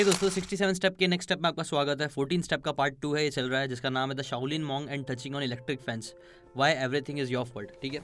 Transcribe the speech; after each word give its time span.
हे 0.00 0.04
दोस्तों 0.04 0.28
67 0.30 0.74
स्टेप 0.74 0.96
के 0.98 1.06
next 1.06 1.28
step 1.28 1.40
में 1.42 1.48
आपका 1.48 1.62
स्वागत 1.62 2.00
है। 2.00 2.06
14 2.08 2.42
स्टेप 2.42 2.62
का 2.64 2.72
पार्ट 2.72 2.94
टू 3.00 3.12
है, 3.14 3.24
ये 3.24 3.30
चल 3.30 3.48
रहा 3.48 3.60
है, 3.60 3.68
जिसका 3.68 3.90
नाम 3.90 4.10
है 4.10 4.16
the 4.16 4.22
Shaolin 4.22 4.62
monk 4.64 4.90
and 4.90 5.04
touching 5.06 5.34
on 5.36 5.42
electric 5.42 5.80
fence 5.80 6.14
why 6.56 6.72
everything 6.74 7.18
is 7.20 7.32
your 7.32 7.44
fault 7.46 7.70
ठीक 7.82 7.94
है? 7.94 8.00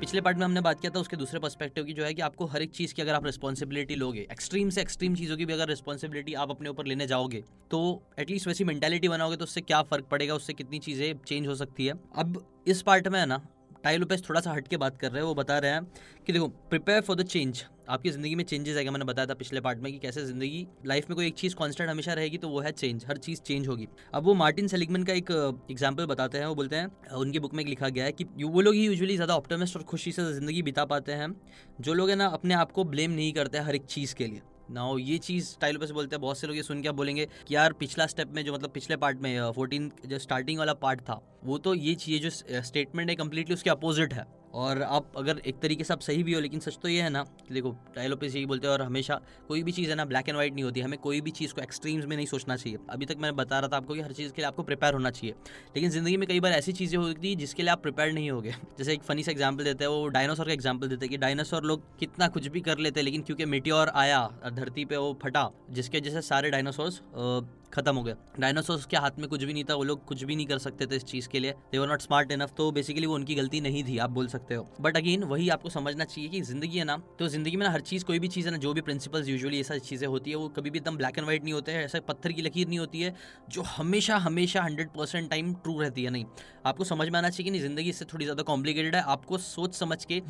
पिछले 0.00 0.20
पार्ट 0.20 0.38
में 0.38 0.44
हमने 0.44 0.60
बात 0.60 0.80
किया 0.80 0.92
था, 0.94 1.00
उसके 1.00 1.16
दूसरे 1.16 1.40
पर्सपेक्टिव 1.40 1.84
की, 1.84 1.92
जो 1.92 2.04
है 2.04 2.12
कि 2.14 2.22
आपको 2.22 2.46
हर 2.46 2.62
एक 2.62 2.70
चीज़ 2.72 2.94
की 2.94 3.02
अगर 3.02 3.14
आप 3.14 3.26
रिस्पॉन्सिबिलिटी 3.26 3.94
लोगे 3.94 4.26
एक्सट्रीम 4.32 4.70
से 4.70 4.80
एक्सट्रीम 4.80 5.14
चीज़ों 5.14 5.36
की 5.36 5.46
भी 5.46 5.52
अगर 5.52 5.68
रिस्पॉन्सिबिलिटी 5.68 6.34
आप 6.34 6.50
अपने 6.50 6.68
ऊपर 6.68 6.86
लेने 6.86 7.06
जाओगे 7.06 7.44
तो 7.70 8.02
एटलीस्ट 8.18 8.46
वैसी 8.46 8.64
मेंटेलिटी 8.64 9.08
बनाओगे 9.08 9.36
तो 9.36 9.44
उससे 9.44 9.60
क्या 9.62 9.82
फ़र्क 9.84 10.08
पड़ेगा, 10.10 10.34
उससे 10.34 10.52
कितनी 10.52 10.78
चीज़ें 10.80 11.18
चेंज 11.18 11.46
हो 11.46 11.54
सकती 11.54 11.86
है। 11.86 12.00
अब 12.16 12.44
इस 12.66 12.82
पार्ट 12.82 13.08
में 13.08 13.20
है 13.20 13.26
ना 13.26 13.42
टाई 13.84 13.96
लोपेस 13.98 14.22
थोड़ा 14.28 14.40
सा 14.40 14.52
हट 14.52 14.68
के 14.68 14.76
बात 14.76 14.98
कर 14.98 15.10
रहे 15.10 15.20
हैं, 15.20 15.26
वो 15.26 15.34
बता 15.34 15.58
रहे 15.58 15.70
हैं 15.70 15.84
कि 16.26 16.32
देखो 16.32 16.48
प्रिपेयर 16.48 17.00
फॉर 17.02 17.16
द 17.16 17.22
चेंज 17.24 17.64
आपकी 17.90 18.10
ज़िंदगी 18.10 18.34
में 18.34 18.42
चेंजेस 18.44 18.76
आएगा, 18.76 18.90
मैंने 18.90 19.04
बताया 19.04 19.26
था 19.26 19.34
पिछले 19.34 19.60
पार्ट 19.60 19.78
में 19.78 19.90
कि 19.92 19.98
कैसे 19.98 20.24
ज़िंदगी 20.24 20.66
लाइफ 20.86 21.08
में 21.10 21.14
कोई 21.16 21.26
एक 21.26 21.34
चीज़ 21.34 21.54
कांस्टेंट 21.56 21.88
हमेशा 21.90 22.12
रहेगी 22.12 22.38
तो 22.38 22.48
वो 22.48 22.60
है 22.60 22.72
चेंज 22.72 23.04
हर 23.08 23.16
चीज़ 23.18 23.40
चेंज 23.40 23.68
होगी। 23.68 23.88
अब 24.14 24.24
वो 24.24 24.34
मार्टिन 24.34 24.68
सेलिगमन 24.68 25.02
का 25.02 25.12
एक 25.12 25.30
एग्ज़ाम्पल 25.70 26.06
बताते 26.06 26.38
हैं, 26.38 26.46
वो 26.46 26.54
बोलते 26.54 26.76
हैं 26.76 27.10
उनकी 27.12 27.38
बुक 27.38 27.54
में 27.54 27.64
लिखा 27.64 27.88
गया 27.88 28.04
है 28.04 28.12
कि 28.12 28.24
वो 28.44 28.60
लोग 28.60 28.74
ही 28.74 28.84
यूजुअली 28.86 29.14
ज़्यादा 29.16 29.36
ऑप्टोमिस्ट 29.36 29.76
और 29.76 29.82
खुशी 29.84 30.12
से 30.12 30.32
ज़िंदगी 30.32 30.62
बिता 30.62 30.84
पाते 30.86 31.12
हैं। 31.12 31.34
जो 31.80 31.94
लोग 31.94 32.10
है 32.10 32.16
ना, 32.16 32.26
अपने 32.28 32.54
आप 32.54 32.72
को 32.72 32.84
ब्लेम 32.86 33.10
नहीं 33.10 33.32
करते 33.32 33.58
हर 33.60 33.74
एक 33.74 33.84
चीज़ 33.86 34.14
के 34.14 34.26
लिए। 34.26 34.42
ना 34.70 34.88
ये 35.00 35.16
चीज़ 35.18 35.56
टाइल 35.60 35.76
पर 35.76 35.86
से 35.86 35.92
बोलते 35.92 36.16
हैं, 36.16 36.20
बहुत 36.20 36.38
से 36.38 36.46
लोग 36.46 36.56
ये 36.56 36.62
सुन 36.62 36.82
के 36.82 36.90
बोलेंगे 36.92 37.26
कि 37.48 37.54
यार 37.54 37.72
पिछला 37.72 38.06
स्टेप 38.06 38.32
में 38.34 38.44
जो 38.44 38.54
मतलब 38.54 38.70
पिछले 38.70 38.96
पार्ट 38.96 39.20
में 39.20 39.50
फोर्टीन 39.52 39.90
जो 40.06 40.18
स्टार्टिंग 40.18 40.58
वाला 40.58 40.74
पार्ट 40.74 41.00
था, 41.00 41.20
वो 41.44 41.58
तो 41.58 41.74
ये 41.74 41.94
चीज़ 41.96 42.22
जो 42.22 42.62
स्टेटमेंट 42.62 43.08
है 43.10 43.16
कम्प्लीटली 43.16 43.54
उसके 43.54 43.70
अपोजिट 43.70 44.14
है। 44.14 44.26
और 44.54 44.82
आप 44.82 45.12
अगर 45.16 45.40
एक 45.46 45.58
तरीके 45.58 45.84
से 45.84 45.92
आप 45.94 46.00
सही 46.00 46.22
भी 46.22 46.32
हो, 46.32 46.40
लेकिन 46.40 46.60
सच 46.60 46.78
तो 46.82 46.88
ये 46.88 47.02
है 47.02 47.10
ना 47.10 47.22
कि 47.22 47.54
देखो 47.54 47.70
डायलोपिस 47.96 48.34
यही 48.34 48.46
बोलते 48.46 48.66
हैं 48.66 48.72
और 48.74 48.82
हमेशा 48.82 49.20
कोई 49.48 49.62
भी 49.62 49.72
चीज़ 49.72 49.90
है 49.90 49.96
ना 49.96 50.04
ब्लैक 50.04 50.28
एंड 50.28 50.36
व्हाइट 50.36 50.54
नहीं 50.54 50.64
होती। 50.64 50.80
हमें 50.80 50.98
कोई 50.98 51.20
भी 51.20 51.30
चीज़ 51.30 51.54
को 51.54 51.60
एक्सट्रीम्स 51.60 52.06
में 52.06 52.16
नहीं 52.16 52.26
सोचना 52.26 52.56
चाहिए। 52.56 52.78
अभी 52.90 53.06
तक 53.06 53.16
मैंने 53.20 53.36
बता 53.36 53.58
रहा 53.58 53.68
था 53.68 53.76
आपको 53.76 53.94
कि 53.94 54.00
हर 54.00 54.12
चीज़ 54.12 54.32
के 54.32 54.42
लिए 54.42 54.46
आपको 54.46 54.62
प्रिपेयर 54.62 54.94
होना 54.94 55.10
चाहिए। 55.10 55.34
लेकिन 55.76 55.90
ज़िंदगी 55.90 56.16
में 56.16 56.26
कई 56.28 56.40
बार 56.40 56.52
ऐसी 56.52 56.72
चीज़ें 56.72 56.98
होती 56.98 57.30
है 57.30 57.36
जिसके 57.36 57.62
लिए 57.62 57.72
आप 57.72 57.82
प्रिपेयर 57.82 58.12
नहीं 58.12 58.30
होगे। 58.30 58.50
जैसे 58.78 58.92
एक 58.92 59.02
फनी 59.02 59.22
सा 59.22 59.32
एग्ज़ाम्पल 59.32 59.64
देते 59.64 59.84
हैं, 59.84 59.90
वो 59.90 60.06
डायनासोर 60.08 60.46
का 60.46 60.52
एग्ज़ाम्पल 60.52 60.88
देते 60.88 61.06
हैं 61.06 61.10
कि 61.10 61.16
डायनासोर 61.16 61.64
लोग 61.64 61.82
कितना 61.98 62.28
कुछ 62.28 62.46
भी 62.46 62.60
कर 62.60 62.78
लेते 62.78 63.00
हैं 63.00 63.04
लेकिन 63.04 63.22
क्योंकि 63.22 63.44
मिट्योर 63.46 63.88
आया, 63.88 64.28
धरती 64.52 64.84
पर 64.84 64.96
वो 64.96 65.18
फटा, 65.22 65.50
जिसके 65.70 65.98
वजह 65.98 66.10
से 66.10 66.22
सारे 66.22 66.50
डायनासोर्स 66.50 67.02
खत्म 67.72 67.96
हो 67.96 68.02
गया 68.02 68.14
डायनासोर्स 68.40 68.84
के 68.86 68.96
हाथ 68.96 69.18
में 69.18 69.26
कुछ 69.28 69.44
भी 69.44 69.52
नहीं 69.52 69.64
था, 69.64 69.74
वो 69.74 69.84
लोग 69.84 70.04
कुछ 70.04 70.22
भी 70.24 70.36
नहीं 70.36 70.46
कर 70.46 70.58
सकते 70.58 70.86
थे 70.86 70.96
इस 70.96 71.04
चीज़ 71.04 71.28
के 71.28 71.38
लिए। 71.40 71.52
They 71.72 71.78
were 71.78 71.88
not 71.88 72.00
smart 72.00 72.32
enough 72.32 72.52
तो 72.56 72.70
बेसिकली 72.72 73.06
वो 73.06 73.14
उनकी 73.14 73.34
गलती 73.34 73.60
नहीं 73.60 73.82
थी, 73.84 73.96
आप 73.98 74.10
बोल 74.10 74.26
सकते 74.26 74.40
हो। 74.50 74.66
बट 74.80 74.96
अगेन 74.96 75.24
वही 75.24 75.48
आपको 75.48 75.70
समझना 75.70 76.04
चाहिए 76.04 76.28
कि 76.30 76.40
ज़िंदगी 76.42 76.78
है 76.78 76.84
ना 76.84 76.96
तो 77.18 77.28
ज़िंदगी 77.28 77.56
में 77.56 77.66
ना 77.66 77.72
हर 77.72 77.80
चीज़ 77.82 78.04
कोई 78.04 78.18
भी 78.18 78.28
चीज़ 78.28 78.46
है 78.46 78.52
ना, 78.52 78.58
जो 78.58 78.72
भी 78.74 78.80
प्रिंसिपल्स 78.80 79.28
यूजुअली 79.28 79.60
ऐसा 79.60 79.78
चीज़ें 79.78 80.06
होती 80.08 80.30
है, 80.30 80.36
वो 80.36 80.48
कभी 80.48 80.70
भी 80.70 80.78
एकदम 80.78 80.96
ब्लैक 80.96 81.18
एंड 81.18 81.24
व्हाइट 81.24 81.44
नहीं 81.44 81.54
होते 81.54 81.72
हैं, 81.72 81.84
ऐसा 81.84 82.00
पत्थर 82.08 82.32
की 82.32 82.42
लकीर 82.42 82.68
नहीं 82.68 82.78
होती 82.78 83.00
है, 83.00 83.14
जो 83.50 83.62
हमेशा 83.68 84.16
हमेशा 84.18 84.62
हंड्रेड 84.62 84.88
परसेंट 84.88 85.30
टाइम 85.30 85.52
ट्रू 85.54 85.78
रहती 85.80 86.04
है, 86.04 86.10
नहीं। 86.10 86.24
आपको 86.66 86.84
समझ 86.84 87.08
में 87.08 87.18
आना 87.18 87.30
चाहिए 87.30 87.44
कि 87.44 87.50
नहीं, 87.50 87.60
ज़िंदगी 87.60 87.90
इससे 87.90 88.04
थोड़ी 88.04 88.24
ज़्यादा 88.24 88.42
कॉम्प्लिकेटेड 88.42 88.96
है, 88.96 89.02
आपको 89.02 89.38
सोच 89.40 89.74
समझ 89.74 90.04
के 90.04 90.20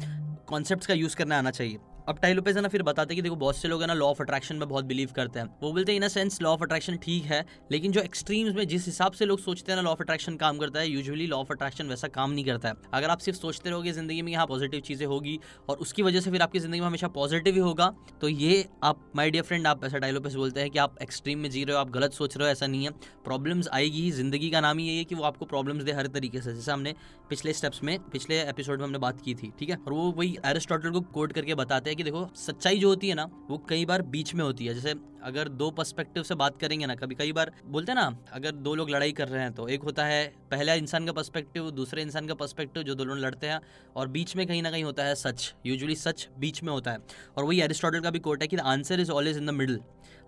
कॉन्सेप्ट 0.49 0.87
का 0.87 0.95
यूज़ 0.95 1.17
करना 1.17 1.39
आना 1.39 1.51
चाहिए। 1.51 1.79
अब 2.09 2.19
टाई 2.19 2.33
लोपेज 2.33 2.57
है 2.57 2.63
ना 2.63 2.69
फिर 2.69 2.83
बताते 2.83 3.15
कि 3.15 3.23
देखो, 3.23 3.37
बहुत 3.37 3.57
से 3.57 3.69
लोग 3.69 3.81
है 3.81 3.87
ना 3.87 3.95
लॉ 3.95 4.07
ऑफ़ 4.07 4.23
अट्रैक्शन 4.23 4.57
में 4.57 4.69
बहुत 4.69 4.85
बिलीव 4.85 5.11
करते 5.17 5.41
हैं। 5.41 5.47
वो 5.63 5.73
बोलते 5.73 5.93
हैं 5.93 5.97
in 5.97 6.05
a 6.05 6.09
sense 6.09 6.41
law 6.43 6.51
of 6.51 6.63
attraction 6.63 6.97
ठीक 6.99 7.25
है, 7.25 7.45
लेकिन 7.73 7.93
जो 7.93 8.01
एक्सट्रीम्स 8.01 8.55
में 8.57 8.67
जिस 8.69 8.87
हिसाब 8.87 9.13
से 9.13 9.25
लोग 9.25 9.41
सोचते 9.41 9.73
हैं 9.73 9.77
ना 9.77 9.83
लॉ 9.83 9.91
ऑफ़ 9.91 10.03
अट्रैक्शन 10.03 10.37
काम 10.37 10.59
करता 10.59 10.81
है 10.81 10.89
यूजुअली 10.89 11.27
लॉ 11.27 11.37
ऑफ़ 11.37 11.53
अट्रैक्शन 11.53 11.89
वैसा 11.89 12.09
काम 12.11 12.31
नहीं 12.31 12.45
करता 12.45 12.69
है। 12.69 12.75
अगर 12.95 13.11
आप 13.11 13.19
सिर्फ़ 13.19 13.39
सोचते 13.39 13.71
रहोगे 13.71 13.93
ज़िंदगी 13.93 14.23
में 14.23 14.33
यहाँ 14.33 14.47
पॉजिटिव 14.47 14.81
चीज़ें 14.83 15.07
होगी, 15.07 15.39
और 15.69 15.77
उसकी 15.79 16.03
वजह 16.03 16.21
से 16.21 16.31
फिर 16.31 16.43
आपकी 16.43 16.59
ज़िंदगी 16.59 16.81
में 16.81 16.87
हमेशा 16.87 17.09
पॉजिटिव 17.11 17.55
ही 17.55 17.61
होगा 17.61 17.93
तो 18.21 18.29
ये 18.29 18.65
आप 18.85 19.11
माई 19.17 19.31
डियर 19.31 19.45
फ्रेंड 19.45 19.67
आप 19.67 19.85
ऐसा 19.85 19.99
डायलोपेस 19.99 20.35
बोलते 20.35 20.61
हैं 20.61 20.71
कि 20.71 20.79
आप 20.79 20.97
एक्सट्रीम 21.03 21.39
में 21.39 21.51
जी 21.51 21.65
रहे 21.65 21.75
हो, 21.75 21.81
आप 21.81 21.91
गलत 21.91 22.13
सोच 22.13 22.37
रहे 22.37 22.47
हो, 22.47 22.53
ऐसा 22.53 22.67
नहीं 22.67 22.85
है। 22.85 22.91
प्रॉब्लम्स 23.25 23.69
आएगी 23.73 24.01
ही, 24.01 24.11
ज़िंदगी 24.13 24.51
का 24.51 24.61
नाम 24.61 24.79
ही 24.79 24.87
यही 24.87 24.99
है 24.99 25.05
कि 25.05 25.15
वो 25.15 25.25
आपको 25.25 25.47
प्रॉब्लम्स 25.47 25.85
दे 25.85 25.93
हर 25.93 26.07
तरीके 26.09 26.41
से। 26.41 26.55
जैसे 26.55 26.73
हमने 26.73 26.95
पिछले 27.31 27.53
स्टेप्स 27.53 27.83
में, 27.83 27.99
पिछले 28.13 28.41
एपिसोड 28.41 28.79
में 28.79 28.85
हमने 28.85 28.99
बात 28.99 29.21
की 29.21 29.35
थी, 29.35 29.53
ठीक 29.59 29.71
है? 29.71 29.77
और 29.77 29.93
वो 29.93 30.11
वही 30.13 30.37
एरिस्टोटल 30.47 30.91
को 30.91 31.01
कोट 31.13 31.33
करके 31.33 31.55
बताते 31.55 31.91
हैं 31.93 31.97
कि 31.97 32.03
देखो, 32.03 32.29
सच्चाई 32.37 32.63
सच्चाई 32.63 32.79
जो 32.79 32.89
होती 32.89 33.09
है 33.09 33.15
ना, 33.15 33.25
वो 33.51 33.67
कई 33.69 33.85
बार 33.85 34.03
बीच 34.03 34.35
में 34.35 34.45
होती 34.45 34.67
है। 34.67 34.75
जैसे 34.75 34.95
अगर 35.23 35.49
दो 35.51 35.71
पर्सपेक्टिव 35.73 36.23
से 36.23 36.35
बात 36.35 36.59
करेंगे 36.61 36.87
ना 36.87 36.95
कभी 36.95 37.15
कई 37.15 37.33
बार 37.33 37.53
बोलते 37.67 37.93
हैं 37.93 37.97
ना, 37.97 38.17
अगर 38.33 38.53
दो 38.53 38.75
लोग 38.75 38.91
लड़ाई 38.91 39.13
कर 39.13 39.29
रहे 39.29 39.43
हैं 39.43 39.53
तो 39.53 39.69
एक 39.69 39.83
होता 39.83 40.05
है 40.05 40.27
पहला 40.51 40.75
इंसान 40.75 41.07
का 41.07 41.13
पर्सपेक्टिव 41.13 41.71
दूसरे 41.73 42.03
इंसान 42.03 42.27
का 42.27 42.35
पर्सपेक्टिव 42.35 42.83
जो 42.83 42.95
दोनों 42.95 43.19
लड़ते 43.19 43.47
हैं, 43.47 43.61
और 43.97 44.09
बीच 44.09 44.37
में 44.37 44.47
कहीं 44.47 44.63
ना 44.63 44.71
कहीं 44.71 44.85
होता 44.85 45.05
है 45.05 45.15
सच 45.17 45.53
यूजुअली 45.67 45.97
सच 45.97 46.29
बीच 46.39 46.63
में 46.63 46.73
होता 46.73 46.91
है। 46.91 46.99
और 47.37 47.45
वही 47.45 47.61
एरिस्टोटल 47.63 48.01
का 48.01 48.11
भी 48.11 48.19
कोट 48.21 48.43
है 48.43 48.49
कि 48.49 48.57
the 48.57 48.61
answer 48.69 49.01
is 49.01 49.11
always 49.13 49.37
in 49.39 49.47
the 49.47 49.51
middle 49.53 49.81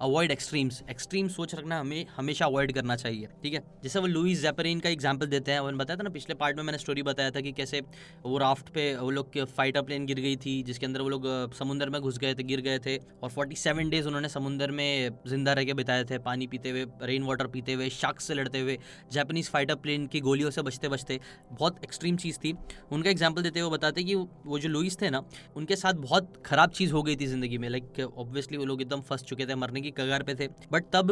avoid 0.02 0.30
extremes 0.30 0.82
extreme 0.90 1.28
सोच 1.28 1.54
रखना 1.54 1.78
हमें, 1.80 2.06
हमेशा 2.16 2.46
अवॉइड 2.46 2.72
करना 2.74 2.94
चाहिए, 2.96 3.28
ठीक 3.42 3.54
है? 3.54 3.60
जैसे 3.82 3.98
वो 3.98 4.06
लुइस 4.06 4.40
जैपरिन 4.42 4.80
का 4.80 4.88
एग्ज़ाम्पल 4.88 5.26
देते 5.26 5.52
हैं, 5.52 5.58
उन्होंने 5.58 5.78
बताया 5.78 5.98
था 5.98 6.02
ना, 6.02 6.10
पिछले 6.10 6.34
पार्ट 6.34 6.56
में 6.56 6.62
मैंने 6.64 6.78
स्टोरी 6.78 7.02
बताया 7.02 7.30
था 7.30 7.40
कि 7.40 7.52
कैसे 7.52 7.80
वो 8.24 8.38
राफ्ट 8.38 8.68
पे 8.74 8.94
वो 8.96 9.10
लोग 9.10 9.38
फाइटर 9.48 9.82
प्लेन 9.82 10.06
गिर 10.06 10.20
गई 10.20 10.36
थी, 10.36 10.62
जिसके 10.62 10.86
अंदर 10.86 11.00
वो 11.00 11.08
लोग 11.08 11.54
समुद्र 11.54 11.90
में 11.90 12.00
घुस 12.00 12.18
गए 12.18 12.34
थे, 12.34 12.42
गिर 12.42 12.60
गए 12.60 12.78
थे, 12.78 12.96
और 12.96 13.30
फोर्टी 13.30 13.56
सेवन 13.56 13.90
डेज़ 13.90 14.06
उन्होंने 14.06 14.28
समुद्र 14.28 14.70
में 14.70 14.83
ज़िंदा 15.26 15.52
रह 15.52 15.64
के 15.64 15.74
बिताए 15.74 16.04
थे, 16.04 16.18
पानी 16.20 16.46
पीते 16.46 16.70
हुए 16.70 16.84
रेन 17.02 17.22
वाटर 17.24 17.46
पीते 17.48 17.72
हुए 17.72 17.88
शार्क 17.90 18.20
से 18.20 18.34
लड़ते 18.34 18.60
हुए 18.60 18.78
जैपनीज 19.12 19.48
फाइटर 19.50 19.74
प्लेन 19.76 20.06
की 20.06 20.20
गोलियों 20.20 20.50
से 20.50 20.62
बचते 20.62 20.88
बचते, 20.88 21.18
बहुत 21.52 21.80
एक्सट्रीम 21.84 22.16
चीज़ 22.16 22.38
थी। 22.38 22.54
उनका 22.92 23.10
एग्ज़ाम्पल 23.10 23.42
देते 23.42 23.60
हुए 23.60 23.70
बताते 23.70 24.02
कि 24.04 24.14
वो 24.14 24.58
जो 24.58 24.68
लुइस 24.68 25.00
थे 25.02 25.10
ना, 25.10 25.22
उनके 25.56 25.76
साथ 25.76 25.94
बहुत 26.00 26.32
ख़राब 26.46 26.70
चीज़ 26.72 26.92
हो 26.92 27.02
गई 27.02 27.16
थी 27.16 27.26
ज़िंदगी 27.26 27.58
में 27.58 27.68
लाइक 27.68 28.00
ऑब्वियसली 28.08 28.58
वो 28.58 28.64
लोग 28.64 28.82
एकदम 28.82 29.00
फंस 29.02 29.22
चुके 29.24 29.46
थे, 29.46 29.54
मरने 29.56 29.80
की 29.80 29.90
कगार 29.92 30.22
पे 30.22 30.34
थे। 30.34 30.48
बट 30.72 30.90
तब 30.92 31.10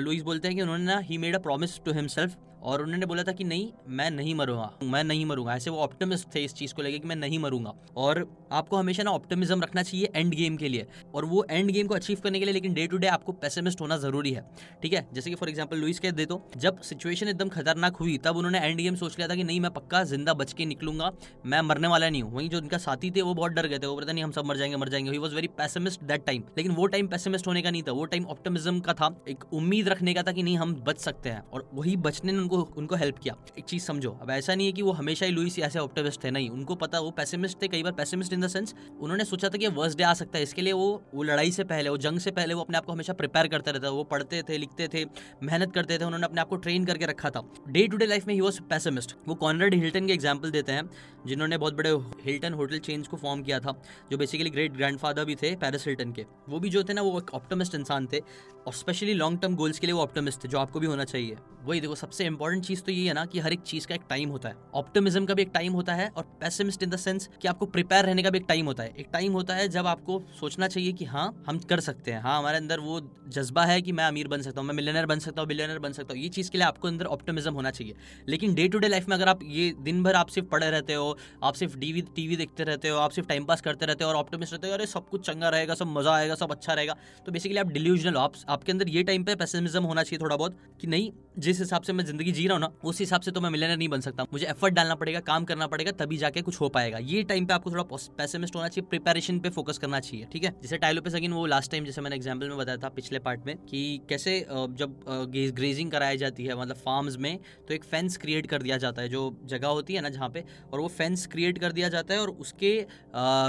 लुइस 0.00 0.22
बोलते 0.22 0.48
हैं 0.48 0.56
कि 0.56 0.62
उन्होंने 0.62 0.84
ना 0.84 0.98
ही 1.00 1.18
made 1.18 1.34
a 1.34 1.38
promise 1.40 1.80
to 1.84 1.92
himself 1.92 2.36
और 2.62 2.82
उन्होंने 2.82 3.06
बोला 3.06 3.22
था 3.22 3.32
कि 3.32 3.44
नहीं, 3.44 3.68
मैं 3.88 4.10
नहीं 4.10 4.34
मरूँगा, 4.34 4.70
मैं 4.82 5.02
नहीं 5.04 5.24
मरूँगा। 5.26 5.54
ऐसे 5.54 5.70
वो 5.70 5.78
ऑप्टिमिस्ट 5.78 6.34
थे 6.34 6.44
इस 6.44 6.54
चीज़ 6.54 6.74
को 6.74 6.82
लेकर 6.82 6.98
कि 6.98 7.08
मैं 7.08 7.16
नहीं 7.16 7.38
मरूँगा। 7.38 7.74
और 7.96 8.24
आपको 8.52 8.76
हमेशा 8.76 9.02
ना 9.02 9.10
ऑप्टिमिज्म 9.10 9.62
रखना 9.62 9.82
चाहिए 9.82 10.10
एंड 10.16 10.34
गेम 10.34 10.56
के 10.56 10.68
लिए। 10.68 10.86
और 11.14 11.24
वो 11.24 11.44
एंड 11.50 11.70
गेम 11.70 11.86
को 11.86 11.94
अचीव 11.94 12.20
करने 12.20 12.38
के 12.38 12.44
लिए, 12.44 12.54
लेकिन 12.54 12.74
डे 12.74 12.86
टू 12.86 12.98
डे 12.98 13.06
आपको 13.06 13.32
पेसिमिस्ट 13.34 13.80
होना 13.80 13.96
ज़रूरी 13.96 14.32
है। 14.32 14.44
ठीक 14.82 14.92
है? 14.92 15.06
जैसे 15.14 15.30
कि 15.30 15.36
फॉर 15.36 15.48
एग्ज़ाम्पल 15.48 15.78
लुइस 15.78 16.00
कह 16.00 16.10
दे 16.10 16.26
तो 16.26 16.40
जब 16.56 16.80
सिचुएशन 16.82 17.28
एकदम 17.28 17.48
खतरनाक 17.48 17.96
हुई, 17.96 18.16
तब 18.18 18.36
उन्होंने 18.36 18.60
एंड 18.60 18.80
गेम 18.80 18.94
सोच 18.94 19.18
लिया 19.18 19.28
था 19.28 19.34
कि 19.34 19.44
नहीं, 19.44 19.60
मैं 19.60 19.70
पक्का 19.70 20.02
ज़िंदा 20.04 20.34
बच 20.34 20.52
के 20.52 20.64
निकलूँगा, 20.66 21.10
मैं 21.46 21.60
मरने 21.62 21.88
वाला 21.88 22.08
नहीं 22.10 22.22
हूँ। 22.22 22.32
वहीं 22.32 22.48
जो 22.48 22.58
उनका 22.58 22.78
साथी 22.78 23.10
थे, 23.10 23.22
वो 23.22 23.34
बहुत 23.34 23.52
डर 23.52 23.66
गए 23.66 23.78
थे। 23.78 23.86
वो 23.86 23.96
पता 23.96 24.12
नहीं, 24.12 24.24
हम 24.24 24.32
सब 24.32 24.44
मर 24.44 24.56
जाएँगे 24.56 24.76
मर 24.76 24.88
जाएँगे। 24.88 25.10
He 25.10 25.18
was 25.18 25.34
very 25.34 25.48
pessimist 25.58 26.02
that 26.02 26.24
time 26.26 26.42
लेकिन 26.56 26.72
वो 26.72 26.86
टाइम 26.86 27.06
पैसिमिस्ट 27.08 27.46
होने 27.46 27.62
का 27.62 27.70
नहीं 27.70 27.82
था। 27.82 27.92
वो 27.92 28.04
टाइम 28.06 28.24
ऑप्टिमिज्म 28.26 28.80
का 28.80 28.92
था। 28.92 29.14
एक 29.28 29.44
उम्मीद 29.52 29.88
रखने 29.88 30.14
का 30.14 30.22
था 30.22 30.32
कि 30.32 30.42
नहीं, 30.42 30.56
हम 30.58 30.74
बच 30.86 30.98
सकते 30.98 31.28
हैं। 31.28 31.42
और 31.44 31.68
वही 31.74 31.96
बचने 31.98 32.32
ने 32.32 32.48
उनको 32.50 32.80
उनको 32.80 32.94
हेल्प 32.94 33.18
किया। 33.18 33.34
एक 33.58 33.64
चीज़ 33.64 33.84
समझो, 33.84 34.10
अब 34.22 34.30
ऐसा 34.30 34.54
नहीं 34.54 34.66
है 34.66 34.72
कि 34.72 34.82
वो 34.82 34.92
हमेशा 34.92 35.26
ही 35.26 35.32
लुइस 35.32 35.58
ऐसे 35.58 35.78
ऑप्टिमिस्ट 35.78 36.24
थे 36.24 36.30
नहीं। 36.30 36.48
उनको 36.50 36.74
पता, 36.74 37.00
वो 37.00 37.10
पैसिमिस्ट 37.10 37.60
थे 37.62 37.68
कई 37.68 37.82
बार 37.82 37.92
पैसिमिस्ट 37.92 38.32
इन 38.32 38.40
द 38.40 38.48
सेंस 38.48 38.74
उन्होंने 39.00 39.24
सोचा 39.24 39.48
था 39.48 39.58
कि 39.58 39.68
वर्स्ट 39.70 39.98
डे 39.98 40.04
आ 40.04 40.12
सकता 40.14 40.38
है। 40.38 40.42
इसके 40.42 40.62
लिए 40.62 40.72
वो 40.72 40.88
वो 41.14 41.22
लड़ाई 41.22 41.50
से 41.50 41.64
पहले, 41.64 41.90
वो 41.90 41.96
जंग 41.98 42.18
से 42.18 42.30
पहले 42.30 42.54
वो 42.54 42.62
अपने 42.62 42.78
आप 42.78 42.84
को 42.84 42.92
हमेशा 42.92 43.12
प्रिपेयर 43.12 43.48
करते 43.48 43.72
रहता 43.72 43.90
वो 43.90 44.04
पढ़ते 44.04 44.42
थे, 44.42 44.58
लिखते 44.58 44.88
थे, 44.88 45.04
मेहनत 45.42 45.72
करते 45.74 45.98
थे, 45.98 46.04
उन्होंने 46.04 46.26
अपने 46.26 46.40
आप 46.40 46.48
को 46.48 46.56
ट्रेन 46.58 46.84
करके 46.84 47.06
रखा 47.06 47.30
था। 47.30 47.42
डे 47.68 47.86
टू 47.86 47.96
डे 47.96 48.06
लाइफ 48.06 48.26
में 48.26 48.34
ही 48.34 48.40
वॉज़ 48.40 48.60
पैसिमिस्ट 48.70 49.16
वो 49.28 49.34
कॉनरेड 49.34 49.74
हिल्टन 49.74 50.06
के 50.06 50.12
एग्ज़ाम्पल 50.12 50.50
देते 50.50 50.72
हैं, 50.72 50.88
जिन्होंने 51.26 51.58
बहुत 51.58 51.74
बड़े 51.74 51.90
हिल्टन 52.24 52.52
होटल 52.52 52.78
चेंज 52.78 53.08
को 53.08 53.16
फॉर्म 53.16 53.42
किया 53.42 53.60
था, 53.60 53.80
जो 54.10 54.18
बेसिकली 54.18 54.50
ग्रेट 54.50 54.72
ग्रैंडफादर 54.72 55.24
भी 55.24 55.34
थे 55.34 55.54
पेरिस 55.56 55.86
हिल्टन 55.86 56.12
के। 56.12 56.24
वो 56.48 56.60
भी 56.60 56.68
जो 56.68 56.82
थे 56.84 56.92
ना, 56.92 57.02
वो 57.02 57.18
एक 57.18 57.34
ऑप्टमिस्ट 57.34 57.74
इंसान 57.74 58.06
थे, 58.12 58.18
और 58.66 58.72
स्पेशली 58.72 59.14
लॉन्ग 59.14 59.40
टर्म 59.40 59.54
गोल्स 59.56 59.78
के 59.78 59.86
लिए 59.86 59.94
वो 59.94 60.02
ऑप्टमिस्ट 60.02 60.44
थे, 60.44 60.48
जो 60.48 60.58
आपको 60.58 60.80
भी 60.80 60.86
होना 60.86 61.04
चाहिए। 61.04 61.36
वही 61.64 61.80
देखो, 61.80 61.94
सबसे 61.94 62.24
इंपॉर्टेंट 62.40 62.64
चीज़ 62.64 62.82
तो 62.82 62.92
ये 62.92 63.06
है 63.06 63.14
ना 63.14 63.24
कि 63.24 63.38
हर 63.38 63.52
एक 63.52 63.60
चीज़ 63.60 63.86
का 63.86 63.94
एक 63.94 64.02
टाइम 64.10 64.28
होता 64.30 64.48
है। 64.48 64.54
ऑप्टिमिज्म 64.74 65.24
का 65.26 65.34
भी 65.34 65.42
एक 65.42 65.50
टाइम 65.54 65.72
होता 65.72 65.94
है 65.94 66.08
और 66.08 66.24
पैसिमिस्ट 66.40 66.82
इन 66.82 66.90
द 66.90 66.96
सेंस 66.96 67.28
कि 67.42 67.48
आपको 67.48 67.66
प्रिपेयर 67.66 68.04
रहने 68.04 68.22
का 68.22 68.30
भी 68.30 68.38
एक 68.38 68.44
टाइम 68.48 68.66
होता 68.66 68.82
है। 68.82 68.92
एक 68.98 69.08
टाइम 69.12 69.32
होता 69.32 69.54
है 69.54 69.66
जब 69.68 69.86
आपको 69.86 70.20
सोचना 70.40 70.68
चाहिए 70.68 70.92
कि 70.92 71.04
हाँ 71.04 71.26
हम 71.46 71.58
कर 71.70 71.80
सकते 71.80 72.12
हैं। 72.12 72.20
हाँ 72.22 72.38
हमारे 72.38 72.56
अंदर 72.56 72.80
वो 72.80 73.00
जज्बा 73.28 73.64
है 73.64 73.80
कि 73.82 73.92
मैं 73.92 74.04
अमीर 74.04 74.28
बन 74.28 74.42
सकता 74.42 74.60
हूँ, 74.60 74.66
मैं 74.68 74.74
मिलियनर 74.74 75.06
बन 75.06 75.18
सकता 75.18 75.40
हूँ 75.40 75.48
बिलियनर 75.48 75.78
बन 75.78 75.92
सकता 75.92 76.14
हूँ। 76.14 76.22
ये 76.22 76.28
चीज़ 76.28 76.50
के 76.50 76.58
लिए 76.58 76.66
आपको 76.66 76.88
अंदर 76.88 77.06
ऑप्टिमिज्म 77.08 77.52
होना 77.54 77.70
चाहिए। 77.70 77.94
लेकिन 78.28 78.54
डे 78.54 78.66
टू 78.68 78.78
डे 78.78 78.88
लाइफ 78.88 79.08
में 79.08 79.16
अगर 79.16 79.28
आप 79.28 79.42
ये 79.42 79.70
दिन 79.80 80.02
भर 80.02 80.14
आप 80.14 80.28
सिर्फ़ 80.28 80.48
पढ़े 80.48 80.70
रहते 80.70 80.94
हो, 80.94 81.16
आप 81.42 81.54
सिर्फ़ 81.54 81.76
टीवी 81.78 82.02
टीवी 82.16 82.36
देखते 82.36 82.64
रहते 82.64 82.88
हो, 82.88 82.98
आप 82.98 83.10
सिर्फ़ 83.10 83.28
टाइम 83.28 83.44
पास 83.44 83.60
करते 83.60 83.86
रहते 83.86 84.04
हो 84.04 84.10
और 84.10 84.16
ऑप्टिमिस्ट 84.16 84.52
रहते 84.52 84.66
हो, 84.66 84.72
अरे 84.72 84.86
सब 84.86 85.08
कुछ 85.08 85.26
चंगा 85.26 85.48
रहेगा, 85.48 85.74
सब 85.74 85.86
मज़ा 85.88 86.14
आएगा, 86.14 86.34
सब 86.34 86.52
अच्छा 86.52 86.74
रहेगा 86.74 86.96
तो 87.26 87.32
बेसिकली 87.32 87.58
आप 87.58 87.68
डिल्यूजनल 87.68 88.14
हो। 88.14 88.20
आप, 88.20 88.32
आपके 88.48 88.72
अंदर 88.72 88.88
ये 88.88 89.02
टाइम 89.02 89.24
पे 89.24 89.34
पैसिमिज्म 89.36 89.82
होना 89.84 90.02
चाहिए 90.02 90.22
थोड़ा 90.22 90.36
बहुत 90.36 90.58
कि 90.80 90.86
नहीं, 90.86 91.10
जिस 91.38 91.58
हिसाब 91.58 91.82
से 91.82 91.92
मैं 91.92 92.04
ज़िंदगी 92.04 92.29
ज़िंदगी 92.30 92.40
जी 92.40 92.46
रहा 92.48 92.54
हूँ 92.54 92.60
ना, 92.60 92.70
उस 92.84 92.98
हिसाब 93.00 93.20
से 93.20 93.30
तो 93.30 93.40
मैं 93.40 93.50
मिलेनर 93.50 93.76
नहीं 93.76 93.88
बन 93.88 94.00
सकता। 94.00 94.24
मुझे 94.32 94.46
एफर्ट 94.46 94.74
डालना 94.74 94.94
पड़ेगा, 94.94 95.20
काम 95.22 95.44
करना 95.44 95.66
पड़ेगा, 95.66 95.92
तभी 95.94 96.16
जाके 96.16 96.42
कुछ 96.42 96.60
हो 96.60 96.68
पाएगा। 96.68 96.98
ये 97.00 97.22
टाइम 97.24 97.46
पे 97.46 97.54
आपको 97.54 97.70
थोड़ा 97.70 97.82
पैसेमिस्ट 98.18 98.56
होना 98.56 98.68
चाहिए 98.68 98.86
प्रिपेरेशन 98.90 99.38
पे 99.40 99.50
फोकस 99.50 99.78
करना 99.78 100.00
चाहिए, 100.00 100.26
ठीक 100.32 100.44
है? 100.44 100.54
जैसे 100.62 100.78
टाइलो 100.78 101.02
पे 101.02 101.10
सगिन 101.10 101.32
वो 101.32 101.44
लास्ट 101.46 101.70
टाइम 101.70 101.84
जैसे 101.84 102.00
मैंने 102.00 102.16
एग्ज़ाम्पल 102.16 102.48
में 102.48 102.56
बताया 102.58 102.78
था 102.78 102.88
पिछले 102.90 103.18
पार्ट 103.20 103.46
में, 103.46 103.56
कि 103.58 104.00
कैसे 104.08 104.38
जब 104.50 104.96
ग्रेजिंग 105.30 105.90
कराई 105.90 106.16
जाती 106.16 106.44
है 106.44 106.58
मतलब 106.60 106.76
फार्म्स 106.78 107.16
में 107.18 107.38
तो 107.68 107.74
एक 107.74 107.84
फेंस 107.84 108.16
क्रिएट 108.18 108.46
कर 108.46 108.62
दिया 108.62 108.76
जाता 108.78 109.02
है, 109.02 109.08
जो 109.08 109.22
जगह 109.46 109.68
होती 109.70 109.94
है 109.94 110.00
ना 110.00 110.08
जहाँ 110.10 110.28
पे, 110.30 110.44
और 110.72 110.80
वो 110.80 110.88
फेंस 110.90 111.26
क्रिएट 111.28 111.58
कर 111.58 111.72
दिया 111.72 111.88
जाता 111.88 112.14
है, 112.14 112.20
और 112.20 112.30
उसके 112.40 112.74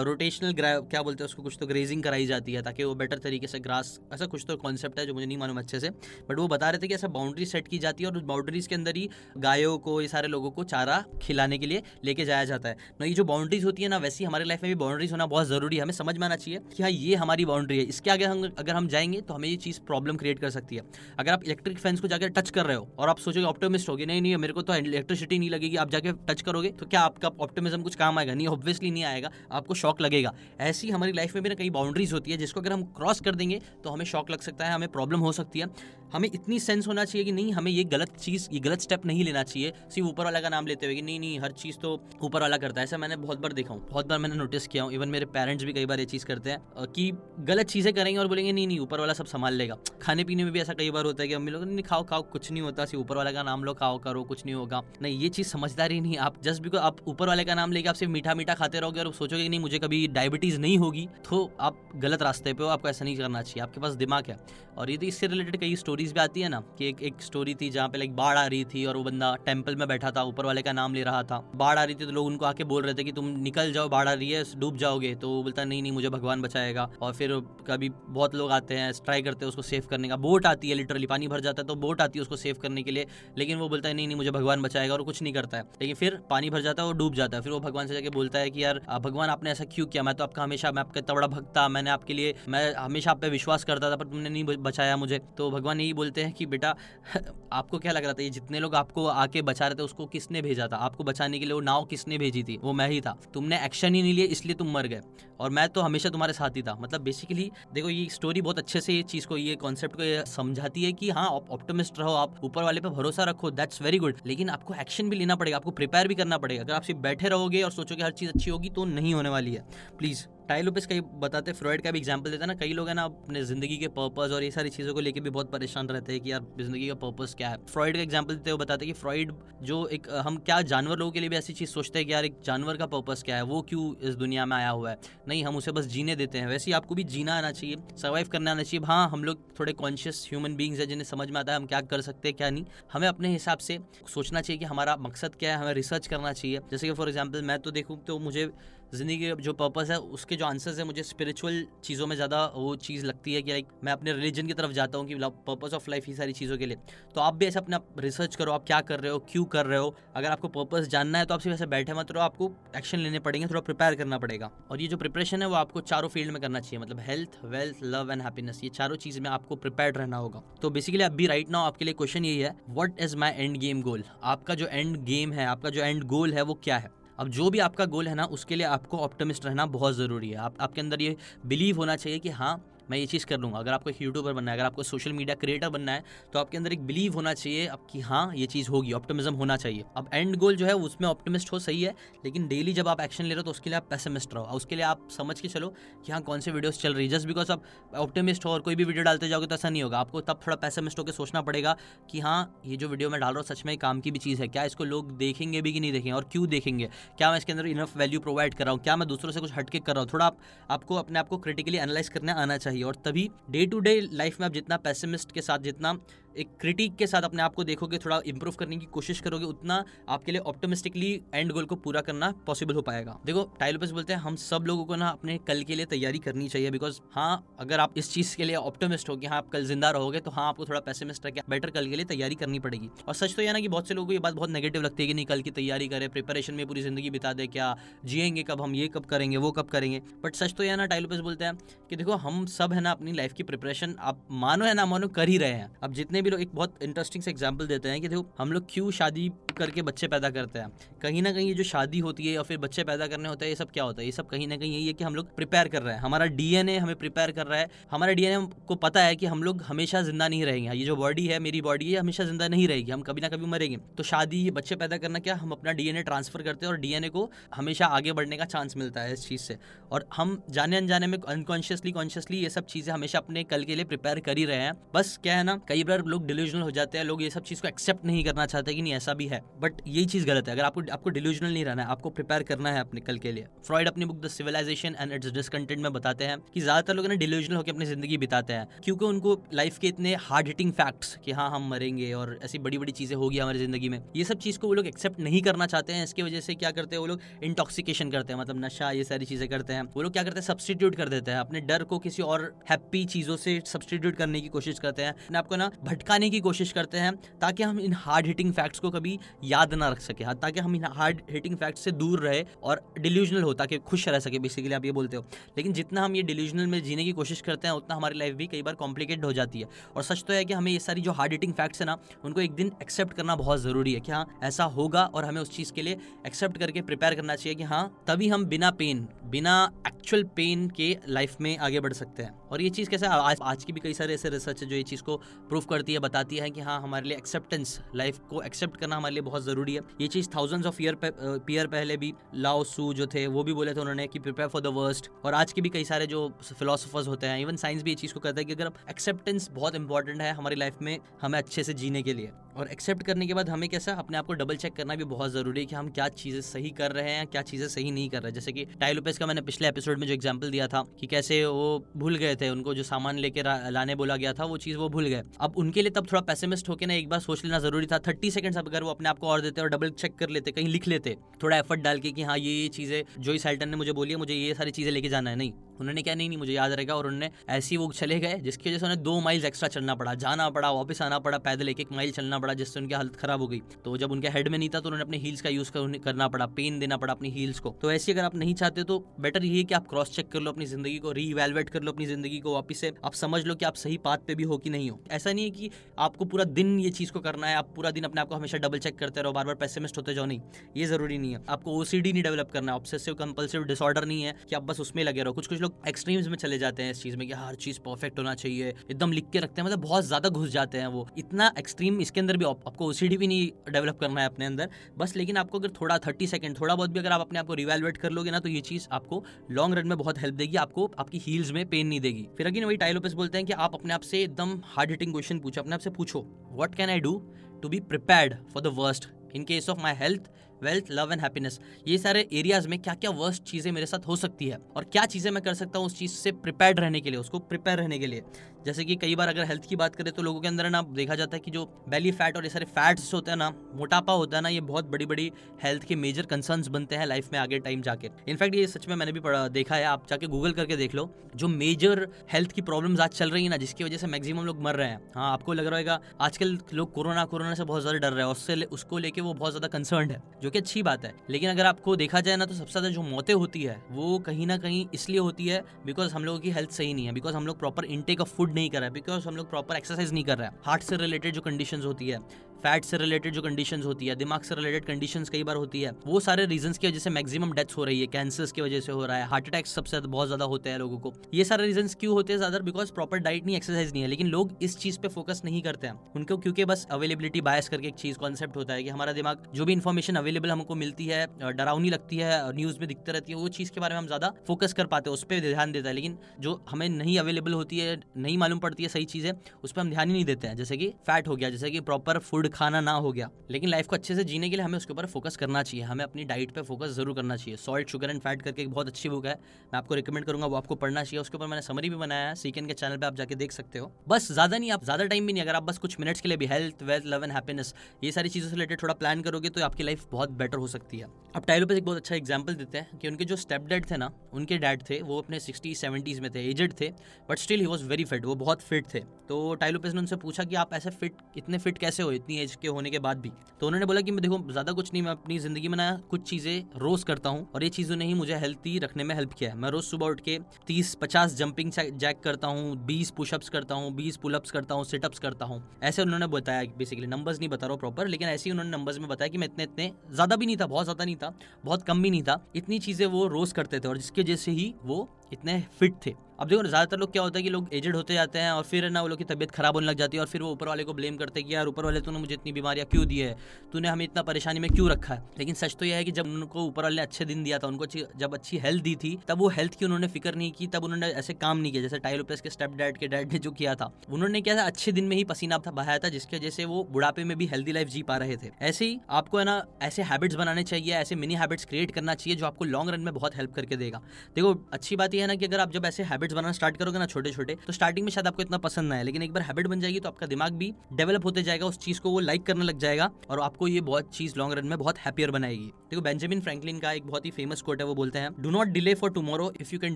रोटेशनल 0.05 0.53
क्या 0.57 1.01
बोलते 1.01 1.23
हैं 1.23 1.25
उसको, 1.25 1.43
कुछ 1.43 1.57
तो 1.59 1.67
ग्रेजिंग 1.67 2.03
कराई 2.03 2.25
जाती 2.25 2.53
है, 2.53 2.61
ताकि 2.61 2.83
वो 2.83 2.95
बेटर 2.95 3.17
तरीके 3.19 3.47
से 3.47 3.59
ग्रास 3.61 3.99
ऐसा 4.13 4.25
कुछ 4.27 4.45
तो 4.47 4.57
कॉन्सेप्ट 4.57 4.99
है 4.99 5.05
जो 5.05 5.13
मुझे 5.13 5.25
नहीं 5.25 5.37
मालूम 5.37 5.59
अच्छे 5.59 5.79
से 5.79 5.89
बट 5.89 6.39
वो 6.39 6.47
बता 6.47 6.69
रहे 6.69 6.81
थे 6.81 6.87
कि 6.87 6.93
ऐसा 6.93 7.07
बाउंड्री 7.09 7.45
सेट 7.45 7.67
की 7.67 7.77
जाती 7.79 8.03
है, 8.03 8.09
और 8.09 8.17
उस 8.17 8.23
बाउंड्रीज 8.23 8.67
के 8.71 8.75
अंदर 8.75 8.95
ही 8.95 9.07
गायों 9.37 9.77
को, 9.79 9.99
ये 10.01 10.07
सारे 10.07 10.27
लोगों 10.27 10.51
को 10.51 10.63
चारा 10.65 11.03
खिलाने 11.21 11.57
के 11.57 11.65
लिए 11.65 11.83
लेके 12.05 12.25
जाया 12.25 12.45
जाता 12.45 12.69
है। 12.69 12.77
ना 13.01 13.05
ये 13.05 13.13
जो 13.13 13.23
बाउंड्रीज 13.25 13.65
होती 13.65 13.83
है 13.83 13.89
ना, 13.89 13.97
वैसी 13.99 14.23
हमारे 14.23 14.45
लाइफ 14.45 14.63
में 14.63 14.69
भी 14.69 14.75
बाउंड्रीज 14.75 15.11
होना 15.11 15.25
बहुत 15.27 15.47
ज़रूरी 15.47 15.75
है, 15.75 15.81
हमें 15.81 15.93
समझ 15.93 16.17
में 16.17 16.25
आना 16.25 16.35
चाहिए 16.35 16.59
कि 16.75 16.83
हाँ 16.83 16.91
ये 16.91 17.15
हमारी 17.15 17.45
बाउंड्री 17.45 17.77
है। 17.77 17.83
इसके 17.85 18.11
आगे 18.11 18.25
हम, 18.25 18.43
अगर 18.59 18.73
हम 18.73 18.87
जाएँगे 18.87 19.21
तो 19.21 19.33
हमें 19.33 19.47
ये 19.49 19.55
चीज़ 19.57 19.79
प्रॉब्लम 19.81 20.17
क्रिएट 20.17 20.39
कर 20.39 20.49
सकती 20.49 20.75
है। 20.75 20.81
अगर 21.19 21.31
आप 21.31 21.43
इलेक्ट्रिक 21.43 21.77
फैंस 21.77 21.99
को 21.99 22.07
जाकर 22.07 22.29
टच 22.31 22.49
कर 22.49 22.65
रहे 22.65 22.75
हो 22.77 22.87
और 22.99 23.09
आप 23.09 23.17
सोचोगे 23.19 23.45
ऑप्टोमिस्ट 23.45 23.89
होगी, 23.89 24.05
नहीं 24.05 24.21
नहीं, 24.21 24.35
मेरे 24.37 24.53
को 24.53 24.61
तो 24.61 24.75
इलेक्ट्रिसिटी 24.75 25.39
नहीं 25.39 25.49
लगेगी, 25.49 25.75
आप 25.77 25.91
जाके 25.91 26.11
टच 26.27 26.41
करोगे 26.41 26.69
तो 26.71 26.85
क्या 26.85 27.01
आपका 27.01 27.29
ऑप्टोमिज्म 27.41 27.81
कुछ 27.81 27.95
काम 27.95 28.19
आएगा? 28.19 28.33
नहीं 28.33 28.47
ऑब्वियसली 28.47 28.91
नहीं 28.91 29.03
आएगा, 29.03 29.31
आपको 29.51 29.73
शॉक 29.75 30.01
लगेगा। 30.01 30.33
ऐसी 30.61 30.89
हमारी 30.89 31.11
लाइफ 31.11 31.35
में 31.35 31.43
भी 31.43 31.49
ना 31.49 31.55
कई 31.55 31.69
बाउंड्रीज 31.71 32.13
होती 32.13 32.31
है, 32.31 32.37
जिसको 32.37 32.59
अगर 32.59 32.73
हम 32.73 32.83
क्रॉस 32.97 33.21
कर 33.21 33.35
देंगे 33.35 33.61
तो 33.83 33.89
हमें 33.89 34.05
शॉक 34.05 34.31
लग 34.31 34.41
सकता 34.41 34.65
है, 34.65 34.73
हमें 34.73 34.89
प्रॉब्लम 34.89 35.19
हो 35.19 35.31
सकती 35.31 35.59
है। 35.59 35.67
हमें 36.13 36.29
इतनी 36.33 36.59
सेंस 36.59 36.87
होना 36.87 37.03
चाहिए 37.05 37.25
कि 37.25 37.31
नहीं, 37.31 37.51
हमें 37.53 37.71
ये 37.71 37.83
गलत 37.85 38.17
चीज़ 38.17 38.47
ये 38.53 38.59
गलत 38.61 38.81
स्टेप 38.81 39.05
नहीं 39.05 39.23
लेना 39.23 39.43
चाहिए। 39.43 39.73
सिर्फ़ 39.89 40.09
ऊपर 40.09 40.25
वाला 40.25 40.39
का 40.39 40.49
नाम 40.49 40.67
लेते 40.67 40.85
हुए 40.85 40.95
कि 40.95 41.01
नहीं 41.01 41.19
नहीं, 41.19 41.39
हर 41.39 41.51
चीज़ 41.53 41.77
तो 41.77 41.93
ऊपर 42.21 42.41
वाला 42.41 42.57
करता 42.57 42.81
है। 42.81 42.83
ऐसा 42.83 42.97
मैंने 42.97 43.15
बहुत 43.17 43.39
बार 43.39 43.53
देखा 43.53 43.73
हूँ। 43.73 43.87
बहुत 43.89 44.07
बार 44.07 44.19
मैंने 44.19 44.35
नोटिस 44.35 44.67
किया 44.67 44.83
हूँ। 44.83 44.91
इवन 44.93 45.09
मेरे 45.09 45.25
पेरेंट्स 45.27 45.63
भी 45.63 45.73
कई 45.73 45.85
बार 45.85 45.99
ये 45.99 46.05
चीज़ 46.05 46.25
करते 46.25 46.49
हैं 46.49 46.85
कि 46.87 47.11
गलत 47.41 47.67
चीज़ें 47.67 47.93
करेंगे 47.93 48.19
और 48.19 48.27
बोलेंगे, 48.27 48.51
नहीं 48.51 48.67
नहीं, 48.67 48.79
ऊपर 48.79 48.99
वाला 48.99 49.13
सब 49.13 49.25
संभाल 49.25 49.53
लेगा। 49.53 49.77
खाने 50.01 50.23
पीने 50.23 50.43
में 50.43 50.51
भी 50.53 50.61
ऐसा 50.61 50.73
कई 50.73 50.89
बार 50.91 51.05
होता 51.05 51.23
है 51.23 51.27
कि 51.27 51.33
अम्मी 51.33 51.51
लोग, 51.51 51.63
नहीं, 51.63 51.83
खाओ 51.83 52.03
खाओ, 52.03 52.21
कुछ 52.31 52.51
नहीं 52.51 52.61
होता। 52.61 52.85
सिर्फ़ 52.85 53.03
ऊपर 53.03 53.17
वाला 53.17 53.31
का 53.31 53.43
नाम 53.43 53.63
लो, 53.63 53.73
खाओ, 53.73 53.97
करो, 53.97 54.23
कुछ 54.23 54.45
नहीं 54.45 54.55
होगा। 54.55 54.81
नहीं, 55.01 55.19
ये 55.19 55.29
चीज़ 55.29 55.47
समझदारी 55.47 55.99
नहीं 56.01 56.17
आप 56.19 56.41
जस्ट 56.43 56.61
बिकॉज़ 56.61 56.81
आप 56.81 56.97
ऊपर 57.07 57.27
वाले 57.27 57.43
का 57.43 57.55
नाम 57.55 57.71
लेके 57.71 57.89
आप 57.89 57.95
सिर्फ़ 57.95 58.11
मीठा 58.11 58.35
मीठा 58.35 58.53
खाते 58.53 58.79
रहोगे 58.79 58.99
और 58.99 59.11
सोचोगे 59.13 59.47
नहीं, 59.49 59.59
मुझे 59.59 59.79
कभी 59.79 60.07
डायबिटीज़ 60.09 60.59
नहीं 60.59 60.77
होगी 60.77 61.07
तो 61.29 61.49
आप 61.59 61.77
गलत 61.97 62.21
रास्ते 62.21 62.53
पे 62.53 62.63
हो। 62.63 62.69
आपको 62.69 62.89
ऐसा 62.89 63.05
नहीं 63.05 63.17
करना 63.17 63.41
चाहिए। 63.41 63.63
आपके 63.63 63.81
पास 63.81 63.93
दिमाग 63.95 64.29
है। 64.29 64.37
और 64.77 64.89
ये 64.89 64.97
तो 64.97 65.05
इससे 65.05 65.27
रिलेटेड 65.27 65.59
कई 65.59 65.75
स्टोरीज 65.75 66.11
भी 66.11 66.19
आती 66.19 66.41
है 66.41 66.49
ना, 66.49 66.59
कि 66.77 66.87
एक 66.89 67.01
एक 67.01 67.21
स्टोरी 67.21 67.53
थी 67.55 67.69
जहाँ 67.69 67.87
पे 67.89 67.97
लाइक 67.97 68.15
बाढ़ 68.15 68.37
आ 68.37 68.45
रही 68.51 68.63
थी 68.65 68.85
और 68.85 68.97
वो 68.97 69.03
बंदा 69.03 69.35
टेंपल 69.35 69.75
में 69.75 69.87
बैठा 69.87 70.11
था, 70.11 70.23
ऊपर 70.23 70.45
वाले 70.45 70.61
का 70.61 70.71
नाम 70.71 70.93
ले 70.93 71.03
रहा 71.03 71.23
था। 71.23 71.51
बाढ़ 71.55 71.79
आ 71.79 71.83
रही 71.83 71.95
थी 71.95 72.05
तो 72.05 72.11
लोग 72.11 72.25
उनको 72.25 72.45
आके 72.45 72.63
बोल 72.63 72.83
रहे 72.83 72.93
थे 72.93 73.03
कि 73.03 73.11
तुम 73.11 73.25
निकल 73.27 73.71
जाओ, 73.73 73.89
बाढ़ 73.89 74.09
आ 74.09 74.13
रही 74.13 74.31
है, 74.31 74.43
डूब 74.55 74.77
जाओगे। 74.77 75.15
तो 75.15 75.29
वो 75.29 75.43
बोलता, 75.43 75.63
नहीं 75.63 75.81
नहीं, 75.81 75.91
मुझे 75.91 76.09
भगवान 76.09 76.41
बचाएगा। 76.41 76.89
और 77.01 77.13
फिर 77.13 77.39
कभी 77.67 77.89
बहुत 77.89 78.35
लोग 78.35 78.51
आते 78.51 78.75
हैं 78.75 78.93
ट्राई 79.05 79.21
करते 79.21 79.45
हैं 79.45 79.49
उसको 79.49 79.61
सेव 79.61 79.83
करने 79.89 80.07
का। 80.07 80.15
बोट 80.15 80.45
आती 80.45 80.69
है 80.69 80.75
लिटरली 80.75 81.07
पानी 81.07 81.27
भर 81.27 81.39
जाता 81.39 81.61
है 81.61 81.67
तो 81.67 81.75
बोट 81.75 82.01
आती 82.01 82.19
है 82.19 82.21
उसको 82.21 82.35
सेव 82.35 82.55
करने 82.61 82.83
के 82.83 82.91
लिए। 82.91 83.05
लेकिन 83.37 83.57
वो 83.57 83.69
बोलता 83.69 83.89
है, 83.89 83.95
नहीं 83.95 84.07
नहीं, 84.07 84.17
मुझे 84.17 84.31
भगवान 84.31 84.61
बचाएगा 84.61 84.93
और 84.93 85.01
कुछ 85.01 85.21
नहीं 85.21 85.33
करता 85.33 85.57
है। 85.57 85.63
लेकिन 85.63 85.95
फिर 85.95 86.15
पानी 86.29 86.49
भर 86.49 86.61
जाता 86.61 86.81
है 86.81 86.87
वो 86.87 86.93
डूब 86.93 87.15
जाता 87.15 87.37
है। 87.37 87.43
फिर 87.43 87.51
वो 87.51 87.59
भगवान 87.59 87.87
से 87.87 87.93
जाके 87.93 88.09
बोलता 88.09 88.39
है 88.39 88.49
कि, 88.49 88.63
यार 88.63 88.99
भगवान, 88.99 89.29
आपने 89.29 89.51
ऐसा 89.51 89.63
क्यों 89.63 89.85
किया? 89.85 90.03
मैं 90.03 90.15
तो 90.15 90.23
आपका 90.23 90.43
हमेशा, 90.43 90.71
मैं 90.71 90.79
आपका 90.79 90.99
इतना 90.99 91.15
बड़ा 91.15 91.27
भक्त 91.27 91.47
था, 91.57 91.67
मैंने 91.67 91.89
आपके 91.89 92.13
लिए, 92.13 92.35
मैं 92.47 92.73
हमेशा 92.73 93.11
आप 93.11 93.21
पे 93.21 93.29
विश्वास 93.29 93.63
करता 93.63 93.91
था, 93.91 93.95
पर 93.95 94.05
तुमने 94.05 94.29
नहीं 94.29 94.43
बचाया 94.43 94.97
मुझे। 94.97 95.21
तो 95.37 95.51
भगवान 95.51 95.81
यही 95.81 95.93
बोलते 95.93 96.23
हैं 96.23 96.33
कि, 96.33 96.45
बेटा, 96.45 96.75
आपको 97.53 97.79
क्या 97.79 97.91
लग 97.91 98.03
रहा 98.03 98.13
था? 98.13 98.23
ये 98.23 98.29
जितने 98.41 98.59
लोग 98.59 98.75
आपको 98.75 99.05
आके 99.05 99.41
बचा 99.41 99.67
रहे 99.67 99.75
थे, 99.75 99.83
उसको 99.83 100.05
किसने 100.05 100.41
भेजा 100.41 100.67
था? 100.67 100.75
आपको 100.75 101.03
बचाने 101.03 101.39
के 101.39 101.45
लिए 101.45 101.53
वो 101.53 101.59
नाव 101.59 101.85
किसने 101.85 102.17
भेजी 102.17 102.43
थी? 102.43 102.57
वो 102.57 102.73
मैं 102.73 102.87
ही 102.89 103.01
था। 103.01 103.15
तुमने 103.33 103.65
एक्शन 103.65 103.95
ही 103.95 104.01
नहीं 104.01 104.13
लिया, 104.13 104.25
इसलिए 104.25 104.55
तुम 104.55 104.71
मर 104.71 104.87
गए। 104.87 105.01
और 105.39 105.49
मैं 105.49 105.67
तो 105.69 105.81
हमेशा 105.81 106.09
तुम्हारे 106.09 106.33
साथ 106.33 106.49
ही 106.49 106.61
था। 106.61 106.75
मतलब 106.75 107.01
बेसिकली 107.01 107.51
देखो, 107.73 107.89
ये 107.89 108.07
स्टोरी 108.11 108.41
बहुत 108.41 108.59
अच्छे 108.59 108.81
से 108.81 108.93
ये 108.93 109.03
चीज़ 109.03 109.27
को, 109.27 109.37
ये 109.37 109.55
कॉन्सेप्ट 109.55 109.95
को 109.95 110.25
समझाती 110.25 110.83
है 110.83 110.91
कि 110.91 111.09
हाँ 111.09 111.27
ऑप्टोमिस्ट 111.27 111.99
रहो 111.99 112.13
आप। 112.13 112.43
ऊपर 112.43 112.63
वाले 112.63 112.81
पे 112.81 112.89
भरोसा 112.89 113.23
रखो। 113.23 113.51
दैट्स 113.51 113.81
वेरी 113.81 113.97
गुड 113.97 114.17
लेकिन 114.25 114.49
आपको 114.49 114.73
एक्शन 114.73 115.09
भी 115.09 115.15
लेना 115.15 115.35
पड़ेगा, 115.35 115.57
आपको 115.57 115.71
प्रिपेयर 115.71 116.07
भी 116.07 116.15
करना 116.15 116.37
पड़ेगा। 116.37 116.63
अगर 116.63 116.73
आप 116.73 116.81
सिर्फ़ 116.81 117.01
बैठे 117.01 117.29
रहोगे 117.29 117.61
और 117.61 117.71
सोचोगे 117.71 118.03
हर 118.03 118.11
चीज़ 118.11 118.29
अच्छी 118.29 118.49
होगी 118.49 118.69
तो 118.69 118.85
नहीं 118.85 119.13
होने 119.13 119.29
वाली 119.29 119.53
है। 119.53 119.65
प्लीज़ 119.99 120.25
टाई 120.51 120.61
लोपेस 120.61 120.85
कई 120.85 121.01
बताते 121.17 121.53
फ्रॉइड 121.53 121.81
का 121.81 121.91
भी 121.91 121.99
एग्ज़ाम्पल 121.99 122.31
देता 122.31 122.43
है 122.43 122.47
ना, 122.47 122.53
कई 122.55 122.73
लोग 122.73 122.87
है 122.87 122.93
ना 122.93 123.03
अपने 123.03 123.43
ज़िंदगी 123.43 123.77
के 123.77 123.87
पर्पज़ 123.89 124.31
और 124.33 124.43
ये 124.43 124.49
सारी 124.51 124.69
चीज़ों 124.69 124.93
को 124.93 124.99
लेकर 124.99 125.21
भी 125.21 125.29
बहुत 125.29 125.51
परेशान 125.51 125.87
रहते 125.89 126.13
हैं 126.13 126.21
कि 126.21 126.31
यार 126.31 126.41
ज़िंदगी 126.57 126.87
का 126.87 126.95
पर्पज़ 126.95 127.35
क्या 127.35 127.49
है। 127.49 127.57
फ्रॉइड 127.67 127.95
का 127.95 128.01
एग्ज़ाम्पल 128.01 128.35
देते 128.35 128.51
हुए 128.51 128.59
बताते 128.59 128.85
हैं 128.85 128.93
कि 128.93 128.99
फ्रॉइड 128.99 129.31
जो 129.61 129.85
एक, 129.87 130.09
हम 130.25 130.37
क्या 130.39 130.61
जानवर 130.63 130.97
लोगों 130.97 131.11
के 131.11 131.19
लिए 131.19 131.29
भी 131.29 131.35
ऐसी 131.35 131.53
चीज़ 131.53 131.69
सोचते 131.69 131.99
हैं 131.99 132.07
कि 132.07 132.13
यार 132.13 132.25
एक 132.25 132.41
जानवर 132.45 132.77
का 132.77 132.85
पर्पज़ 132.87 133.23
क्या 133.23 133.35
है, 133.35 133.43
वो 133.43 133.61
क्यों 133.69 133.93
इस 134.09 134.15
दुनिया 134.15 134.45
में 134.45 134.55
आया 134.57 134.69
हुआ 134.69 134.89
है? 134.89 134.97
नहीं, 135.27 135.43
हम 135.43 135.55
उसे 135.55 135.71
बस 135.71 135.85
जीने 135.87 136.15
देते 136.15 136.37
हैं। 136.37 136.47
वैसे 136.47 136.71
ही 136.71 136.73
आपको 136.73 136.95
भी 136.95 137.03
जीना 137.05 137.37
आना 137.37 137.51
चाहिए 137.53 137.77
सर्वाइव 137.95 138.27
करना 138.27 138.51
आना 138.51 138.63
चाहिए। 138.63 138.85
हाँ 138.87 139.09
हम 139.09 139.23
लोग 139.23 139.45
थोड़े 139.59 139.73
कॉन्शियस 139.75 140.25
ह्यूमन 140.29 140.55
बींग्स 140.55 140.79
है 140.79 140.85
जिन्हें 140.87 141.05
समझ 141.05 141.29
में 141.29 141.39
आता 141.39 141.51
है 141.51 141.59
हम 141.59 141.65
क्या 141.67 141.81
कर 141.83 142.01
सकते 142.01 142.27
हैं, 142.27 142.37
क्या 142.37 142.49
नहीं। 142.49 142.65
हमें 142.93 143.07
अपने 143.07 143.29
हिसाब 143.29 143.57
से 143.59 143.79
सोचना 144.13 144.41
चाहिए 144.41 144.59
कि 144.59 144.65
हमारा 144.65 144.95
मकसद 144.99 145.35
क्या 145.35 145.51
है, 145.51 145.63
हमें 145.63 145.73
रिसर्च 145.73 146.07
करना 146.07 146.33
चाहिए। 146.33 146.59
जैसे 146.71 146.87
कि 146.87 146.93
फॉर 146.93 147.09
एग्ज़ाम्पल 147.09 147.41
मैं 147.43 147.59
तो 147.59 147.71
देखूँ 147.71 148.03
तो 148.05 148.19
मुझे 148.19 148.49
ज़िंदगी 148.93 149.17
के 149.17 149.35
जो 149.41 149.53
पर्पज़ 149.53 149.91
है, 149.91 149.97
उसके 149.97 150.35
जो 150.35 150.45
आंसर्स 150.45 150.77
है, 150.77 150.83
मुझे 150.83 151.03
स्पिरिचुअल 151.03 151.65
चीज़ों 151.83 152.07
में 152.07 152.15
ज़्यादा 152.15 152.45
वो 152.55 152.75
चीज़ 152.77 153.05
लगती 153.05 153.33
है 153.33 153.41
कि 153.41 153.51
लाइक 153.51 153.67
मैं 153.83 153.91
अपने 153.91 154.13
रिलीजन 154.13 154.47
की 154.47 154.53
तरफ़ 154.53 154.71
जाता 154.71 154.97
हूँ 154.97 155.07
कि 155.07 155.15
पर्पज़ 155.15 155.75
ऑफ़ 155.75 155.89
लाइफ 155.89 156.07
ही 156.07 156.13
सारी 156.13 156.33
चीज़ों 156.33 156.57
के 156.57 156.65
लिए। 156.65 156.77
तो 157.15 157.21
आप 157.21 157.35
भी 157.35 157.45
ऐसे 157.45 157.59
अपना 157.59 157.79
रिसर्च 157.99 158.35
करो, 158.35 158.51
आप 158.51 158.65
क्या 158.67 158.79
कर 158.81 158.99
रहे 158.99 159.11
हो, 159.11 159.19
क्यों 159.31 159.45
कर 159.45 159.65
रहे 159.65 159.79
हो। 159.79 159.95
अगर 160.15 160.29
आपको 160.29 160.47
पर्पज़ 160.49 160.89
जानना 160.89 161.17
है 161.17 161.25
तो 161.25 161.33
आप 161.33 161.39
सिर्फ़ 161.39 161.55
ऐसे 161.55 161.65
बैठे 161.67 161.93
मत 161.93 162.11
रहो, 162.11 162.23
आपको 162.23 162.51
एक्शन 162.77 162.99
लेने 162.99 163.19
पड़ेंगे, 163.19 163.47
थोड़ा 163.47 163.61
प्रिपेयर 163.61 163.95
करना 163.95 164.17
पड़ेगा। 164.17 164.51
और 164.71 164.81
ये 164.81 164.87
जो 164.87 164.97
प्रिपरेशन 164.97 165.41
है, 165.41 165.47
वो 165.47 165.55
आपको 165.55 165.81
चारों 165.81 166.09
फ़ील्ड 166.09 166.31
में 166.31 166.41
करना 166.41 166.59
चाहिए 166.59 166.79
मतलब 166.79 166.99
health 166.99 167.39
wealth 167.45 167.83
love 167.83 168.11
and 168.11 168.21
happiness 168.21 168.63
ये 168.63 168.69
चारों 168.71 168.95
चीज़ 168.97 169.19
में 169.19 169.29
आपको 169.29 169.55
प्रिपेयर 169.57 169.93
रहना 169.93 170.17
होगा। 170.17 170.43
तो 170.61 170.69
बेसिकली 170.69 171.03
अभी 171.03 171.27
राइट 171.27 171.49
नाउ 171.49 171.65
आपके 171.65 171.85
लिए 171.85 171.93
क्वेश्चन 171.93 172.25
यही 172.25 172.39
है 172.39 172.55
what 172.69 173.01
is 173.01 173.15
my 173.17 173.31
end 173.33 173.57
game 173.57 173.81
goal 173.81 174.03
आपका 174.23 174.55
जो 174.55 174.67
एंड 174.67 174.97
गेम 175.03 175.33
है, 175.33 175.45
आपका 175.45 175.69
जो 175.69 175.81
एंड 175.81 176.03
गोल 176.05 176.33
है, 176.33 176.41
वो 176.41 176.59
क्या 176.63 176.77
है? 176.77 177.00
अब 177.21 177.27
जो 177.27 177.49
भी 177.49 177.59
आपका 177.59 177.85
गोल 177.85 178.07
है 178.07 178.13
ना, 178.15 178.23
उसके 178.25 178.55
लिए 178.55 178.65
आपको 178.65 178.97
ऑप्टमिस्ट 178.97 179.45
रहना 179.45 179.65
बहुत 179.65 179.95
ज़रूरी 179.95 180.29
है। 180.29 180.35
आप, 180.35 180.55
आपके 180.61 180.81
अंदर 180.81 181.01
ये 181.01 181.15
बिलीव 181.45 181.77
होना 181.77 181.95
चाहिए 181.95 182.19
कि 182.19 182.29
हाँ 182.29 182.53
मैं 182.91 182.97
ये 182.97 183.05
चीज़ 183.05 183.25
कर 183.25 183.37
लूँगा। 183.39 183.59
अगर 183.59 183.73
आपको 183.73 183.89
एक 183.89 184.01
यूट्यूबर 184.01 184.33
बनना 184.33 184.51
है 184.51 184.57
अगर 184.57 184.65
आपको 184.65 184.83
सोशल 184.83 185.13
मीडिया 185.13 185.35
क्रिएटर 185.35 185.69
बनना 185.69 185.91
है 185.91 186.03
तो 186.33 186.39
आपके 186.39 186.57
अंदर 186.57 186.73
एक 186.73 186.85
बिलीव 186.85 187.13
होना 187.13 187.33
चाहिए 187.33 187.65
अब 187.67 187.85
कि 187.91 187.99
हाँ 188.01 188.33
ये 188.35 188.45
चीज़ 188.47 188.69
होगी 188.69 188.91
ऑप्टिमिज्म 188.93 189.33
होना 189.35 189.57
चाहिए। 189.57 189.83
अब 189.97 190.09
एंड 190.13 190.35
गोल 190.35 190.55
जो 190.55 190.65
है 190.65 190.73
उसमें 190.75 191.07
ऑप्टिमिस्ट 191.09 191.51
हो 191.51 191.59
सही 191.59 191.81
है 191.81 191.95
लेकिन 192.25 192.47
डेली 192.47 192.73
जब 192.73 192.87
आप 192.87 193.01
एक्शन 193.01 193.23
ले 193.23 193.29
रहे 193.29 193.37
हो 193.37 193.43
तो 193.43 193.51
उसके 193.51 193.69
लिए 193.69 193.77
आप 193.77 193.87
पैसेमिस्ट 193.89 194.33
रहो। 194.33 194.43
उसके 194.55 194.75
लिए 194.75 194.85
आप 194.85 195.07
समझ 195.11 195.39
के 195.39 195.47
चलो 195.47 195.73
कि 196.05 196.11
हाँ 196.11 196.21
कौन 196.21 196.39
से 196.39 196.51
वीडियोस 196.51 196.81
चल 196.81 196.93
रही 196.93 197.05
है। 197.05 197.11
जस्ट 197.11 197.27
बिकॉज़ 197.27 197.51
आप 197.51 197.63
ऑप्टिमिस्ट 197.97 198.45
हो 198.45 198.51
और 198.51 198.61
कोई 198.61 198.75
भी 198.75 198.83
वीडियो 198.83 199.03
डालते 199.03 199.27
जाओगे 199.29 199.47
तो 199.47 199.55
ऐसा 199.55 199.69
नहीं 199.69 199.83
होगा। 199.83 199.99
आपको 199.99 200.21
तब 200.21 200.39
थोड़ा 200.45 200.55
पैसेमिस्ट 200.57 200.99
होकर 200.99 201.11
सोचना 201.11 201.41
पड़ेगा 201.41 201.75
कि 202.11 202.19
हाँ 202.19 202.61
ये 202.65 202.77
जो 202.77 202.87
वीडियो 202.89 203.09
मैं 203.09 203.19
डाल 203.21 203.33
रहा 203.33 203.39
हूँ 203.39 203.47
सच 203.47 203.65
में 203.65 203.77
काम 203.77 204.01
की 204.01 204.11
भी 204.11 204.19
चीज़ 204.19 204.41
है। 204.41 204.47
क्या 204.47 204.63
इसको 204.65 204.83
लोग 204.85 205.11
देखेंगे 205.17 205.61
भी 205.61 205.73
कि 205.73 205.79
नहीं 205.79 205.91
देखेंगे 205.91 206.11
और 206.11 206.27
क्यों 206.31 206.47
देखेंगे? 206.49 206.89
क्या 207.17 207.31
मैं 207.31 207.37
इसके 207.37 207.51
अंदर 207.51 207.67
इनफ 207.67 207.95
वैल्यू 207.97 208.19
प्रोवाइड 208.19 208.53
कर 208.53 208.65
रहा 208.65 208.73
हूँ? 208.73 208.81
क्या 208.81 208.95
मैं 208.95 209.07
दूसरों 209.07 209.31
से 209.31 209.39
कुछ 209.39 209.51
हटके 209.53 209.79
कर 209.79 209.95
रहा 209.95 210.03
हूँ? 210.03 210.09
थोड़ा 210.13 210.25
आप, 210.25 210.37
आपको 210.71 210.95
अपने 210.95 211.19
आप 211.19 211.27
को 211.27 211.37
क्रिटिकली 211.37 211.77
एनालाइज 211.77 212.09
करने 212.09 212.31
आना 212.33 212.57
चाहिए। 212.57 212.80
और 212.83 212.95
तभी 213.05 213.29
डे 213.49 213.65
टू 213.65 213.79
डे 213.79 213.99
लाइफ 214.01 214.39
में 214.39 214.45
आप 214.47 214.53
जितना 214.53 214.77
पैसेमिस्ट 214.77 215.31
के 215.31 215.41
साथ 215.41 215.59
जितना 215.59 215.97
एक 216.35 216.49
क्रिटिक 216.61 216.95
के 216.95 217.07
साथ 217.07 217.21
अपने 217.21 217.41
आप 217.43 217.55
को 217.55 217.63
देखोगे, 217.63 217.97
थोड़ा 217.97 218.19
इंप्रूव 218.25 218.55
करने 218.55 218.77
की 218.77 218.85
कोशिश 218.87 219.19
करोगे, 219.21 219.45
उतना 219.45 219.83
आपके 220.09 220.31
लिए 220.31 220.41
ऑप्टोमिस्टिकली 220.41 221.11
एंड 221.33 221.51
गोल 221.51 221.65
को 221.65 221.75
पूरा 221.77 222.01
करना 222.01 222.31
पॉसिबल 222.47 222.75
हो 222.75 222.81
पाएगा। 222.81 223.17
देखो 223.25 223.43
टाइलोपस 223.59 223.91
बोलते 223.91 224.13
हैं, 224.13 224.19
हम 224.19 224.35
सब 224.37 224.63
लोगों 224.67 224.85
को 224.85 224.95
ना 224.95 225.09
अपने 225.09 225.37
कल 225.47 225.63
के 225.63 225.75
लिए 225.75 225.85
तैयारी 225.87 226.19
करनी 226.19 226.47
चाहिए 226.49 226.71
बिकॉज़ 226.71 226.99
हाँ 227.11 227.55
अगर 227.59 227.79
आप 227.79 227.97
इस 227.97 228.11
चीज़ 228.13 228.35
के 228.37 228.43
लिए 228.43 228.55
ऑप्टोमिस्ट 228.55 229.09
हो 229.09 229.15
कि 229.17 229.27
हाँ 229.27 229.37
आप 229.37 229.49
कल 229.49 229.65
ज़िंदा 229.65 229.89
रहोगे 229.91 230.19
तो 230.19 230.31
हाँ 230.31 230.47
आपको 230.47 230.65
थोड़ा 230.65 230.79
पैसेमिस्ट 230.81 231.25
रह 231.25 231.41
बेटर 231.49 231.69
कल 231.69 231.89
के 231.89 231.95
लिए 231.95 232.05
तैयारी 232.05 232.35
करनी 232.35 232.59
पड़ेगी। 232.59 232.89
और 233.07 233.13
सच 233.13 233.35
तो 233.35 233.41
यह 233.41 233.53
ना 233.53 233.59
कि 233.59 233.67
बहुत 233.67 233.87
से 233.87 233.93
लोगों 233.93 234.07
को 234.07 234.13
ये 234.13 234.19
बात 234.19 234.33
बहुत 234.33 234.49
नेगेटिव 234.49 234.81
लगती 234.81 235.03
है 235.03 235.07
कि 235.07 235.13
नहीं, 235.13 235.25
कल 235.25 235.41
की 235.41 235.51
तैयारी 235.51 235.87
करें 235.87 236.07
प्रिपरेशन 236.09 236.53
में 236.53 236.65
पूरी 236.67 236.81
ज़िंदगी 236.81 237.09
बिता 237.09 237.33
दे 237.33 237.47
क्या 237.47 237.75
जियेंगे 238.05 238.43
कब 238.43 238.61
हम, 238.61 238.75
ये 238.75 238.87
कब 238.87 239.05
करेंगे, 239.05 239.37
वो 239.37 239.51
कब 239.51 239.67
करेंगे? 239.67 240.01
बट 240.23 240.35
सच 240.35 240.53
तो 240.53 240.63
यह 240.63 240.75
ना 240.75 240.85
टाइलोपस 240.85 241.19
बोलते 241.19 241.45
हैं 241.45 241.57
कि 241.89 241.95
देखो, 241.95 242.15
हम 242.15 242.45
सब 242.47 242.73
है 242.73 242.81
ना 242.81 242.91
अपनी 242.91 243.11
लाइफ 243.11 243.33
की 243.33 243.43
प्रिपरेशन 243.43 243.95
आप 243.99 244.25
मानो 244.31 244.65
है 244.65 244.73
ना 244.73 244.85
मानो 244.85 245.07
कर 245.09 245.29
ही 245.29 245.37
रहे 245.37 245.51
हैं। 245.51 245.71
अब 245.83 245.93
जितने 245.93 246.20
भी 246.21 246.29
लोग 246.29 246.41
एक 246.41 246.49
बहुत 246.55 246.83
इंटरेस्टिंग 246.83 247.23
से 247.23 247.31
एग्ज़ाम्पल 247.31 247.67
देते 247.67 247.89
हैं 247.89 248.01
कि 248.01 248.07
देखो, 248.07 248.25
हम 248.37 248.51
लोग 248.51 248.65
क्यों 248.69 248.91
शादी 248.91 249.31
करके 249.57 249.81
बच्चे 249.81 250.07
पैदा 250.07 250.29
करते 250.29 250.59
हैं? 250.59 250.67
कहीं 251.01 251.21
ना 251.21 251.31
कहीं 251.31 251.47
ये 251.47 251.53
जो 251.53 251.63
शादी 251.63 251.99
होती 251.99 252.27
है 252.27 252.33
या 252.33 252.41
फिर 252.41 252.57
बच्चे 252.57 252.83
पैदा 252.83 253.07
करने 253.07 253.29
होते 253.29 253.45
हैं, 253.45 253.49
ये 253.51 253.55
सब 253.55 253.71
क्या 253.71 253.83
होता 253.83 254.01
है? 254.01 254.05
ये 254.05 254.11
सब 254.11 254.27
कहीं 254.27 254.47
ना 254.47 254.57
कहीं 254.57 254.73
यही 254.73 254.87
है 254.87 254.93
कि 254.93 255.03
हम 255.03 255.15
लोग 255.15 255.35
प्रिपेयर 255.35 255.67
कर 255.67 255.81
रहे 255.81 255.93
हैं। 255.93 256.01
हमारा 256.01 256.25
डीएनए 256.25 256.77
हमें 256.77 256.95
प्रिपेयर 256.95 257.31
कर 257.31 257.47
रहा 257.47 257.59
है। 257.59 257.69
हमारा 257.91 258.13
डीएनए 258.13 258.47
को 258.67 258.75
पता 258.75 259.03
है 259.03 259.15
कि 259.15 259.25
हम 259.25 259.43
लोग 259.43 259.61
हमेशा 259.61 260.01
ज़िंदा 260.01 260.27
नहीं 260.27 260.43
रहेंगे। 260.45 260.71
ये 260.71 260.85
जो 260.85 260.95
बॉडी 260.95 261.25
है, 261.27 261.39
मेरी 261.39 261.61
बॉडी 261.61 261.91
है 261.91 261.99
हमेशा 261.99 262.23
ज़िंदा 262.23 262.47
नहीं 262.47 262.67
रहेगी। 262.67 262.91
हम 262.91 263.01
कभी 263.01 263.21
ना 263.21 263.29
कभी 263.29 263.45
मरेंगे। 263.45 263.77
तो 263.97 264.03
शादी 264.03 264.49
बच्चे 264.51 264.75
पैदा 264.75 264.97
करना 264.97 265.19
क्या? 265.19 265.35
हम 265.35 265.51
अपना 265.51 265.71
डीएनए 265.71 266.03
ट्रांसफ़र 266.03 266.41
करते 266.41 266.65
हैं 266.65 266.73
और 266.73 266.79
डीएनए 266.79 267.09
को 267.09 267.29
हमेशा 267.55 267.85
आगे 267.87 268.13
बढ़ने 268.13 268.37
का 268.37 268.45
चांस 268.45 268.77
मिलता 268.77 269.01
है 269.01 269.13
इस 269.13 269.27
चीज़ 269.27 269.41
से। 269.41 269.57
और 269.91 270.07
हम 270.13 270.41
जाने 270.49 270.77
अनजाने 270.77 271.07
में 271.07 271.17
अनकॉन्शियसली 271.19 271.91
कॉन्शियसली 271.91 272.37
ये 272.37 272.49
सब 272.49 272.65
चीज़ें 272.65 272.93
हमेशा 272.93 273.19
अपने 273.19 273.43
कल 273.43 273.63
के 273.63 273.75
लिए 273.75 273.85
प्रिपेयर 273.85 274.19
कर 274.19 274.37
ही 274.37 274.45
रहे 274.45 274.57
हैं। 274.57 274.73
बस 274.93 275.17
क्या 275.23 275.37
है 275.37 275.43
ना, 275.43 275.59
कई 275.67 275.83
बार 275.83 276.01
लोग 276.11 276.25
डिल्यूजनल 276.27 276.61
हो 276.61 276.71
जाते 276.71 276.97
हैं, 276.97 277.05
लोग 277.05 277.21
ये 277.23 277.29
सब 277.29 277.43
चीज़ 277.43 277.61
को 277.61 277.67
एक्सेप्ट 277.67 278.05
नहीं 278.05 278.23
करना 278.23 278.45
चाहते 278.45 278.73
कि 278.73 278.81
नहीं, 278.81 278.93
ऐसा 278.93 279.13
भी 279.13 279.27
है। 279.27 279.41
बट 279.61 279.81
यही 279.87 280.05
चीज़ 280.05 280.25
गलत 280.27 280.47
है। 280.47 280.53
अगर 280.53 280.63
आपको 280.63 280.81
आपको 280.91 281.09
डिल्यूजनल 281.09 281.53
नहीं 281.53 281.65
रहना 281.65 281.83
है, 281.83 281.89
आपको 281.89 282.09
प्रिपेयर 282.09 282.43
करना 282.43 282.71
है 282.71 282.79
अपने 282.79 283.01
कल 283.01 283.17
के 283.17 283.31
लिए। 283.31 283.45
फ्रॉइड 283.65 283.87
अपनी 283.87 284.05
book 284.05 284.19
the 284.21 284.27
civilization 284.29 284.95
and 284.99 285.13
its 285.13 285.31
discontent 285.31 285.79
में 285.79 285.91
बताते 285.93 286.25
हैं 286.25 286.37
कि 286.53 286.61
ज़्यादातर 286.61 286.95
लोग 286.95 287.07
ना 287.07 287.15
डिल्यूजनल 287.15 287.55
होकर 287.55 287.71
अपनी 287.71 287.85
ज़िंदगी 287.85 288.17
बिताते 288.17 288.53
हैं। 288.53 288.67
क्योंकि 288.83 289.05
उनको 289.05 289.37
लाइफ 289.53 289.77
के 289.77 289.87
इतने 289.87 290.15
हार्ड 290.21 290.47
हिटिंग 290.47 290.71
फैक्ट्स 290.73 291.15
कि 291.25 291.31
हाँ 291.31 291.49
हम 291.51 291.69
मरेंगे 291.69 292.11
और 292.13 292.37
ऐसी 292.43 292.59
बड़ी 292.59 292.77
बड़ी 292.77 292.91
चीज़ें 292.91 293.15
होगी 293.17 293.37
हमारी 293.37 293.59
ज़िंदगी 293.59 293.89
में। 293.89 294.01
ये 294.15 294.23
सब 294.23 294.37
चीज़ 294.37 294.59
को 294.59 294.67
वो 294.67 294.73
लोग 294.73 294.87
एक्सेप्ट 294.87 295.19
नहीं 295.19 295.41
करना 295.41 295.65
चाहते 295.65 295.93
हैं। 295.93 296.03
इसकी 296.03 296.21
वजह 296.21 296.39
से 296.39 296.55
क्या 296.55 296.71
करते 296.71 296.95
हैं 296.95 297.01
वो 297.01 297.07
लोग? 297.07 297.21
इंटॉक्सिकेशन 297.43 298.11
करते 298.11 298.33
हैं। 298.33 298.39
मतलब 298.39 298.63
नशा, 298.65 298.91
ये 298.91 299.03
सारी 299.03 299.25
चीज़ें 299.25 299.47
करते 299.49 299.73
हैं। 299.73 299.83
वो 299.95 300.01
लोग 300.01 300.13
क्या 300.13 300.23
करते 300.23 300.39
हैं? 300.39 300.45
सब्सटीट्यूट 300.45 300.95
कर 300.95 301.09
देते 301.09 301.31
हैं। 301.31 301.39
अपने 301.39 301.61
डर 301.61 301.83
को 301.83 301.99
किसी 301.99 302.23
और 302.23 302.43
हैप्पी 302.69 303.03
चीज़ों 303.05 303.37
से 303.37 303.61
सब्सटीट्यूट 303.65 304.15
करने 304.15 304.41
की 304.41 304.47
कोशिश 304.49 304.79
करते 304.79 305.03
हैं। 305.03 305.35
आपको 305.35 305.55
ना 305.55 305.69
भटकाने 306.01 306.29
की 306.29 306.39
कोशिश 306.39 306.71
करते 306.71 306.97
हैं 306.97 307.13
ताकि 307.41 307.63
हम 307.63 307.79
इन 307.79 307.93
हार्ड 307.93 308.27
हिटिंग 308.27 308.51
फैक्ट्स 308.53 308.79
को 308.79 308.89
कभी 308.91 309.17
याद 309.43 309.73
ना 309.73 309.89
रख 309.89 309.99
सके। 310.01 310.23
हाँ, 310.23 310.35
ताकि 310.35 310.59
हम 310.59 310.75
इन 310.75 310.85
हार्ड 310.87 311.21
हिटिंग 311.31 311.55
फैक्ट्स 311.57 311.83
से 311.83 311.91
दूर 311.91 312.19
रहे 312.19 312.43
और 312.63 312.81
डिल्यूजनल 312.99 313.43
हो 313.43 313.53
ताकि 313.53 313.77
खुश 313.87 314.07
रह 314.07 314.19
सके 314.19 314.39
बेसिकली 314.39 314.73
आप 314.73 314.85
ये 314.85 314.91
बोलते 314.91 315.17
हो। 315.17 315.25
लेकिन 315.57 315.73
जितना 315.73 316.05
हम 316.05 316.15
ये 316.15 316.23
डिल्यूजनल 316.23 316.67
में 316.67 316.81
जीने 316.83 317.03
की 317.05 317.11
कोशिश 317.11 317.41
करते 317.41 317.67
हैं 317.67 317.75
उतना 317.75 317.95
हमारी 317.95 318.19
लाइफ 318.19 318.35
भी 318.35 318.47
कई 318.47 318.61
बार 318.61 318.75
कॉम्प्लिकेटेड 318.75 319.25
हो 319.25 319.33
जाती 319.33 319.59
है। 319.59 319.67
और 319.95 320.03
सच 320.03 320.23
तो 320.27 320.33
है 320.33 320.43
कि 320.45 320.53
हमें 320.53 320.71
ये 320.71 320.79
सारी 320.79 321.01
जो 321.01 321.11
हार्ड 321.11 321.31
हिटिंग 321.31 321.53
फैक्ट्स 321.53 321.81
है 321.81 321.85
ना 321.85 321.97
उनको 322.25 322.41
एक 322.41 322.55
दिन 322.55 322.71
एक्सेप्ट 322.81 323.13
करना 323.13 323.35
बहुत 323.35 323.59
ज़रूरी 323.59 323.93
है 323.93 323.99
कि 323.99 324.11
हाँ 324.11 324.25
ऐसा 324.43 324.63
होगा 324.73 325.05
और 325.05 325.25
हमें 325.25 325.41
उस 325.41 325.55
चीज़ 325.55 325.73
के 325.73 325.81
लिए 325.81 325.97
एक्सेप्ट 326.27 326.57
करके 326.57 326.81
प्रिपेयर 326.81 327.15
करना 327.15 327.35
चाहिए 327.35 327.55
कि 327.55 327.63
हाँ 327.63 327.85
तभी 328.07 328.29
हम 328.29 328.45
बिना 328.45 328.71
पेन 328.71 329.07
बिना 329.25 329.63
एक्चुअल 329.87 330.23
पेन 330.35 330.69
के 330.69 330.95
लाइफ 331.09 331.35
में 331.41 331.57
आगे 331.57 331.79
बढ़ 331.79 331.93
सकते 331.93 332.23
हैं। 332.23 332.40
और 332.51 332.61
ये 332.61 332.69
चीज़ 332.69 332.89
कैसे, 332.89 333.07
आज 333.07 333.37
आज 333.41 333.63
की 333.63 333.73
भी 333.73 333.79
कई 333.79 333.93
सारे 333.93 334.13
ऐसे 334.13 334.29
रिसर्च 334.29 334.61
है 334.63 334.67
जो 334.69 334.75
ये 334.75 334.83
चीज़ 334.83 335.01
को 335.03 335.15
प्रूव 335.49 335.65
करती 335.65 335.93
है, 335.93 335.99
बताती 335.99 336.37
है 336.37 336.49
कि 336.49 336.61
हाँ 336.61 336.79
हमारे 336.81 337.07
लिए 337.07 337.17
एक्सेप्टेंस 337.17 337.79
लाइफ 337.95 338.17
को 338.29 338.41
एक्सेप्ट 338.41 338.77
करना 338.77 338.95
हमारे 338.95 339.13
लिए 339.13 339.21
बहुत 339.21 339.43
ज़रूरी 339.43 339.75
है। 339.75 339.81
ये 340.01 340.07
चीज़ 340.07 340.29
थाउजेंड्स 340.35 340.67
ऑफ़ 340.67 340.81
ईयर 340.81 340.97
पीयर 341.03 341.67
पहले 341.67 341.97
भी 341.97 342.13
लाओ 342.35 342.63
सू 342.65 342.93
जो 342.93 343.07
थे, 343.07 343.25
वो 343.27 343.43
भी 343.43 343.53
बोले 343.53 343.73
थे 343.73 343.79
उन्होंने 343.79 344.07
कि 344.07 344.19
प्रिपेयर 344.19 344.49
फॉर 344.49 344.61
द 344.61 344.73
वर्स्ट 344.75 345.09
और 345.25 345.33
आज 345.33 345.53
के 345.53 345.61
भी 345.61 345.69
कई 345.69 345.83
सारे 345.83 346.07
जो 346.07 346.27
फिलोसफर्स 346.43 347.07
होते 347.07 347.27
हैं 347.27 347.39
इवन 347.39 347.55
साइंस 347.55 347.83
भी 347.83 347.91
ये 347.91 347.95
चीज़ 347.95 348.13
को 348.13 348.19
कहता 348.19 348.39
है 348.39 348.45
कि 348.45 348.53
अगर 348.53 348.71
एक्सेप्टेंस 348.89 349.49
बहुत 349.53 349.75
इंपॉर्टेंट 349.75 350.21
है 350.21 350.33
हमारी 350.33 350.55
लाइफ 350.55 350.81
में 350.81 350.97
हमें 351.21 351.39
अच्छे 351.39 351.63
से 351.63 351.73
जीने 351.73 352.01
के 352.01 352.13
लिए 352.13 352.31
और 352.57 352.67
एक्सेप्ट 352.67 353.03
करने 353.03 353.25
के 353.27 353.33
बाद 353.33 353.49
हमें 353.49 353.67
कैसा, 353.69 353.93
अपने 353.93 354.17
आप 354.17 354.25
को 354.27 354.33
डबल 354.33 354.55
चेक 354.55 354.73
करना 354.75 354.95
भी 354.95 355.03
बहुत 355.05 355.31
ज़रूरी 355.31 355.59
है 355.59 355.65
कि 355.65 355.75
हम 355.75 355.89
क्या 355.89 356.07
चीज़ें 356.11 356.39
सही 356.41 356.69
कर 356.71 356.91
रहे 356.91 357.11
हैं, 357.11 357.27
क्या 357.27 357.41
चीज़ें 357.41 357.67
सही 357.67 357.91
नहीं 357.91 358.09
कर 358.09 358.21
रहे 358.21 358.29
हैं। 358.29 358.33
जैसे 358.35 358.51
कि 358.51 358.65
टाइलोपेस 358.81 359.17
का 359.17 359.25
मैंने 359.25 359.41
पिछले 359.41 359.67
एपिसोड 359.67 359.99
में 359.99 360.05
जो 360.07 360.13
एग्ज़ाम्पल 360.13 360.51
दिया 360.51 360.67
था 360.67 360.83
कि 360.99 361.07
कैसे 361.07 361.45
वो 361.45 361.85
भूल 361.97 362.15
गए 362.15 362.35
थे, 362.41 362.49
उनको 362.49 362.73
जो 362.73 362.83
सामान 362.83 363.17
लेके 363.19 363.43
लाने 363.71 363.95
बोला 363.95 364.15
गया 364.17 364.33
था, 364.33 364.45
वो 364.45 364.57
चीज़ 364.57 364.77
वो 364.77 364.89
भूल 364.89 365.07
गए। 365.07 365.23
अब 365.41 365.57
उनके 365.57 365.81
लिए 365.81 365.91
तब 365.91 366.07
थोड़ा 366.11 366.21
पैसेमिस्ट 366.23 366.69
होकर 366.69 366.87
ना 366.87 366.93
एक 366.93 367.09
बार 367.09 367.19
सोच 367.19 367.43
लेना 367.45 367.59
ज़रूरी 367.59 367.85
था। 367.85 367.99
थर्टी 368.07 368.31
सेकंड्स 368.31 368.57
अगर 368.57 368.83
वो 368.83 368.89
अपने 368.89 369.09
आप 369.09 369.19
को 369.19 369.27
और 369.27 369.41
देते 369.41 369.61
और 369.61 369.69
डबल 369.69 369.89
चेक 369.91 370.15
कर 370.15 370.29
लेते, 370.29 370.51
कहीं 370.51 370.67
लिख 370.67 370.87
लेते, 370.87 371.15
थोड़ा 371.43 371.57
एफर्ट 371.57 371.81
डाल 371.81 371.99
के 371.99 372.11
कि 372.11 372.23
हाँ 372.23 372.37
ये 372.37 372.51
ये 372.53 372.67
चीज़ें 372.69 373.03
जो 373.19 373.33
इस 373.33 373.45
ने 373.61 373.77
मुझे 373.77 373.91
बोली 373.91 374.11
है, 374.11 374.17
मुझे 374.17 374.33
ये 374.33 374.53
सारी 374.53 374.71
चीज़ें 374.71 374.91
लेके 374.91 375.09
जाना 375.09 375.29
है, 375.29 375.35
नहीं। 375.35 375.53
उन्होंने 375.81 376.01
क्या 376.01 376.15
नहीं 376.15 376.29
नहीं, 376.29 376.37
मुझे 376.37 376.53
याद 376.53 376.71
रहेगा। 376.71 376.95
और 376.95 377.07
उन्होंने 377.07 377.29
ऐसी 377.51 377.77
वो 377.77 377.91
चले 377.93 378.19
गए, 378.19 378.39
जिसकी 378.39 378.69
वजह 378.69 378.77
से 378.77 378.85
उन्हें 378.85 379.01
दो 379.03 379.19
माइल्स 379.21 379.45
एक्स्ट्रा 379.45 379.69
चलना 379.69 379.95
पड़ा, 379.95 380.13
जाना 380.15 380.49
पड़ा, 380.49 380.71
वापस 380.71 381.01
आना 381.01 381.19
पड़ा, 381.19 381.37
पैदल 381.39 381.69
एक 381.69 381.79
एक 381.79 381.91
माइल 381.91 382.11
चलना 382.11 382.39
पड़ा, 382.39 382.53
जिससे 382.53 382.79
उनकी 382.79 382.93
हालत 382.93 383.15
खराब 383.15 383.41
हो 383.41 383.47
गई। 383.47 383.61
तो 383.85 383.97
जब 383.97 384.11
उनके 384.11 384.27
हेड 384.29 384.47
में 384.47 384.57
नहीं 384.57 384.69
था 384.69 384.79
तो 384.79 384.85
उन्होंने 384.85 385.03
अपने 385.03 385.17
हील्स 385.19 385.41
का 385.41 385.49
यूज़ 385.49 385.71
करना 385.71 386.27
पड़ा 386.27 386.45
पेन 386.51 386.79
देना 386.79 386.97
पड़ा 386.97 387.13
अपनी 387.13 387.29
हील्स 387.31 387.59
को। 387.59 387.75
तो 387.81 387.91
ऐसे 387.91 388.11
अगर 388.11 388.23
आप 388.23 388.35
नहीं 388.35 388.53
चाहते 388.55 388.83
तो 388.83 388.97
बेटर 389.19 389.45
ये 389.45 389.63
कि 389.63 389.73
आप 389.73 389.87
क्रॉस 389.87 390.11
चेक 390.11 390.29
कर 390.31 390.39
लो 390.39 390.51
अपनी 390.51 390.65
ज़िंदगी 390.65 390.97
को 390.99 391.11
रीवैल्युएट 391.13 391.69
कर 391.69 391.81
लो 391.81 391.91
अपनी 391.91 392.05
ज़िंदगी 392.05 392.39
को, 392.39 392.53
वापिस 392.53 392.79
से 392.81 392.91
आप 393.05 393.13
समझ 393.15 393.43
लो 393.45 393.55
कि 393.55 393.65
आप 393.65 393.75
सही 393.75 393.97
पाथ 393.99 394.17
पे 394.27 394.35
भी 394.35 394.43
हो 394.43 394.57
कि 394.57 394.69
नहीं 394.69 394.89
हो। 394.89 394.99
ऐसा 395.11 395.33
नहीं 395.33 395.45
है 395.45 395.51
कि 395.51 395.69
आपको 395.99 396.25
पूरा 396.25 396.43
दिन 396.51 396.79
ये 396.79 396.89
चीज़ 396.91 397.11
को 397.11 397.19
करना 397.19 397.47
है, 397.47 397.55
आप 397.55 397.73
पूरा 397.75 397.91
दिन 397.91 398.03
अपने 398.03 398.21
आप 398.21 398.27
को 398.27 398.35
हमेशा 398.35 398.57
डबल 398.59 398.79
चेक 398.79 398.97
करते 398.99 399.21
रहो 399.21 399.33
बार 399.33 399.45
बार 399.45 399.55
पेसिमिस्ट 399.57 399.97
होते 399.97 400.13
जाओ, 400.13 400.25
नहीं। 400.25 400.41
ये 400.77 400.85
ज़रूरी 400.85 401.17
नहीं 401.17 401.31
है। 401.31 401.43
आपको 401.49 401.77
ओसीडी 401.79 402.13
नहीं 402.13 402.23
डेवलप 402.23 402.51
करना 402.51 402.71
है 402.71 402.77
ऑब्सेसिव 402.77 403.13
कंपल्सिव 403.15 403.63
डिसऑर्डर 403.63 404.05
नहीं 404.05 404.23
है 404.23 404.35
कि 404.49 404.55
आप 404.55 404.63
बस 404.63 404.79
उसमें 404.79 405.03
लगे 405.03 405.23
रहो। 405.23 405.33
कुछ 405.33 405.47
कुछ 405.47 405.61
लोग 405.61 405.70
एक्सट्रीम्स 405.87 406.27
में 406.27 406.35
चले 406.37 406.57
जाते 406.59 406.83
हैं 406.83 406.91
इस 406.91 407.01
चीज़ 407.03 407.17
में 407.17 407.27
कि 407.27 407.33
हर 407.33 407.55
चीज़ 407.57 407.79
परफेक्ट 407.81 408.19
होना 408.19 408.33
चाहिए। 408.35 408.69
एकदम 408.69 409.11
लिख 409.11 409.29
के 409.33 409.39
रखते 409.39 409.61
हैं 409.61 409.65
मतलब 409.65 409.81
बहुत 409.81 410.05
ज़्यादा 410.05 410.29
घुस 410.29 410.49
जाते 410.51 410.77
हैं 410.77 410.87
वो। 410.87 411.07
इतना 411.17 411.51
एक्सट्रीम 411.59 411.99
इसके 412.01 412.19
अंदर 412.19 412.37
भी 412.37 412.45
आपको 412.45 412.87
ओसीडी 412.87 413.17
भी 413.17 413.27
नहीं 413.27 413.49
डेवलप 413.71 413.99
करना 413.99 414.21
है 414.21 414.27
अपने 414.27 414.45
अंदर। 414.45 414.69
बस 414.97 415.15
लेकिन 415.15 415.37
आपको 415.37 415.59
अगर 415.59 415.69
थोड़ा 415.71 415.97
थर्टी 415.99 416.27
सेकंड 416.27 416.59
थोड़ा 416.59 416.75
बहुत 416.75 416.89
भी 416.89 416.99
अगर 416.99 417.11
आप 417.11 417.21
अपने 417.21 417.39
आप 417.39 417.47
को 417.47 417.53
रिवेलुएट 417.55 417.97
कर 417.97 418.11
लोगे 418.11 418.31
ना 418.31 418.39
तो 418.39 418.49
ये 418.49 418.61
चीज़ 418.61 418.87
आपको 418.91 419.23
लॉन्ग 419.51 419.77
रन 419.77 419.87
में 419.87 419.97
बहुत 419.97 420.19
हेल्प 420.19 420.35
देगी, 420.35 420.57
आपको 420.57 420.91
आपकी 420.99 421.17
हील्स 421.19 421.51
में 421.51 421.65
पेन 421.69 421.87
नहीं 421.87 421.99
देगी। 422.01 422.27
फिर 422.37 422.47
अगेन 422.47 422.65
वही 422.65 422.77
टाइलोपेस 422.77 423.13
बोलते 423.13 423.37
हैं 423.37 423.47
कि 423.47 423.53
आप 423.55 423.73
अपने 423.75 423.93
आप 423.93 424.01
से 424.01 424.21
एकदम 424.23 424.59
हार्ड 424.65 424.91
हिटिंग 424.91 425.13
क्वेश्चन 425.13 425.39
पूछो, 425.39 425.61
अपने 425.61 425.75
आप 425.75 425.79
से 425.79 425.89
पूछो 425.91 426.25
what 426.53 426.75
can 426.75 426.89
I 426.89 426.99
do 426.99 427.17
to 427.61 427.69
be 427.69 427.79
prepared 427.81 428.35
for 428.53 428.63
the 428.63 428.73
worst 428.75 429.07
in 429.35 429.43
case 429.43 429.69
of 429.69 429.81
my 429.81 429.93
health 429.95 430.29
wealth 430.63 430.91
love 430.91 431.11
and 431.11 431.21
happiness 431.21 431.59
ये 431.87 431.97
सारे 431.97 432.27
एरियाज़ 432.33 432.67
में 432.67 432.77
क्या 432.79 432.93
क्या 432.93 433.11
वर्स्ट 433.11 433.43
चीज़ें 433.43 433.71
मेरे 433.71 433.85
साथ 433.85 434.07
हो 434.07 434.15
सकती 434.15 434.47
है 434.47 434.57
और 434.75 434.83
क्या 434.83 435.05
चीज़ें 435.05 435.31
मैं 435.31 435.43
कर 435.43 435.53
सकता 435.53 435.79
हूँ 435.79 435.85
उस 435.85 435.97
चीज़ 435.99 436.11
से 436.11 436.31
प्रिपेयर 436.33 436.75
रहने 436.75 437.01
के 437.01 437.09
लिए, 437.09 437.19
उसको 437.19 437.39
प्रिपेयर 437.39 437.77
रहने 437.77 437.99
के 437.99 438.07
लिए। 438.07 438.23
जैसे 438.65 438.85
कि 438.85 438.95
कई 438.95 439.15
बार 439.15 439.27
अगर 439.27 439.45
हेल्थ 439.45 439.67
की 439.69 439.75
बात 439.75 439.95
करें 439.95 440.11
तो 440.13 440.21
लोगों 440.21 440.41
के 440.41 440.47
अंदर 440.47 440.69
ना 440.69 440.81
देखा 440.93 441.15
जाता 441.15 441.35
है 441.35 441.39
कि 441.39 441.51
जो 441.51 441.65
बेली 441.89 442.11
फैट 442.11 442.37
और 442.37 442.43
ये 442.43 442.49
सारे 442.49 442.65
फैट्स 442.67 443.13
होते 443.13 443.31
हैं 443.31 443.37
ना, 443.37 443.49
मोटापा 443.75 444.13
होता 444.13 444.37
है 444.37 444.43
ना, 444.43 444.49
ये 444.49 444.61
बहुत 444.61 444.89
बड़ी 444.91 445.05
बड़ी 445.05 445.31
हेल्थ 445.63 445.83
के 445.83 445.95
मेजर 445.95 446.25
कंसर्न्स 446.25 446.67
बनते 446.67 446.95
हैं 446.95 447.05
लाइफ 447.05 447.29
में 447.33 447.39
आगे 447.39 447.59
टाइम 447.59 447.81
जाके। 447.81 448.09
इनफैक्ट 448.27 448.55
ये 448.55 448.67
सच 448.67 448.87
में 448.87 448.95
मैंने 448.95 449.11
भी 449.11 449.19
पढ़ा, 449.19 449.47
देखा 449.49 449.75
है, 449.75 449.83
आप 449.85 450.07
जाके 450.09 450.27
गूगल 450.27 450.51
करके 450.51 450.75
देख 450.75 450.95
लो, 450.95 451.09
जो 451.35 451.47
मेजर 451.47 452.07
हेल्थ 452.31 452.51
की 452.51 452.61
प्रॉब्लम्स 452.61 452.99
आज 452.99 453.09
चल 453.11 453.29
रही 453.31 453.43
है 453.43 453.49
ना, 453.49 453.57
जिसकी 453.57 453.83
वजह 453.83 453.97
से 453.97 454.07
मैक्सिमम 454.07 454.45
लोग 454.45 454.61
मर 454.61 454.75
रहे 454.75 454.89
हैं। 454.89 455.01
हाँ 455.15 455.31
आपको 455.31 455.53
लग 455.53 455.67
रहा 455.67 455.79
होगा, 455.79 455.99
आजकल 456.21 456.57
लोग 456.73 456.91
कोरोना 456.93 457.25
कोरोना 457.25 457.53
से 457.53 457.63
बहुत 457.63 457.81
ज़्यादा 457.81 457.99
डर 457.99 458.13
रहे 458.13 458.25
हैं, 458.25 458.31
उससे 458.31 458.63
उसको 458.71 458.97
लेके 458.97 459.21
वो 459.21 459.33
बहुत 459.33 459.51
ज़्यादा 459.51 459.67
कंसर्न 459.69 460.11
है, 460.11 460.21
जो 460.41 460.49
कि 460.49 460.59
अच्छी 460.59 460.83
बात 460.83 461.05
है। 461.05 461.13
लेकिन 461.29 461.49
अगर 461.49 461.65
आपको 461.65 461.95
देखा 461.95 462.21
जाए 462.21 462.35
ना 462.35 462.45
तो 462.45 462.53
सबसे 462.53 462.71
ज़्यादा 462.71 462.89
जो 462.89 463.01
मौतें 463.03 463.33
होती 463.33 463.63
है, 463.63 463.81
वो 463.91 464.17
कहीं 464.21 464.47
ना 464.47 464.57
कहीं 464.57 464.85
इसलिए 464.93 465.19
होती 465.19 465.47
है 465.47 465.63
बिकॉज़ 465.85 466.13
हम 466.13 466.25
लोगों 466.25 466.39
की 466.39 466.51
हेल्थ 466.51 466.71
सही 466.71 466.93
नहीं 466.93 467.05
है 467.05 467.11
बिकॉज़ 467.11 467.35
हम 467.35 467.47
लोग 467.47 467.59
प्रॉपर 467.59 467.85
इंटेक 467.87 468.21
ऑफ़ 468.21 468.29
फ़ूड 468.31 468.50
नहीं 468.53 468.69
कर 468.69 468.79
रहा 468.79 468.87
है 468.87 468.93
बिकॉज़ 468.93 469.27
हम 469.27 469.35
लोग 469.35 469.49
प्रॉपर 469.49 469.75
एक्सरसाइज 469.75 470.13
नहीं 470.13 470.23
कर 470.23 470.37
रहे 470.37 470.47
हैं। 470.47 470.59
हार्ट 470.65 470.83
से 470.83 470.97
रिलेटेड 470.97 471.33
जो 471.33 471.41
कंडीशन 471.41 471.81
होती 471.81 472.07
है 472.09 472.19
फैट 472.63 472.85
से 472.85 472.97
रिलेटेड 472.97 473.33
जो 473.33 473.41
कंडीशंस 473.41 473.85
होती 473.85 474.07
है, 474.07 474.15
दिमाग 474.15 474.41
से 474.41 474.55
रिलेटेड 474.55 474.85
कंडीशंस 474.85 475.29
कई 475.29 475.43
बार 475.43 475.55
होती 475.55 475.81
है, 475.81 475.91
वो 476.07 476.19
सारे 476.19 476.45
रीजन 476.45 476.73
की 476.73 476.87
वजह 476.87 476.99
से 476.99 477.09
मैक्सिमम 477.09 477.51
डेथ्स 477.53 477.77
हो 477.77 477.83
रही 477.85 477.99
है 477.99 478.07
कैंसर्स 478.09 478.51
की 478.51 478.61
वजह 478.61 478.79
से 478.79 478.91
हो 478.91 479.05
रहा 479.05 479.17
है 479.17 479.27
हार्ट 479.27 479.47
अटैक 479.47 479.67
सबसे 479.67 479.99
बहुत 480.01 480.27
ज़्यादा 480.27 480.45
होते 480.45 480.69
हैं 480.69 480.77
लोगों 480.79 480.97
को। 480.99 481.13
ये 481.33 481.43
सारे 481.43 481.65
रीजन 481.65 481.87
क्यों 481.99 482.13
होते 482.13 482.33
हैं 482.33 482.37
ज़्यादा 482.37 482.59
बिकॉज़ 482.61 482.91
प्रॉपर 482.93 483.17
डाइट 483.19 483.45
नहीं 483.45 483.55
एक्सरसाइज 483.55 483.91
नहीं 483.91 484.01
है, 484.03 484.07
लेकिन 484.09 484.27
लोग 484.27 484.57
इस 484.61 484.77
चीज़ 484.77 484.99
पे 484.99 485.07
फोकस 485.09 485.41
नहीं 485.45 485.61
करते 485.61 485.87
हैं। 485.87 485.99
उनको 486.15 486.37
क्योंकि 486.37 486.65
बस 486.65 486.85
अवेलेबिलिटी 486.91 487.41
बायस 487.41 487.69
करके 487.69 487.87
एक 487.87 487.95
चीज़ 487.95 488.17
कॉन्सेप्ट 488.17 488.55
होता 488.57 488.73
है 488.73 488.83
कि 488.83 488.89
हमारा 488.89 489.13
दिमाग, 489.13 489.43
जो 489.55 489.65
भी 489.65 489.73
इन्फॉर्मेशन 489.73 490.15
अवेलेबल 490.15 490.51
हमको 490.51 490.75
मिलती 490.75 491.05
है 491.05 491.25
डरावनी 491.41 491.89
लगती 491.89 492.17
है 492.17 492.55
न्यूज़ 492.55 492.79
में 492.79 492.87
दिखती 492.87 493.11
रहती 493.11 493.31
है, 493.31 493.37
वो 493.37 493.47
चीज़ 493.49 493.71
के 493.71 493.79
बारे 493.79 493.93
में 493.93 493.99
हम 493.99 494.07
ज़्यादा 494.07 494.33
फोकस 494.47 494.73
कर 494.73 494.85
पाते 494.85 495.09
हैं, 495.09 495.13
उस 495.13 495.23
पर 495.23 495.39
ध्यान 495.41 495.71
देता 495.71 495.89
है। 495.89 495.95
लेकिन 495.95 496.17
जो 496.39 496.59
हमें 496.69 496.87
नहीं 496.89 497.17
अवेलेबल 497.19 497.53
होती 497.53 497.79
है, 497.79 497.99
नहीं 498.17 498.37
मालूम 498.37 498.59
पड़ती 498.59 498.83
है 498.83 498.89
सही 498.89 499.05
चीज़ें, 499.07 499.31
उस 499.63 499.71
पर 499.71 499.81
हम 499.81 499.89
ध्यान 499.89 500.07
ही 500.07 500.13
नहीं 500.13 500.25
देते 500.25 500.47
हैं। 500.47 500.55
जैसे 500.57 500.77
कि 500.77 500.89
फैट 501.07 501.27
हो 501.27 501.35
गया, 501.35 501.49
जैसे 501.49 501.71
कि 501.71 501.79
प्रॉपर 501.81 502.19
फ़ूड 502.21 502.49
खाना 502.51 502.81
ना 502.81 502.91
हो 502.93 503.11
गया। 503.11 503.29
लेकिन 503.51 503.69
लाइफ 503.69 503.87
को 503.87 503.95
अच्छे 503.95 504.15
से 504.15 504.23
जीने 504.23 504.49
के 504.49 504.55
लिए 504.55 504.65
हमें 504.65 504.77
उसके 504.77 504.93
ऊपर 504.93 505.05
फोकस 505.07 505.35
करना 505.35 505.63
चाहिए। 505.63 505.85
हमें 505.85 506.03
अपनी 506.03 506.23
डाइट 506.25 506.51
पर 506.51 506.63
फोकस 506.63 506.89
ज़रूर 506.91 507.15
करना 507.15 507.35
चाहिए। 507.37 507.57
सॉल्ट 507.57 507.89
शुगर 507.89 508.09
एंड 508.09 508.21
फैट 508.21 508.41
करके 508.41 508.61
एक 508.61 508.69
बहुत 508.71 508.87
अच्छी 508.87 509.09
बुक 509.09 509.25
है। 509.25 509.33
मैं 509.33 509.77
आपको 509.77 509.95
रिकमेंड 509.95 510.25
करूँगा, 510.25 510.47
वो 510.47 510.55
आपको 510.55 510.75
पढ़ना 510.75 511.03
चाहिए। 511.03 511.21
उसके 511.21 511.37
ऊपर 511.37 511.47
मैंने 511.47 511.61
समरी 511.61 511.89
भी 511.89 511.95
बनाया 511.95 512.27
है। 512.27 512.35
सीकेंड 512.35 512.67
के 512.67 512.73
चैनल 512.73 512.97
पर 512.97 513.05
आप 513.05 513.15
जाके 513.15 513.35
देख 513.35 513.51
सकते 513.51 513.79
हो। 513.79 513.91
बस, 514.07 514.31
ज़्यादा 514.31 514.57
नहीं, 514.57 514.71
आप 514.71 514.83
ज़्यादा 514.83 515.05
टाइम 515.05 515.27
भी 515.27 515.33
नहीं, 515.33 515.43
अगर 515.43 515.55
आप 515.55 515.63
बस 515.63 515.77
कुछ 515.77 515.99
मिनट्स 515.99 516.21
के 516.21 516.29
लिए 516.29 516.37
भी 516.37 516.45
health 516.47 516.83
wealth 516.83 517.05
love 517.05 517.23
and 517.23 517.33
happiness 517.33 517.73
ये 518.03 518.11
सारी 518.11 518.29
चीज़ों 518.29 518.49
से 518.49 518.55
रिलेटेड 518.55 518.81
थोड़ा 518.83 518.93
प्लान 518.95 519.21
करोगे 519.21 519.49
तो 519.49 519.63
आपकी 519.63 519.83
लाइफ 519.83 520.05
बहुत 520.11 520.31
बेटर 520.33 520.57
हो 520.57 520.67
सकती 520.67 520.97
है। 520.97 521.07
अब 521.35 521.45
टाइलो 521.45 521.65
पे 521.65 521.75
एक 521.77 521.85
बहुत 521.85 521.97
अच्छा 521.97 522.15
एग्ज़ाम्पल 522.15 522.55
देते 522.55 522.77
हैं 522.77 522.97
कि 522.99 523.07
उनके 523.07 523.25
जो 523.25 523.35
स्टेप 523.37 523.61
डैड 523.63 523.89
थे 523.91 523.97
ना, 523.97 524.11
उनके 524.33 524.57
डैड 524.57 524.81
थे, 524.89 525.01
वो 525.01 525.19
अपने 525.19 525.39
सिक्सटी 525.39 525.73
सेवेंटीज 525.75 526.19
में 526.19 526.29
थे 526.31 526.49
एजेड 526.49 526.73
थे 526.81 526.89
but 527.29 527.39
still 527.39 527.59
he 527.59 527.65
was 527.65 527.83
very 527.85 528.05
fit 528.05 528.25
वो 528.25 528.35
बहुत 528.35 528.61
फिट 528.61 528.93
थे। 528.93 528.99
तो 529.29 529.53
टाइलोपेस 529.55 529.93
ने 529.93 529.99
उनसे 529.99 530.15
पूछा 530.17 530.43
कि 530.43 530.55
आप 530.55 530.73
ऐसे 530.73 530.89
फिट 530.91 531.17
इतने 531.37 531.57
फिट 531.57 531.77
कैसे 531.77 532.03
हो? 532.03 532.11
इतनी 532.11 532.37
एज 532.41 532.55
के 532.61 532.67
होने 532.67 532.89
के 532.89 532.99
बाद 532.99 533.17
भी। 533.17 533.31
तो 533.61 533.67
उन्होंने 533.67 533.85
बोला 533.85 534.01
कि 534.01 534.11
मैं 534.11 534.21
देखो, 534.21 534.37
ज़्यादा 534.51 534.71
कुछ 534.71 534.91
नहीं, 534.93 535.03
मैं 535.03 535.11
अपनी 535.11 535.37
ज़िंदगी 535.39 535.67
में 535.67 535.77
ना 535.77 535.91
कुछ 536.09 536.21
चीज़ें 536.29 536.79
रोज़ 536.79 537.05
करता 537.05 537.29
हूँ 537.29 537.47
और 537.55 537.63
ये 537.63 537.69
चीज़ों 537.71 537.95
ने 537.95 538.05
ही 538.05 538.13
मुझे 538.13 538.35
हेल्थी 538.35 538.77
रखने 538.79 539.03
में 539.03 539.13
हेल्प 539.15 539.33
किया 539.33 539.49
है। 539.49 539.57
मैं 539.57 539.69
रोज़ 539.69 539.85
सुबह 539.85 540.05
उठ 540.07 540.21
के 540.21 540.37
तीस 540.67 540.93
पचास 540.95 541.35
जंपिंग 541.35 541.71
जैक 541.71 542.19
करता 542.23 542.47
हूँ, 542.47 542.75
बीस 542.85 543.11
पुशअप्स 543.11 543.49
करता 543.49 543.75
हूँ, 543.75 543.91
बीस 543.95 544.17
पुलअप्स 544.17 544.51
करता 544.51 544.75
हूँ 544.75 544.83
सिटअप्स 544.85 545.19
करता 545.19 545.45
हूँ। 545.45 545.61
ऐसे 545.83 546.01
उन्होंने 546.01 546.27
बताया 546.29 546.63
बेसिकली 546.77 547.07
नंबर्स 547.07 547.39
नहीं 547.39 547.49
बता 547.49 547.67
रहा 547.67 547.73
हूँ 547.73 547.79
प्रॉपर 547.79 548.07
लेकिन 548.07 548.27
ऐसे 548.27 548.49
ही 548.49 548.51
उन्होंने 548.51 548.71
नंबर्स 548.71 548.97
में 548.99 549.07
बताया 549.09 549.29
कि 549.29 549.37
मैं 549.37 549.47
इतने 549.47 549.63
इतने 549.63 549.91
ज़्यादा 550.11 550.35
भी 550.35 550.45
नहीं 550.45 550.57
था, 550.57 550.65
बहुत 550.67 550.85
ज़्यादा 550.85 551.05
नहीं 551.05 551.15
था, 551.15 551.33
बहुत 551.65 551.83
कम 551.83 552.01
भी 552.01 552.09
नहीं 552.09 552.23
था। 552.23 552.45
इतनी 552.55 552.79
चीज़ें 552.79 553.05
वो 553.07 553.25
रोज़ 553.29 553.53
करते 553.53 553.79
थे 553.79 553.87
और 553.87 553.97
जिसकी 553.97 554.21
वजह 554.21 554.35
से 554.35 554.51
ही 554.51 554.73
वो 554.85 555.07
इतने 555.33 555.63
फिट 555.79 555.95
थे। 556.05 556.15
अब 556.39 556.47
देखो 556.47 556.63
ज़्यादातर 556.63 556.97
लोग 556.97 557.11
क्या 557.11 557.21
होता 557.21 557.39
है 557.39 557.43
कि 557.43 557.49
लोग 557.49 557.67
एजेड 557.73 557.95
होते 557.95 558.13
जाते 558.13 558.39
हैं 558.39 558.51
और 558.51 558.63
फिर 558.63 558.89
ना 558.89 559.01
वो 559.01 559.07
लोग 559.07 559.17
की 559.17 559.23
तबियत 559.23 559.51
खराब 559.51 559.75
होने 559.75 559.87
लग 559.87 559.97
जाती 559.97 560.17
है 560.17 560.21
और 560.21 560.27
फिर 560.27 560.41
वो 560.41 560.51
ऊपर 560.51 560.67
वाले 560.67 560.83
को 560.83 560.93
ब्लेम 560.93 561.17
करते 561.17 561.39
हैं 561.39 561.47
कि 561.49 561.55
यार, 561.55 561.67
ऊपर 561.67 561.85
वाले 561.85 561.99
तूने 562.01 562.19
मुझे 562.19 562.33
इतनी 562.33 562.51
बीमारियाँ 562.51 562.87
क्यों 562.87 563.05
दी 563.07 563.19
है? 563.19 563.35
तूने 563.73 563.87
हमें 563.87 564.03
इतना 564.05 564.21
परेशानी 564.21 564.59
में 564.59 564.69
क्यों 564.69 564.89
रखा 564.89 565.13
है? 565.13 565.23
लेकिन 565.39 565.55
सच 565.55 565.75
तो 565.79 565.85
यह 565.85 565.95
है 565.95 566.03
कि 566.03 566.11
जब 566.11 566.25
उनको 566.25 566.63
ऊपर 566.63 566.83
वाले 566.83 566.95
ने 566.95 567.01
अच्छे 567.01 567.25
दिन 567.25 567.43
दिया 567.43 567.59
था, 567.59 567.67
उनको 567.67 567.85
जब 567.85 568.33
अच्छी 568.33 568.57
हेल्थ 568.57 568.83
दी 568.83 568.95
थी, 568.95 569.17
तब 569.27 569.37
वो 569.37 569.49
हेल्थ 569.49 569.75
की 569.75 569.85
उन्होंने 569.85 570.07
फ़िक्र 570.07 570.35
नहीं 570.35 570.51
की, 570.51 570.67
तब 570.67 570.83
उन्होंने 570.83 571.07
ऐसे 571.13 571.33
काम 571.33 571.57
नहीं 571.57 571.71
किया। 571.71 571.83
जैसे 571.83 571.99
टाइलोपेस 571.99 572.41
के 572.41 572.49
स्टेप 572.49 572.71
डैड 572.71 572.97
के 572.97 573.07
डैड 573.07 573.33
ने 573.33 573.39
जो 573.39 573.51
किया 573.51 573.75
था, 573.75 573.91
उन्होंने 574.09 574.41
क्या 574.41 574.55
था, 574.55 574.63
अच्छे 574.63 574.91
दिन 574.91 575.05
में 575.05 575.15
ही 575.17 575.23
पसीना 575.23 575.57
था, 575.57 575.71
बहाया 575.71 575.99
था, 575.99 576.09
जिसकी 576.09 576.37
वजह 576.37 576.49
से 576.49 576.65
वो 576.65 576.83
बुढ़ापे 576.91 577.23
में 577.23 577.37
भी 577.37 577.45
हेल्दी 577.45 577.71
लाइफ 577.71 577.87
जी 577.87 578.03
पा 578.03 578.17
रहे 578.17 578.37
थे। 578.37 578.51
ऐसे 578.61 578.85
ही 578.85 578.99
आपको 579.09 579.37
है 579.37 579.45
ना, 579.45 579.61
ऐसे 579.81 580.01
हैबिट्स 580.03 580.35
बनाने 580.35 580.63
चाहिए, 580.63 580.93
ऐसे 580.93 581.15
मिनी 581.15 581.35
हैबिट्स 581.35 581.65
क्रिएट 581.65 581.91
करना 581.91 582.15
चाहिए, 582.15 582.39
जो 582.39 582.45
आपको 582.45 582.65
लॉन्ग 582.65 582.89
रन 582.89 583.01
में 583.01 583.13
बहुत 583.13 583.35
हेल्प 583.35 583.53
करके 583.53 583.75
देगा। 583.75 584.01
देखो, 584.35 584.53
अच्छी 584.73 584.95
बात 584.95 585.13
यह 585.13 585.20
है 585.21 585.27
ना 585.27 585.35
कि 585.35 585.45
अगर 585.45 585.59
आप 585.59 585.71
जब 585.71 585.85
ऐसे 585.85 586.03
हैबिट्स 586.03 586.33
बनाना 586.33 586.51
स्टार्ट 586.53 586.77
करोगे 586.77 586.99
ना 586.99 587.05
छोटे 587.07 587.31
छोटे 587.31 587.55
तो 587.67 587.73
स्टार्टिंग 587.73 588.05
में 588.05 588.11
शायद 588.11 588.27
आपको 588.27 588.41
इतना 588.41 588.57
पसंद 588.59 588.89
ना 588.89 588.95
है 588.95 589.03
लेकिन 589.03 589.23
एक 589.23 589.33
बार 589.33 589.43
हैबिट 589.43 589.67
बन 589.67 589.79
जाएगी 589.81 589.99
तो 589.99 590.09
आपका 590.09 590.27
दिमाग 590.27 590.53
भी 590.53 590.73
डेवलप 590.93 591.25
होते 591.25 591.43
जाएगा, 591.43 591.65
उस 591.65 591.77
चीज़ 591.79 591.99
को 592.01 592.09
वो 592.11 592.19
लाइक 592.21 592.45
करने 592.45 592.65
लग 592.65 592.77
जाएगा 592.79 593.09
और 593.29 593.39
आपको 593.41 593.67
ये 593.67 593.81
बहुत 593.83 594.09
चीज़ 594.13 594.33
लॉन्ग 594.37 594.53
रन 594.53 594.67
में 594.67 594.77
बहुत 594.77 594.97
हैप्पियर 594.99 595.31
बनाएगी। 595.31 595.71
देखो 595.89 596.01
बेंजामिन 596.01 596.41
फ्रैंकलिन 596.41 596.79
का 596.79 596.91
एक 596.91 597.07
बहुत 597.07 597.25
ही 597.25 597.31
फ़ेमस 597.31 597.61
कोट 597.61 597.81
है, 597.81 597.87
वो 597.87 597.95
बोलते 597.95 598.19
हैं 598.19 598.31
do 598.41 598.49
not 598.51 598.67
delay 598.69 598.93
for 598.95 599.11
tomorrow 599.11 599.51
if 599.61 599.73
you 599.73 599.79
can 599.79 599.95